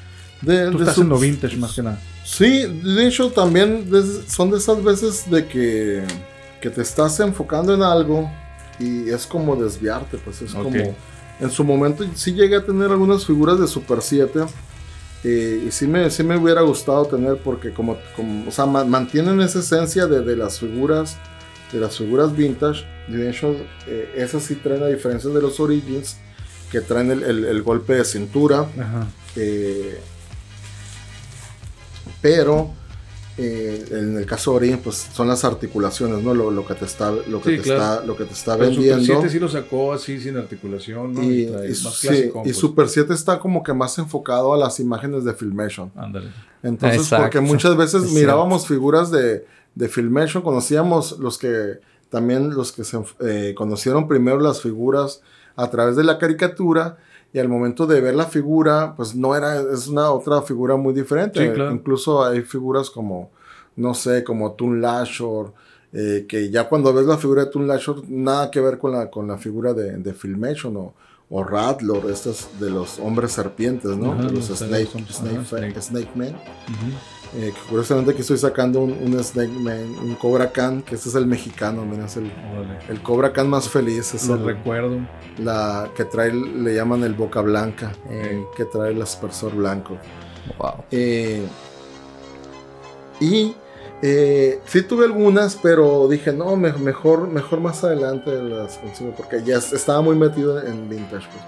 [0.42, 2.00] De, Tú de estás su- en lo vintage más que nada.
[2.24, 3.90] Sí, de hecho también
[4.28, 6.04] son de esas veces de que,
[6.62, 8.30] que te estás enfocando en algo
[8.80, 10.64] y es como desviarte, pues es Ok.
[10.64, 10.96] como...
[11.40, 14.42] En su momento sí llegué a tener algunas figuras de Super 7
[15.24, 18.86] eh, y sí me, sí me hubiera gustado tener porque como, como o sea, ma-
[18.86, 21.18] mantienen esa esencia de, de las figuras
[21.72, 22.86] de las figuras vintage.
[23.08, 23.56] De hecho,
[23.88, 26.18] eh, esas sí traen a diferencia de los Origins
[26.72, 28.68] que traen el, el- el golpe de cintura.
[28.80, 29.08] Ajá.
[29.36, 30.00] Eh,
[32.22, 32.72] pero
[33.38, 36.34] eh, en el caso de Origin, pues son las articulaciones, ¿no?
[36.34, 37.82] Lo, lo que te está, lo que Sí, te claro.
[37.94, 39.22] está, lo que te está Pero Super vendiendo.
[39.22, 41.24] 7 sí lo sacó así sin articulación, ¿no?
[41.24, 42.58] y, y- más sí, clasicón, y pues.
[42.58, 45.92] Super 7 está como que más enfocado a las imágenes de Filmation.
[45.96, 46.28] Ándale.
[46.62, 47.24] Entonces, Exacto.
[47.24, 49.46] porque muchas veces Es mirábamos figuras de,
[49.76, 51.80] de Filmation, conocíamos los que
[52.10, 55.22] también los que se eh, conocieron primero las figuras
[55.56, 56.98] a través de la caricatura
[57.34, 60.94] y al momento de ver la figura, pues no era, es una otra figura muy
[60.94, 61.46] diferente.
[61.48, 61.72] Sí, claro.
[61.72, 63.32] Incluso hay figuras como,
[63.76, 65.54] no sé, como Toon Lashor,
[65.94, 69.10] eh, que ya cuando ves la figura de Toon Lashor, nada que ver con la,
[69.10, 70.94] con la figura de, de Filmation o,
[71.30, 74.12] o Rattler, estos de los hombres serpientes, ¿no?
[74.12, 75.82] Ajá, De los los- Snake, Snake, Snake.
[75.82, 76.36] Snake Men.
[76.36, 77.21] Ujú.
[77.34, 81.08] Eh, que curiosamente aquí estoy sacando un, un Snake Man, un Cobra Khan, que este
[81.08, 82.80] es el mexicano, mira, es el, Órale.
[82.90, 84.98] el Cobra Khan más feliz, es Lo el, recuerdo.
[85.38, 89.96] la que trae, le llaman el boca blanca, eh, que trae el aspersor blanco.
[90.58, 90.84] Wow.
[90.92, 91.46] Eh,
[93.20, 93.56] y
[94.02, 99.44] eh, sí tuve algunas, pero dije, no, me- mejor, mejor más adelante las consigo, porque
[99.44, 101.28] ya es- estaba muy metido en vintage.
[101.32, 101.44] pues.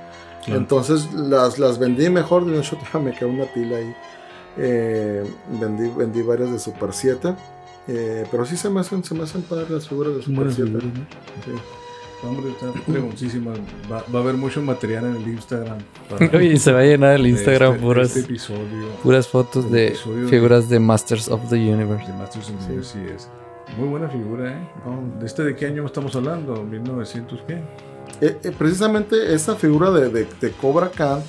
[0.46, 0.60] Claro.
[0.60, 3.94] Entonces las, las vendí mejor, de hecho todavía me quedó una pila ahí.
[4.58, 5.24] Eh,
[5.60, 7.34] vendí, vendí varias de Super 7.
[7.88, 10.56] eh, pero sí se me hacen, se me hacen padres las figuras de Super buenas
[10.56, 10.70] 7.
[10.70, 11.06] figuras, ¿no?
[11.46, 11.62] Sí.
[12.26, 13.52] Hombre, está preguntísima.
[13.92, 15.80] Va, va a haber mucho material en el Instagram.
[16.10, 19.72] para- Oye, se va a llenar el Instagram este- puras, este episodio puras fotos el
[19.72, 22.06] de episodio de- figuras de Masters of the Universe.
[22.10, 23.30] de Masters of the Universe, sí es.
[23.78, 24.70] Muy buena figura, ¿eh?
[24.86, 25.20] No.
[25.20, 26.64] ¿De este de qué año estamos hablando?
[26.64, 27.56] ¿1900 qué?
[28.22, 31.22] Eh, eh, precisamente esa figura de, de- de Cobra Khan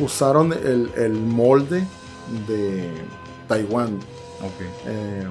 [0.00, 1.84] usaron el, el molde
[2.46, 2.90] de
[3.48, 3.96] Taiwán.
[4.42, 4.60] Ok.
[4.86, 5.24] eh,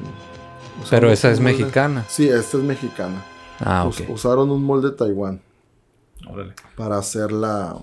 [0.89, 2.05] Pero esa es molde- mexicana.
[2.07, 3.23] Sí, esta es mexicana.
[3.59, 5.41] Ah, Us- usaron un molde de Taiwán
[6.27, 6.53] Órale.
[6.77, 7.75] para hacer la,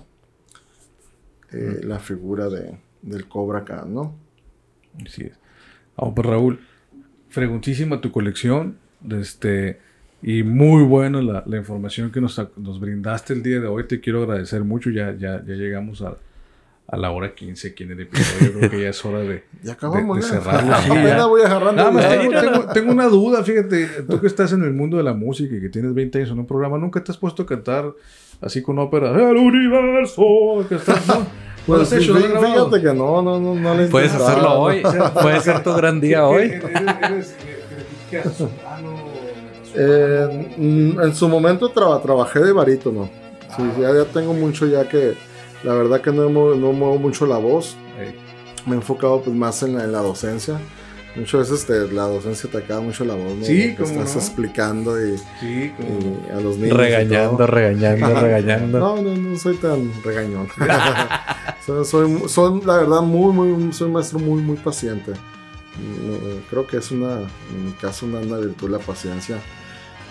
[1.51, 4.15] eh, la figura de, del Cobra Khan, ¿no?
[5.05, 5.33] Así es.
[5.95, 6.59] Vamos, pues Raúl,
[7.29, 8.77] freguntísima tu colección.
[9.11, 9.79] Este,
[10.23, 13.85] y muy buena la, la información que nos, nos brindaste el día de hoy.
[13.87, 14.89] Te quiero agradecer mucho.
[14.89, 16.17] Ya, ya, ya llegamos a,
[16.89, 18.51] a la hora 15 aquí en el episodio.
[18.53, 20.41] Yo creo que ya es hora de, Ya acabamos, de- de ¿no?
[20.43, 21.25] cerrarlo, sí, ya.
[21.25, 21.75] voy agarrando.
[21.75, 25.03] Nada más tengo, tengo- tengo una duda, fíjate, tú que estás en el mundo de
[25.03, 27.45] la música y que tienes 20 años en un programa, ¿nunca te has puesto a
[27.45, 27.91] cantar
[28.41, 29.09] así con ópera?
[29.11, 30.65] ¡El universo!
[30.69, 31.15] Que estás, ¿no?
[31.67, 32.15] ¿No lo Pues hecho?
[32.15, 34.81] Fíjate que no, no, no, no le Puedes hacerlo hoy.
[35.21, 36.43] Puede ser tu gran día ¿Qué- hoy.
[36.45, 37.35] eres-
[38.11, 38.43] eres-.
[39.75, 43.09] Eh, mm, en su momento traba- trabajé de barítono.
[43.55, 45.13] Sí, ya, ya tengo mucho ya que
[45.63, 47.75] la verdad que no, no muevo mucho la voz.
[47.99, 48.15] Eh,
[48.65, 50.59] Me he enfocado pues más en la, en la docencia.
[51.15, 53.33] Muchas veces te- la docencia te acaba mucho la voz.
[53.37, 53.43] ¿no?
[53.43, 54.21] Sí, cómo Estás no.
[54.21, 56.19] explicando y, sí, como...
[56.27, 56.73] y a los niños.
[56.75, 58.79] y Regañando, regañando, regañando.
[58.79, 60.47] No, no, no soy tan regañón.
[61.65, 65.11] soy, soy, soy, la verdad, muy, muy, soy un maestro muy, muy paciente.
[65.11, 69.37] Mm, Creo que es una, en mi caso, una, una virtud la paciencia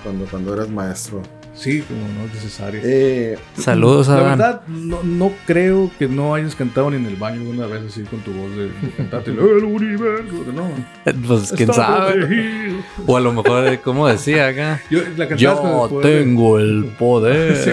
[0.02, 1.22] cuando, cuando eres maestro.
[1.56, 2.80] Sí, como no es necesario.
[2.84, 4.38] Eh, Saludos, La Adán.
[4.38, 8.02] verdad, no, no creo que no hayas cantado ni en el baño una vez así
[8.02, 10.44] con tu voz de, de cantarte el universo.
[10.54, 10.68] No.
[11.26, 12.12] Pues quién Está sabe.
[12.12, 12.76] protegido.
[13.06, 14.82] O a lo mejor, como decía acá.
[14.90, 17.56] Yo, la Yo el poder de- tengo el poder.
[17.56, 17.70] Sí.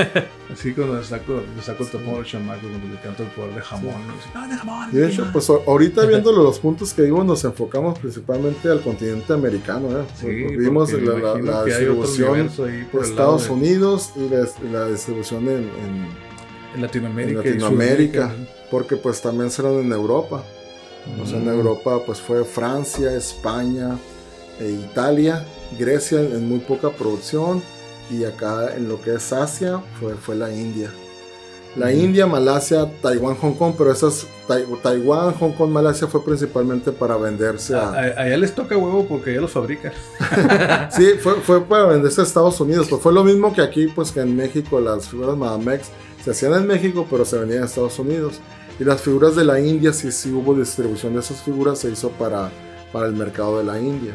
[0.52, 3.94] Así cuando saco, le saco el al chamaco, cuando le canto el poder de jamón.
[4.06, 4.14] ¿no?
[4.14, 4.88] Así, "Ah, de jamón!
[4.92, 9.32] y de hecho, pues ahorita viendo los puntos que vimos, nos enfocamos principalmente al continente
[9.32, 9.88] americano.
[9.98, 10.04] ¿eh?
[10.20, 12.48] Sí, vimos la, distribución
[12.92, 15.54] por el Estados de- Unidos y la, y la distribución en-
[15.84, 16.08] en,
[16.76, 17.40] En Latinoamérica.
[17.40, 18.34] en Latinoamérica,
[18.70, 20.42] porque pues también serán en Europa.
[21.22, 21.48] O sea, en Mm.
[21.58, 23.96] Europa pues fue Francia, España,
[24.60, 25.44] e Italia,
[25.78, 27.62] Grecia en muy poca producción
[28.10, 30.90] y acá en lo que es Asia fue, fue la India.
[31.76, 31.92] La.
[31.92, 37.18] India, Malasia, Taiwán, Hong Kong, pero esas Tai- Taiwán, Hong Kong, Malasia fue principalmente para
[37.18, 37.92] venderse A- a...
[37.92, 39.92] a- allá les toca huevo porque allá los fabrican.
[40.90, 44.10] Sí, fue, fue para venderse a Estados Unidos, pues fue lo mismo que aquí, pues
[44.10, 45.88] que en México las figuras Madamex
[46.24, 48.40] se hacían en México, pero se vendían en Estados Unidos.
[48.80, 52.08] Y las figuras de la India, sí, sí hubo distribución de esas figuras, se hizo
[52.12, 52.50] para,
[52.90, 54.14] para el mercado de la India.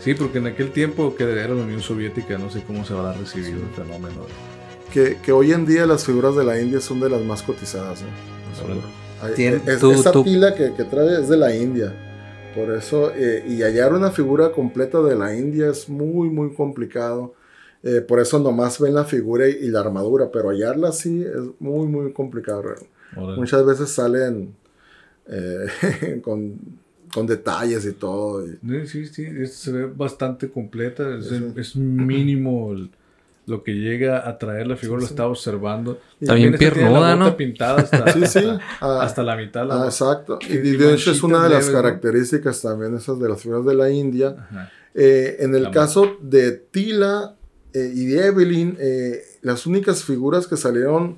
[0.00, 3.12] Sí, porque en aquel tiempo que era la Unión Soviética, no sé cómo se habrá
[3.12, 4.22] recibido el fenómeno.
[4.92, 8.00] Que, que hoy en día las figuras de la India son de las más cotizadas.
[8.02, 8.04] ¿eh?
[9.22, 9.34] Hay-
[9.66, 11.92] es- tú- esa tú- tila que, que trae es de la India.
[12.54, 17.34] Por eso, eh, y hallar una figura completa de la India es muy, muy complicado.
[17.82, 21.60] Eh, por eso nomás ven la figura y, y la armadura, pero hallarla así es
[21.60, 22.64] muy, muy complicado.
[23.16, 23.36] Órale.
[23.38, 24.54] Muchas veces salen
[25.28, 26.58] eh, con,
[27.12, 28.44] con detalles y todo.
[28.46, 31.16] y- Sí, sí, es- se ve bastante completa.
[31.16, 31.44] Es, Sí.
[31.56, 32.90] es mínimo el-
[33.46, 35.12] lo que llega a traer la figura, Sí, lo sí.
[35.14, 35.98] estaba observando.
[36.20, 37.36] y También piernuda, ¿no?
[37.36, 38.44] pintada hasta, Sí, sí.
[38.80, 39.66] ah, hasta la mitad.
[39.66, 40.38] La ah, exacto.
[40.48, 43.74] Y, Y de hecho es una de las características también esas de las figuras de
[43.74, 44.36] la India.
[44.94, 47.34] Eh, en el La caso de Tila
[47.72, 51.16] eh, y de Evelyn, eh, las únicas figuras que salieron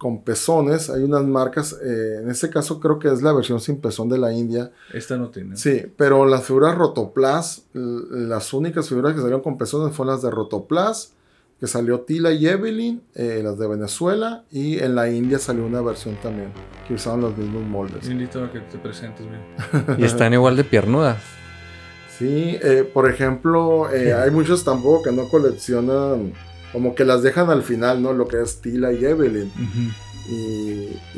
[0.00, 3.82] con pezones, hay unas marcas, eh, en este caso creo que es la versión sin
[3.82, 5.58] pezón de la India, Esta no tiene.
[5.58, 10.30] sí, pero las figuras Rotoplas, las únicas figuras que salieron con pezones fueron las de
[10.30, 11.12] Rotoplas,
[11.60, 15.82] que salió Tila y Evelyn, eh, las de Venezuela, y en la India salió una
[15.82, 16.50] versión también,
[16.88, 18.08] que usaban los mismos moldes.
[18.08, 19.96] Invito a que te presentes, mira.
[19.98, 21.18] Y están igual de piernudas.
[22.18, 26.32] Sí, eh, por ejemplo, eh, hay muchos tampoco que no coleccionan,
[26.72, 28.12] como que las dejan al final, ¿no?
[28.12, 29.50] Lo que es Tila y Evelyn.
[30.28, 30.32] Y,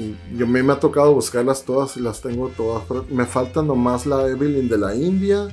[0.01, 2.85] y yo a mí me ha tocado buscarlas todas y las tengo todas.
[2.89, 5.49] pero me falta nomás la Evelyn de la India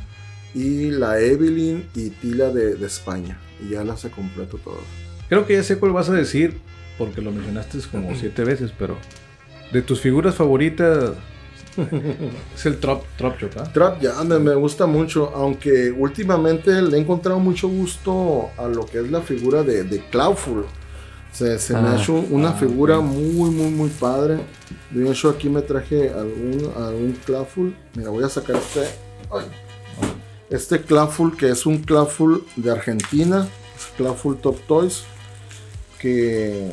[0.53, 3.39] y la Evelyn y Tila de, de España.
[3.61, 4.83] Y ya las he completo todas.
[5.27, 6.57] Creo que ya sé cuál vas a decir,
[6.97, 8.97] porque lo mencionaste como siete veces, pero
[9.71, 11.11] de tus figuras favoritas
[12.55, 13.71] es el Trop, Trop Shop, ¿ah?
[13.71, 18.85] Trap ya me, me gusta mucho, aunque últimamente le he encontrado mucho gusto a lo
[18.85, 20.65] que es la figura de, de Cloudful.
[21.31, 24.39] Se, se me Ah, ha hecho una ah, figura muy, muy, muy padre.
[24.89, 27.75] De hecho, aquí me traje algún, algún Cloudful.
[27.95, 28.81] Mira, voy a sacar este.
[29.31, 29.45] ay.
[30.49, 33.47] Este Cloudful, que es un Cloudful de Argentina.
[33.95, 35.03] Cloudful Top Toys.
[35.99, 36.71] Que.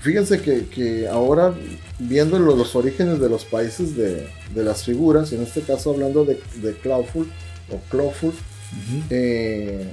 [0.00, 1.52] Fíjense que, que ahora,
[1.98, 5.90] viendo lo- los orígenes de los países de, de las figuras, y en este caso
[5.90, 7.28] hablando de, de Cloudful
[7.70, 8.32] o Clawful,
[9.10, 9.92] eh,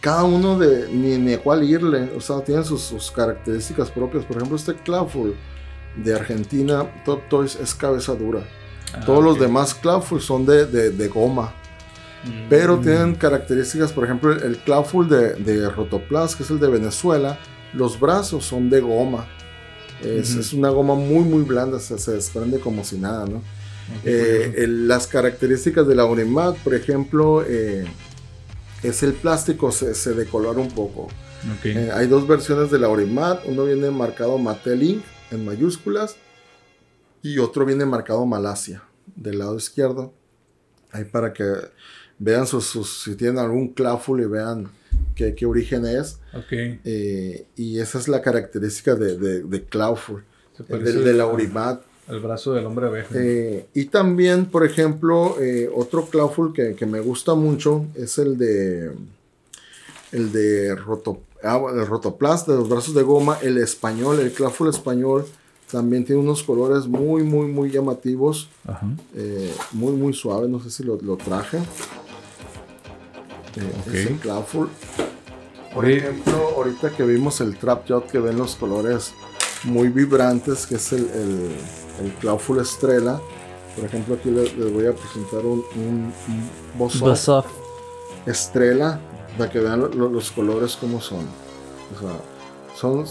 [0.00, 4.24] cada uno de ni, ni a cuál irle, o sea, tienen sus, sus características propias.
[4.24, 5.34] Por ejemplo, este Clawful
[5.96, 8.46] de Argentina, Top Toys, es cabeza dura.
[8.94, 11.54] Ah, Todos los demás Clawful son de, de- de goma,
[12.24, 12.48] Mm.
[12.48, 16.68] pero tienen características, por ejemplo, el, el Clawful de, de Rotoplas, que es el de
[16.68, 17.38] Venezuela,
[17.72, 19.26] los brazos son de goma.
[20.02, 23.42] Es, una goma muy, muy blanda, se, se desprende como si nada, ¿no?
[24.04, 27.84] Eh, el- las características de la Unimat, por ejemplo, eh,
[28.82, 31.08] es el plástico se, se decolora un poco.
[31.76, 35.02] Eh, hay dos versiones de la Orimat, uno viene marcado Mattel Inc.
[35.30, 36.16] en mayúsculas
[37.22, 38.82] y otro viene marcado Malasia
[39.14, 40.12] del lado izquierdo.
[40.90, 41.44] Ahí para que
[42.18, 44.68] vean sus, sus- si tienen algún cláful y vean
[45.14, 46.18] qué, qué origen es.
[46.34, 46.52] Ok.
[46.84, 50.22] Eh, y esa es la característica de, de, de Clawful,
[50.56, 51.82] Se de, parece de la al- Orimat.
[52.08, 53.08] Al brazo del hombre abeja.
[53.14, 58.38] Eh, y también, por ejemplo, eh, otro Clawful que, que me gusta mucho es el
[58.38, 58.92] de
[60.12, 64.68] el de roto, ah, el Rotoplast de los brazos de goma, el español, el Clawful
[64.68, 65.26] español,
[65.70, 68.86] también tiene unos colores muy, muy, muy llamativos, Ajá.
[69.16, 71.58] eh, muy, muy suaves, no sé si lo, lo traje.
[73.56, 73.94] Eh, Ok.
[73.94, 74.68] Ese Clawful.
[75.74, 75.98] Por Oye.
[75.98, 79.12] ejemplo, ahorita que vimos el Trap Yacht, que ven los colores
[79.64, 81.56] muy vibrantes, que es el, el,
[82.06, 83.20] el Clawful Estrella.
[83.74, 87.46] Por ejemplo, aquí les, les voy a presentar un, un, un Boss Off Bosoff.
[88.26, 88.98] Estrella,
[89.36, 91.26] para que vean lo- lo- los colores como son.
[91.94, 92.16] O sea,
[92.74, 93.04] son,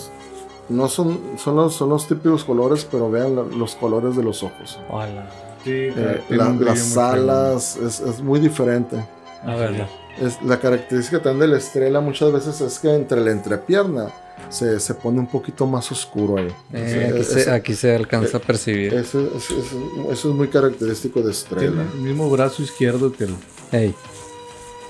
[0.69, 4.41] no son, son, los, son los típicos colores, pero vean lo- los colores de los
[4.43, 4.79] ojos.
[4.89, 5.29] Hola.
[5.63, 9.05] Sí, Eh, la- las alas es, es muy diferente.
[9.43, 9.87] A verlo.
[10.21, 14.11] Es, la característica también de la estrella muchas veces es que entre la entrepierna
[14.49, 16.47] se, se pone un poquito más oscuro ahí.
[16.73, 18.93] Eh, aquí, se, aquí se alcanza a percibir.
[18.93, 21.81] Eso, eso- eso- eso es muy característico de Tiene estrella.
[21.93, 23.35] el mismo brazo izquierdo que, el,
[23.71, 23.95] Ey,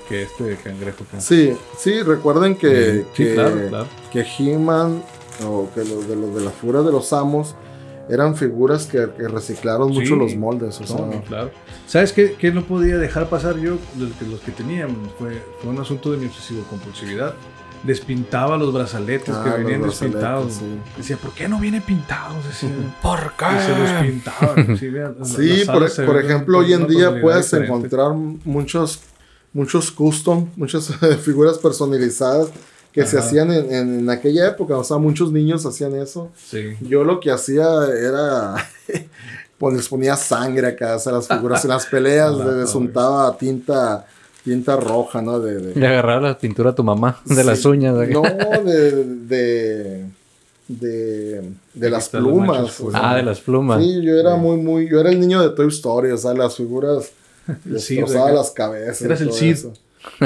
[0.08, 1.04] que este de cangrejo.
[1.10, 3.86] que- Sí, sí, recuerden que, Sí, que, claro, claro.
[4.12, 5.02] que He-Man
[5.44, 7.54] o que los de, los de la figura de los amos
[8.08, 10.80] eran figuras que, que reciclaron mucho Sí, los moldes.
[10.80, 11.50] O sea, No, no, claro.
[11.86, 13.78] ¿Sabes qué, qué no podía dejar pasar yo?
[13.98, 15.10] Los que, los que teníamos.
[15.18, 17.34] Fue, fue un asunto de mi obsesivo compulsividad.
[17.82, 20.54] Despintaba los brazaletes Ah, que venían despintados.
[20.54, 20.64] sí.
[20.96, 22.44] Decía, ¿por qué no vienen pintados?
[22.46, 22.70] Decía.
[23.02, 24.76] ¿Por y se los pintaban.
[24.78, 27.72] Sí, vean, Sí, por, se por ven ejemplo, hoy en día puedes diferente.
[27.72, 29.00] encontrar muchos,
[29.52, 30.88] muchos custom, muchas
[31.22, 32.48] figuras personalizadas
[32.96, 34.76] que se hacían en, en- en aquella época.
[34.76, 36.30] O sea, muchos niños hacían eso.
[36.36, 36.76] Sí.
[36.80, 37.64] Yo lo que hacía
[37.96, 38.54] era.
[39.58, 41.64] pues les ponía sangre acá a las figuras.
[41.64, 44.06] En las peleas Hola, les untaba tinta,
[44.44, 45.38] tinta roja, ¿no?
[45.40, 47.68] De, de- Le agarraba la pintura a tu mamá de las Sí.
[47.68, 47.94] uñas.
[47.94, 48.22] No,
[48.64, 49.04] de.
[49.04, 50.04] de,
[50.68, 52.80] de, de las plumas.
[52.80, 53.10] o sea.
[53.12, 53.82] Ah, de las plumas.
[53.82, 54.88] Sí, yo era muy, muy.
[54.88, 57.10] Yo era el niño de Toy Story, o sea, las figuras.
[57.46, 59.02] Cid, destrozaba las cabezas.
[59.02, 59.52] Eras el Cid.
[59.52, 59.72] eso.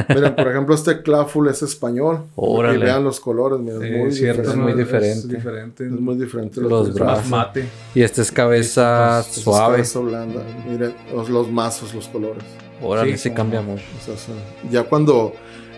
[0.09, 2.25] Miren, por ejemplo, este Clawful es español.
[2.37, 2.79] Órale.
[2.79, 4.73] Y vean los colores, miren, es Eh, muy cierto, es diferente.
[4.73, 5.09] muy diferente.
[5.19, 5.87] Es diferente.
[5.87, 6.61] Es muy diferente.
[6.61, 7.17] Los que- brazos.
[7.27, 7.69] Más mate.
[7.95, 9.75] Y esta es cabeza Esa es suave.
[9.77, 10.43] cabeza blanda.
[10.69, 12.45] Miren, los, los mazos, los colores.
[12.83, 13.85] Órale, Sí, sí como- cambia mucho.
[13.99, 14.35] O sea,
[14.71, 15.33] ya cuando.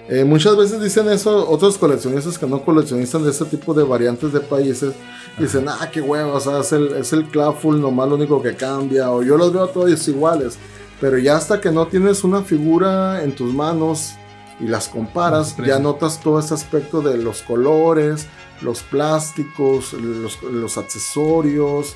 [0.08, 4.32] eh, muchas veces dicen eso otros coleccionistas que no coleccionistas de ese tipo de variantes
[4.32, 4.92] de países.
[5.38, 8.54] Dicen, ah, qué huevo, o sea, es el, es el Clawful nomás lo único que
[8.54, 9.10] cambia.
[9.10, 10.58] O yo los veo todos iguales.
[11.02, 14.12] Pero ya hasta que no tienes una figura en tus manos
[14.60, 18.26] y las comparas, ya notas todo ese aspecto de los colores,
[18.62, 21.94] los plásticos, los, los accesorios.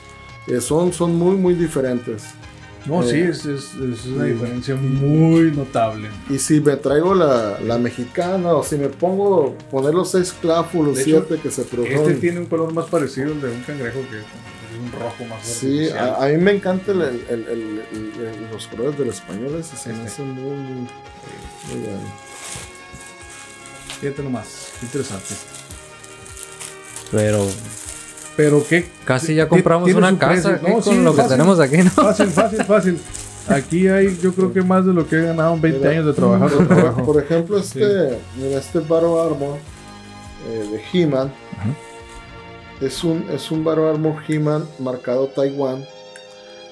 [0.48, 2.24] eh, son, son muy, muy diferentes.
[2.86, 4.30] No, Eh, sí, es, es- es una sí.
[4.32, 6.08] diferencia muy notable.
[6.30, 10.94] Y si me traigo la, la mexicana o si me pongo poner los seis hecho,
[10.94, 12.20] siete que se Este produjeron.
[12.20, 14.55] tiene un color más parecido al de un cangrejo que es un
[14.96, 18.98] rojo más Sí, a, a mí me encantan el- el- el- el- el- los colores
[18.98, 20.08] del español, ese se me Este.
[20.08, 22.26] hace muy, muy, muy bueno.
[24.00, 25.34] Fíjate nomás, interesante.
[27.10, 27.46] Pero
[28.36, 30.58] Pero qué casi ya compramos una casa.
[30.62, 31.30] No, con sí, lo que fácil.
[31.36, 31.90] tenemos aquí, ¿no?
[31.90, 32.98] fácil, fácil, fácil.
[33.48, 36.06] Aquí hay, yo creo que más de lo que he ganado en 20 Mira, años
[36.06, 36.50] de trabajar.
[36.50, 37.04] de Por, trabajo.
[37.06, 39.56] por ejemplo, este, mira, este Battle Armor
[40.50, 41.32] eh, de He-Man
[42.80, 45.86] es un, es un Battle Armor He-Man marcado Taiwán,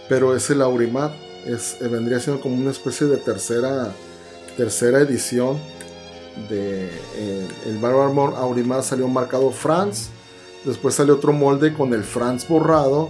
[0.09, 1.13] pero es el Aurimat.
[1.47, 3.93] Es, eh, vendría siendo como una especie de tercera,
[4.57, 5.59] tercera edición
[6.49, 6.87] de
[7.17, 10.11] eh, el Battle Armor Aurimat salió marcado France.
[10.65, 13.09] Después salió otro molde con el France borrado.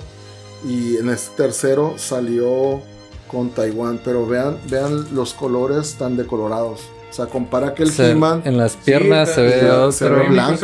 [0.66, 2.80] Y en este tercero salió
[3.28, 4.00] con Taiwán.
[4.04, 6.80] Pero vean, vean los colores tan decolorados.
[7.14, 9.50] O sea, compara que el Se- He-Man en las piernas Sí, se ve
[9.92, 10.56] se- se ve blanco.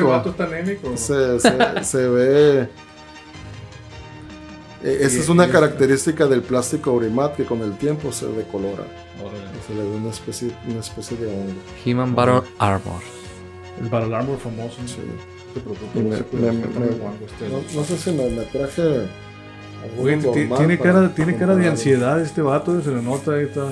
[0.97, 2.68] Se, se- se ve.
[4.82, 8.82] Eh, Esa es una característica del plástico Aurimat que con el tiempo se decolora.
[9.22, 9.44] Órale.
[9.68, 11.52] Se le ve una especie, una especie de hongo.
[11.85, 13.01] He-Man Battle Armor.
[13.81, 14.77] El Battle Armor famoso.
[14.86, 14.97] Sí.
[15.94, 18.82] No me- no se me- me- sé si me, me traje.
[20.27, 23.66] normal tiene para cara, tiene cara de ansiedad este vato, se le nota ahí está.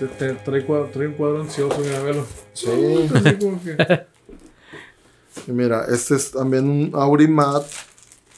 [0.00, 2.26] Te- te- trae, un cuadro ansioso, mira, velo.
[2.54, 2.66] Sí.
[3.40, 3.76] Como que-
[5.46, 7.64] Y mira, este es también un Aurimat,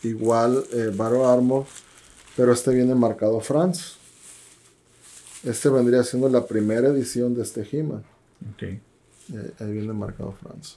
[0.03, 1.65] igual eh, Battle Armor,
[2.37, 3.93] pero este viene marcado France.
[5.45, 8.05] Este vendría siendo la primera edición de este He-Man.
[8.55, 8.63] Ok.
[8.63, 8.81] Eh,
[9.59, 10.77] ahí viene marcado France.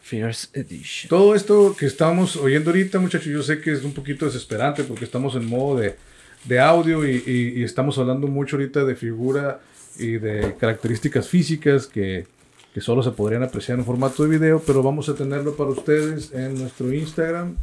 [0.00, 1.08] Fierce Edition.
[1.08, 5.06] Todo esto que estamos oyendo ahorita, muchachos, yo sé que es un poquito desesperante porque
[5.06, 5.96] estamos en modo de,
[6.44, 9.60] de audio y, y- y estamos hablando mucho ahorita de figura
[9.98, 12.26] y de características físicas que,
[12.72, 16.32] que solo se podrían apreciar en formato de video, pero vamos a tenerlo para ustedes
[16.32, 17.56] en nuestro Instagram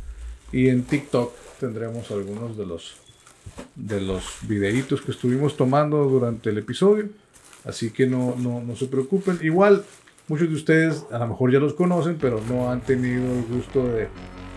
[0.52, 2.96] y en TikTok tendremos algunos de los
[3.76, 7.10] de los videitos que estuvimos tomando durante el episodio.
[7.66, 9.40] Así que no, no, no se preocupen.
[9.42, 9.84] Igual,
[10.28, 13.88] muchos de ustedes a lo mejor ya los conocen, pero no han tenido el gusto
[13.88, 14.08] de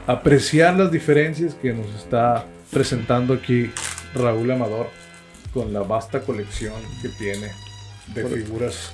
[0.07, 3.71] apreciar las diferencias que nos está presentando aquí
[4.15, 4.89] Raúl Amador
[5.53, 7.51] con la vasta colección que tiene
[8.15, 8.91] de figuras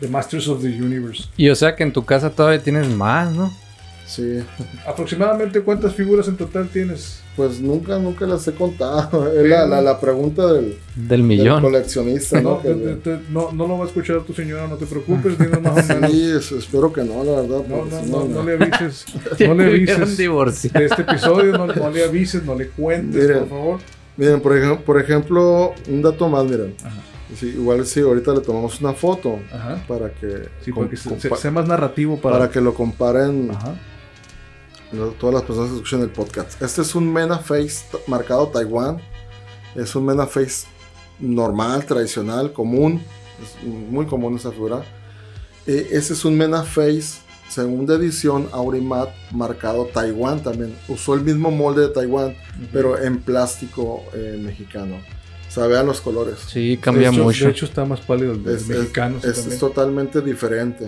[0.00, 1.24] de Masters of the Universe.
[1.36, 3.52] Y o sea que en tu casa todavía tienes más, ¿no?
[4.06, 4.38] Sí,
[4.86, 7.22] ¿Aproximadamente cuántas figuras en total tienes?
[7.34, 9.30] pues nunca, nunca las he contado.
[9.36, 11.60] Es la, la, la pregunta del, Del del millón.
[11.60, 12.50] coleccionista, ¿no?
[12.52, 15.38] No, Que- te- te- no, no lo va a escuchar tu señora, no te preocupes,
[15.62, 16.10] más o menos.
[16.12, 17.60] sí, es- espero que no, la verdad.
[17.68, 19.04] No, no, no, no, no le avises,
[19.40, 23.38] no le avises de este episodio, no, no le avises, no le cuentes, Miren.
[23.40, 23.80] por favor.
[24.16, 26.74] Miren, por, ejemplo, por ejemplo, un dato más, miren.
[26.82, 26.96] Ajá.
[27.34, 29.84] Sí, igual sí, ahorita le tomamos una foto Ajá.
[29.88, 32.38] para que, Sí, se- sea más narrativo para...
[32.38, 33.74] para que lo comparen Ajá.
[35.18, 36.60] todas las personas que escuchan el podcast.
[36.62, 38.98] Este es un Mena Face marcado Taiwán.
[39.74, 40.66] Es un Mena Face
[41.18, 43.02] normal, tradicional, común.
[43.42, 44.82] Es muy común esa figura.
[45.66, 50.76] Ese es un Mena Face segunda edición Aurimat marcado Taiwán también.
[50.88, 52.36] Usó el mismo molde de Taiwán,
[52.72, 54.96] pero en plástico eh, mexicano.
[55.56, 56.38] Sea, vean los colores.
[56.46, 57.44] Sí, cambia de hecho, mucho.
[57.46, 59.18] De hecho, está más pálido el Es, mexicano.
[59.22, 60.84] sí, es- es totalmente diferente.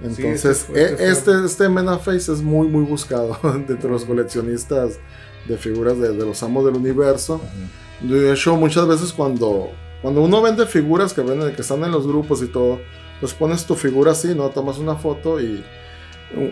[0.00, 3.38] Sí, Entonces, este fue- e- este este, fue- este, Mena Face es muy, muy buscado
[3.54, 4.98] entre los coleccionistas
[5.46, 7.40] de figuras de, de los amos del universo.
[8.00, 9.70] De hecho, muchas veces cuando,
[10.02, 12.80] cuando uno vende figuras que venden, que están en los grupos y todo,
[13.20, 14.48] pues pones tu figura así, ¿no?
[14.50, 15.62] Tomas una foto y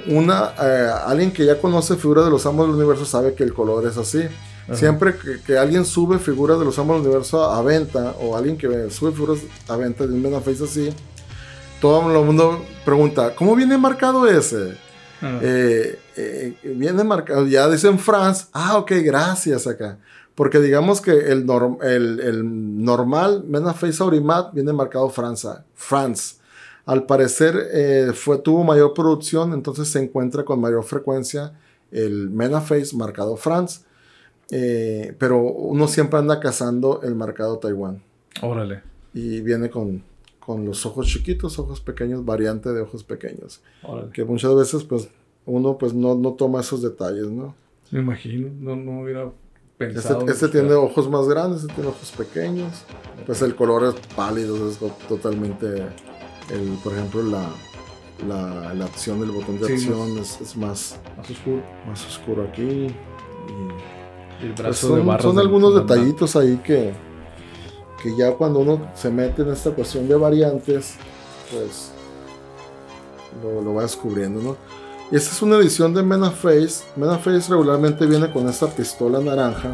[0.07, 3.53] una, eh, alguien que ya conoce figuras de los amos del universo sabe que el
[3.53, 4.21] color es así.
[4.65, 4.77] Ajá.
[4.77, 8.57] Siempre que, que alguien sube figuras de los amos del universo a venta, o alguien
[8.57, 10.91] que sube figuras a venta de un Face así,
[11.81, 14.77] todo el mundo pregunta, ¿cómo viene marcado ese?
[15.21, 19.99] Eh, eh, viene marcado, ya dicen France, ah, ok, gracias acá.
[20.35, 26.37] Porque digamos que el, norm- el, el normal Mena Face Aurimat viene marcado Franza, France.
[26.87, 31.53] Al parecer eh, fue, tuvo mayor producción, entonces se encuentra con mayor frecuencia
[31.91, 33.81] el Mena Face marcado France.
[34.51, 38.03] Eh, pero uno siempre anda cazando el marcado Taiwán.
[38.43, 38.83] Órale.
[39.15, 40.03] Y viene con,
[40.41, 44.11] con los ojos chiquitos, ojos pequeños, variante de ojos pequeños Órale.
[44.13, 45.09] que muchas veces pues
[45.47, 47.55] uno pues no, no toma esos detalles, ¿no?
[47.91, 49.33] Me imagino, no, no hubiera Este,
[49.79, 50.27] pensado.
[50.29, 52.85] este tiene ojos más grandes, este tiene ojos pequeños,
[53.27, 55.67] pues el color es pálido, es to- totalmente,
[56.51, 57.51] el, por ejemplo la,
[58.27, 61.63] la, la acción del botón de Sí, acción es, es más, más oscuro.
[61.87, 62.63] más oscuro aquí.
[62.63, 62.89] y,
[64.43, 66.93] El pues, brazo son de barras son algunos detallitos ahí que,
[68.03, 70.95] que ya cuando uno se mete en esta cuestión de variantes,
[71.51, 71.93] pues
[73.43, 74.57] lo, lo va descubriendo, ¿no?
[75.11, 76.85] Y esta es una edición de Mena Face.
[76.97, 79.73] Mena Face regularmente viene con esta pistola naranja.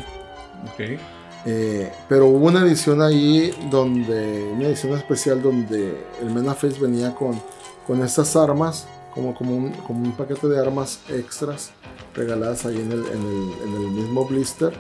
[0.73, 0.99] Ok.
[1.47, 7.15] eh, pero hubo una edición ahí donde, una edición especial donde el Mena Face venía
[7.15, 7.41] con,
[7.87, 11.71] con estas armas, como, como, un, como un paquete de armas extras
[12.19, 14.73] regaladas ahí en el, en el, en el mismo blister.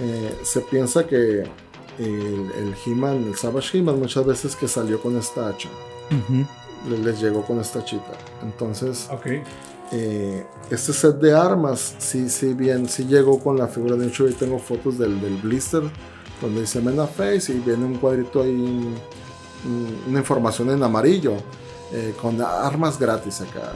[0.00, 1.42] Eh, se piensa que
[1.98, 5.68] el, el He-Man, el Savage He-Man, muchas veces que salió con esta hacha,
[6.88, 8.12] le- les llegó con esta chita.
[8.42, 9.26] Entonces, Ok.
[9.92, 14.26] eh, este set de armas, sí, sí, bien, sí llegó con la figura de hecho.
[14.26, 15.82] Ahí tengo fotos del, del blister
[16.40, 21.32] donde dice Mena Face y viene un cuadrito ahí, un- una información en amarillo
[21.92, 23.72] eh, con armas gratis acá.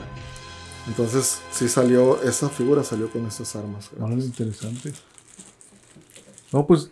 [0.87, 3.89] Entonces, sí salió, esa figura salió con estas armas.
[3.91, 4.03] gratis.
[4.05, 4.91] Órale, interesante.
[6.51, 6.91] No, pues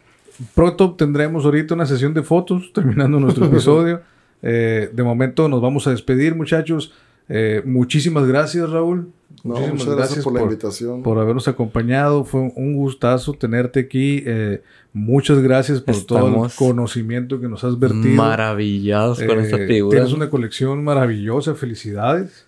[0.55, 4.01] pronto tendremos ahorita una sesión de fotos terminando nuestro episodio.
[4.43, 6.91] Eh, de momento nos vamos a despedir, muchachos.
[7.30, 9.11] Eh, muchísimas gracias, Raúl.
[9.43, 11.03] No, Muchísimas muchas gracias, por la invitación.
[11.03, 12.23] por habernos acompañado.
[12.26, 14.23] Fue un gustazo tenerte aquí.
[14.26, 14.63] Eh,
[14.93, 18.15] muchas gracias por todo el Estamos conocimiento que nos has vertido.
[18.15, 19.95] Maravillados con Eh, esta figura.
[19.99, 21.53] Tienes una colección maravillosa.
[21.53, 22.47] Felicidades.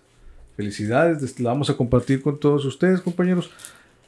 [0.56, 1.40] Felicidades.
[1.40, 3.50] La vamos a compartir con todos ustedes, compañeros.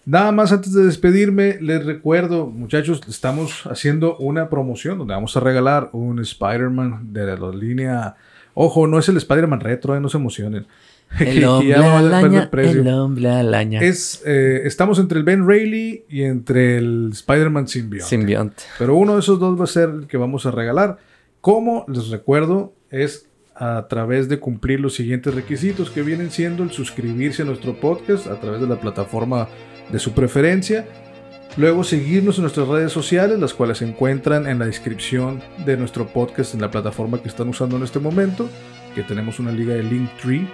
[0.06, 5.40] Nada más antes de despedirme, les recuerdo, muchachos, estamos haciendo una promoción donde vamos a
[5.40, 8.14] regalar un Spider-Man de la línea.
[8.54, 10.66] Ojo, no es el Spider-Man retro, eh, no se emocionen.
[11.20, 13.80] El hombre alaña, el hombre alaña.
[13.80, 18.08] Es, eh, estamos entre el Ben Reilly y entre el Spider-Man Symbiote.
[18.08, 18.64] Simbionte.
[18.76, 20.98] Pero uno de esos dos va a ser el que vamos a regalar.
[21.40, 23.25] Como les recuerdo, es
[23.58, 28.26] a través de cumplir los siguientes requisitos que vienen siendo el suscribirse a nuestro podcast
[28.26, 29.48] a través de la plataforma
[29.90, 30.86] de su preferencia.
[31.56, 36.06] Luego seguirnos en nuestras redes sociales, las cuales se encuentran en la descripción de nuestro
[36.06, 38.48] podcast en la plataforma que están usando en este momento,
[38.94, 40.46] que tenemos una liga de Linktree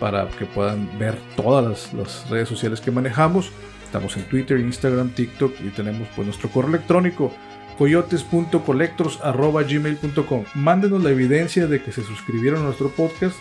[0.00, 3.50] para que puedan ver todas las, redes sociales que manejamos.
[3.84, 7.32] Estamos en Twitter, Instagram, TikTok y tenemos pues nuestro correo electrónico
[7.78, 13.38] coyotes.collectors.gmail.com Mándenos la evidencia de que se suscribieron a nuestro podcast.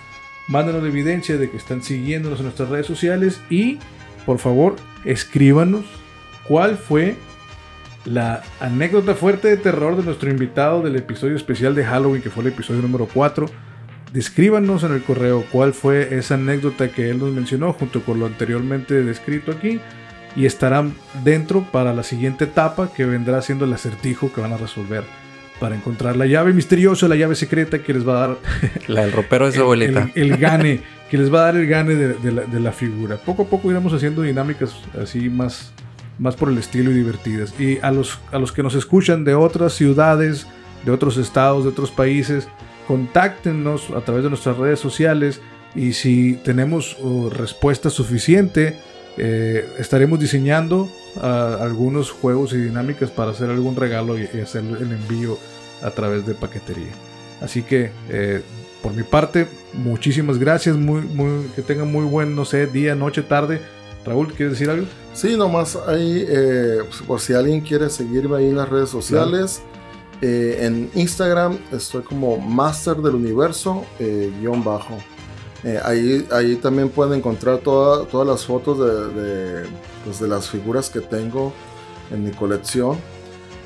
[0.47, 3.41] Mándenos la evidencia de que están siguiéndonos en nuestras redes sociales.
[3.49, 3.79] Y,
[4.25, 5.83] por favor, escríbanos
[6.47, 7.17] cuál fue
[8.05, 12.43] la anécdota fuerte de terror de nuestro invitado del episodio especial de Halloween, que fue
[12.43, 13.47] el episodio número 4.
[14.13, 18.27] Descríbanos en el correo cuál fue esa anécdota que él nos mencionó junto con lo
[18.27, 19.81] anteriormente descrito aquí
[20.37, 20.93] y estarán
[21.23, 25.03] dentro para la siguiente etapa que vendrá siendo el acertijo que van a resolver
[25.59, 28.37] para encontrar la llave misteriosa, la llave secreta que les va a dar
[28.87, 30.11] La del ropero de su abuelita.
[30.13, 32.71] el, el gane, que les va a dar el gane de, de la, de la
[32.71, 33.17] figura.
[33.17, 35.73] Poco a poco iremos haciendo dinámicas así más,
[36.19, 37.59] más por el estilo y divertidas.
[37.59, 40.45] Y a los, a los que nos escuchan de otras ciudades,
[40.85, 42.47] de otros estados, de otros países,
[42.87, 45.41] contáctenos a través de nuestras redes sociales
[45.75, 48.79] y si tenemos uh, respuesta suficiente,
[49.17, 50.89] eh, estaremos diseñando
[51.21, 55.37] ah, algunos juegos y dinámicas para hacer algún regalo y, y hacer el envío
[55.81, 56.91] a través de paquetería.
[57.41, 58.41] Así que, eh,
[58.81, 60.75] por mi parte, muchísimas gracias.
[60.75, 63.61] Muy, muy, que tengan muy buen, no sé, día, noche, tarde.
[64.05, 64.87] Raúl, ¿quieres decir algo?
[65.13, 69.61] Sí, nomás ahí, eh, por si alguien quiere seguirme ahí en las redes sociales.
[70.21, 74.97] eh, en Instagram estoy como Master del Universo, guion bajo.
[75.63, 79.65] Eh, ahí, ahí también pueden encontrar toda- todas las fotos de, de,
[80.05, 81.51] pues, de las figuras que tengo
[82.11, 82.97] en mi colección.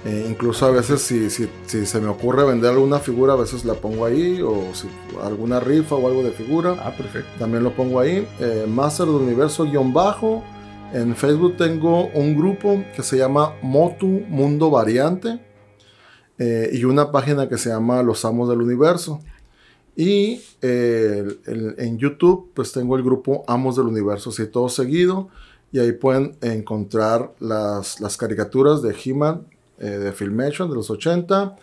[0.03, 3.65] Eh, incluso a veces si, si, si se me ocurre vender alguna figura, a veces
[3.65, 4.41] la pongo ahí.
[4.41, 4.88] O si
[5.23, 6.76] alguna rifa o algo de figura.
[6.84, 7.30] Ah, perfecto.
[7.38, 8.27] También lo pongo ahí.
[8.39, 10.43] eh, Master del Universo guion bajo.
[10.93, 15.39] En Facebook tengo un grupo que se llama Motu Mundo Variante.
[16.39, 19.22] eh, y una página que se llama Los Amos del Universo.
[19.95, 24.69] Y eh, el- el- en YouTube pues tengo el grupo Amos del Universo, así todo
[24.69, 25.30] seguido.
[25.73, 29.47] Y ahí pueden encontrar las, las caricaturas de He-Man
[29.80, 31.55] eh, de Filmation de los 80.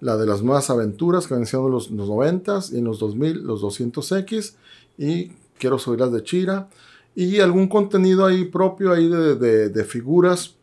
[0.00, 3.42] La de las nuevas aventuras que venían siendo los, los 90s y en los 2000
[3.44, 4.54] los 200X
[4.98, 6.68] y quiero subir las de Chira
[7.14, 10.54] y algún contenido ahí propio ahí de, de- de figuras.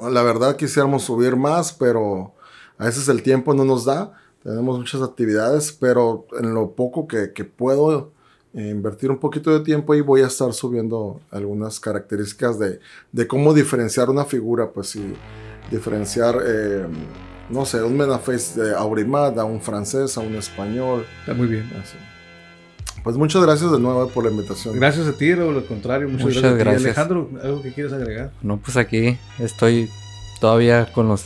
[0.00, 2.32] La verdad quisiéramos subir más, pero
[2.78, 4.12] a veces el tiempo no nos da.
[4.42, 8.12] Tenemos muchas actividades, pero en lo poco que, que puedo
[8.54, 12.80] eh, invertir un poquito de tiempo ahí voy a estar subiendo algunas características de,
[13.12, 15.14] de cómo diferenciar una figura, pues sí,
[15.70, 16.86] diferenciar, eh,
[17.48, 21.06] no sé, un Menaface de Aurimad a un francés, a un español.
[21.20, 21.70] Está muy bien.
[21.80, 21.96] así.
[23.02, 24.76] Pues muchas gracias de nuevo por la invitación.
[24.76, 25.32] Gracias a ti.
[25.32, 26.54] Al contrario, muchas, Muchas gracias.
[26.54, 26.64] a ti.
[26.64, 26.84] gracias.
[26.84, 28.32] Alejandro, ¿algo que quieres agregar?
[28.42, 29.88] No, pues aquí estoy
[30.40, 31.24] todavía con los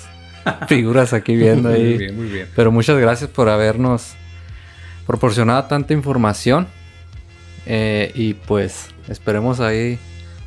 [0.68, 1.82] figuras aquí viendo ahí.
[1.90, 2.48] Muy bien, muy bien.
[2.54, 4.14] Pero muchas gracias por habernos
[5.06, 6.66] proporcionado tanta información.
[7.66, 9.98] Eh, y pues esperemos ahí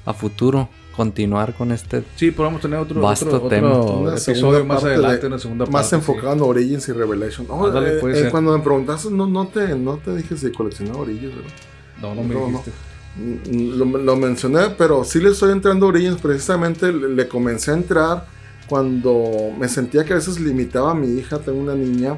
[0.05, 2.03] a futuro continuar con este.
[2.15, 3.73] Sí, podemos tener otro, Vasto otro, tema.
[3.73, 7.47] otro Una episodio más adelante, de- una segunda Más enfocado en Origins y Revelation.
[7.47, 11.35] No, eh, eh, cuando me preguntaste, no, no, te, no te dije si coleccionaba Origins,
[11.35, 11.51] ¿verdad?
[11.57, 12.01] sí.
[12.01, 12.71] No, no me No, dijiste.
[13.17, 16.21] Mm, Lo, lo mencioné, pero sí le estoy entrando a Origins.
[16.21, 18.25] Precisamente le, le comencé a entrar
[18.69, 19.23] cuando
[19.57, 21.39] me sentía que a veces limitaba a mi hija.
[21.39, 22.17] Tengo una niña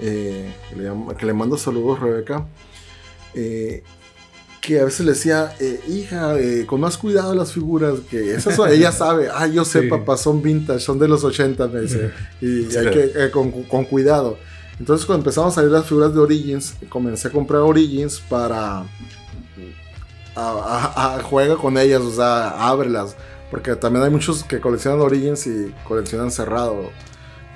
[0.00, 2.46] eh, que, le llamo- que le mando saludos, Rebeca.
[3.34, 3.82] eh,
[4.60, 6.34] que a veces le decía, eh, hija,
[6.66, 9.88] con más cuidado las figuras, que esas son- ella sabe, ah, yo sé, Sí.
[9.88, 14.38] papá, son vintage, son de los 80, me dice, y hay que, con, con cuidado.
[14.80, 18.86] Entonces cuando empezamos a salir las figuras de Origins, comencé a comprar Origins para a,
[20.36, 23.16] a- a- juega con ellas, o sea, ábrelas.
[23.54, 26.90] Porque también hay muchos que coleccionan Origins y coleccionan cerrado.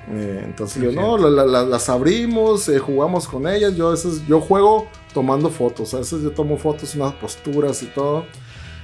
[0.09, 3.75] Eh, entonces Sí, yo, no, la- la- la- las abrimos, eh, jugamos con ellas.
[3.75, 5.93] Yo a veces, yo juego tomando fotos.
[5.93, 8.23] A veces yo tomo fotos, unas posturas y todo.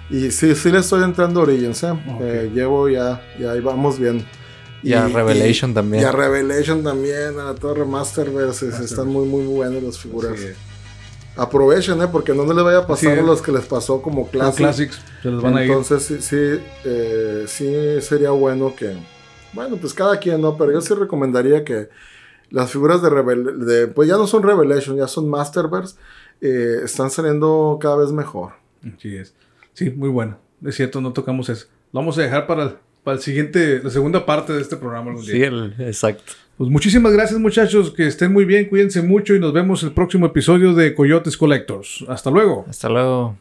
[0.10, 1.94] Y sí, sí le estoy entrando a Origins, ¿eh?
[2.20, 4.26] Eh, llevo ya, ya ahí vamos bien.
[4.84, 6.04] Y a Revelation también.
[6.04, 8.68] Y a Revelation también, a la Torre Masterverse.
[8.84, 10.38] Están muy, muy buenas las figuras.
[10.38, 10.48] Sí.
[11.38, 12.08] Aprovechen, ¿eh?
[12.12, 13.20] Porque no les vaya a pasar Sí.
[13.20, 14.30] a los que les pasó como.
[14.30, 15.70] Classics se les van a ir.
[15.72, 18.96] Entonces sí, sí, eh, sí sería bueno que,
[19.54, 20.58] bueno, pues cada quien, ¿no?
[20.58, 21.90] Pero yo sí recomendaría que
[22.52, 25.96] las figuras de, Revel de pues ya no son Revelation, ya son Masterverse,
[26.42, 28.54] eh, están saliendo cada vez mejor.
[29.00, 29.34] Sí, es.
[29.74, 30.38] Sí, muy bueno.
[30.64, 31.66] Es cierto, no tocamos eso.
[31.92, 35.10] Lo vamos a dejar para, el- para el siguiente, la segunda parte de este programa.
[35.12, 35.34] algún día.
[35.36, 36.34] Sí, el- exacto.
[36.58, 40.28] Pues muchísimas gracias muchachos, que estén muy bien, cuídense mucho y nos vemos el próximo
[40.28, 42.06] episodio de Coyotes Collectors.
[42.08, 42.66] Hasta luego.
[42.70, 43.36] Hasta luego.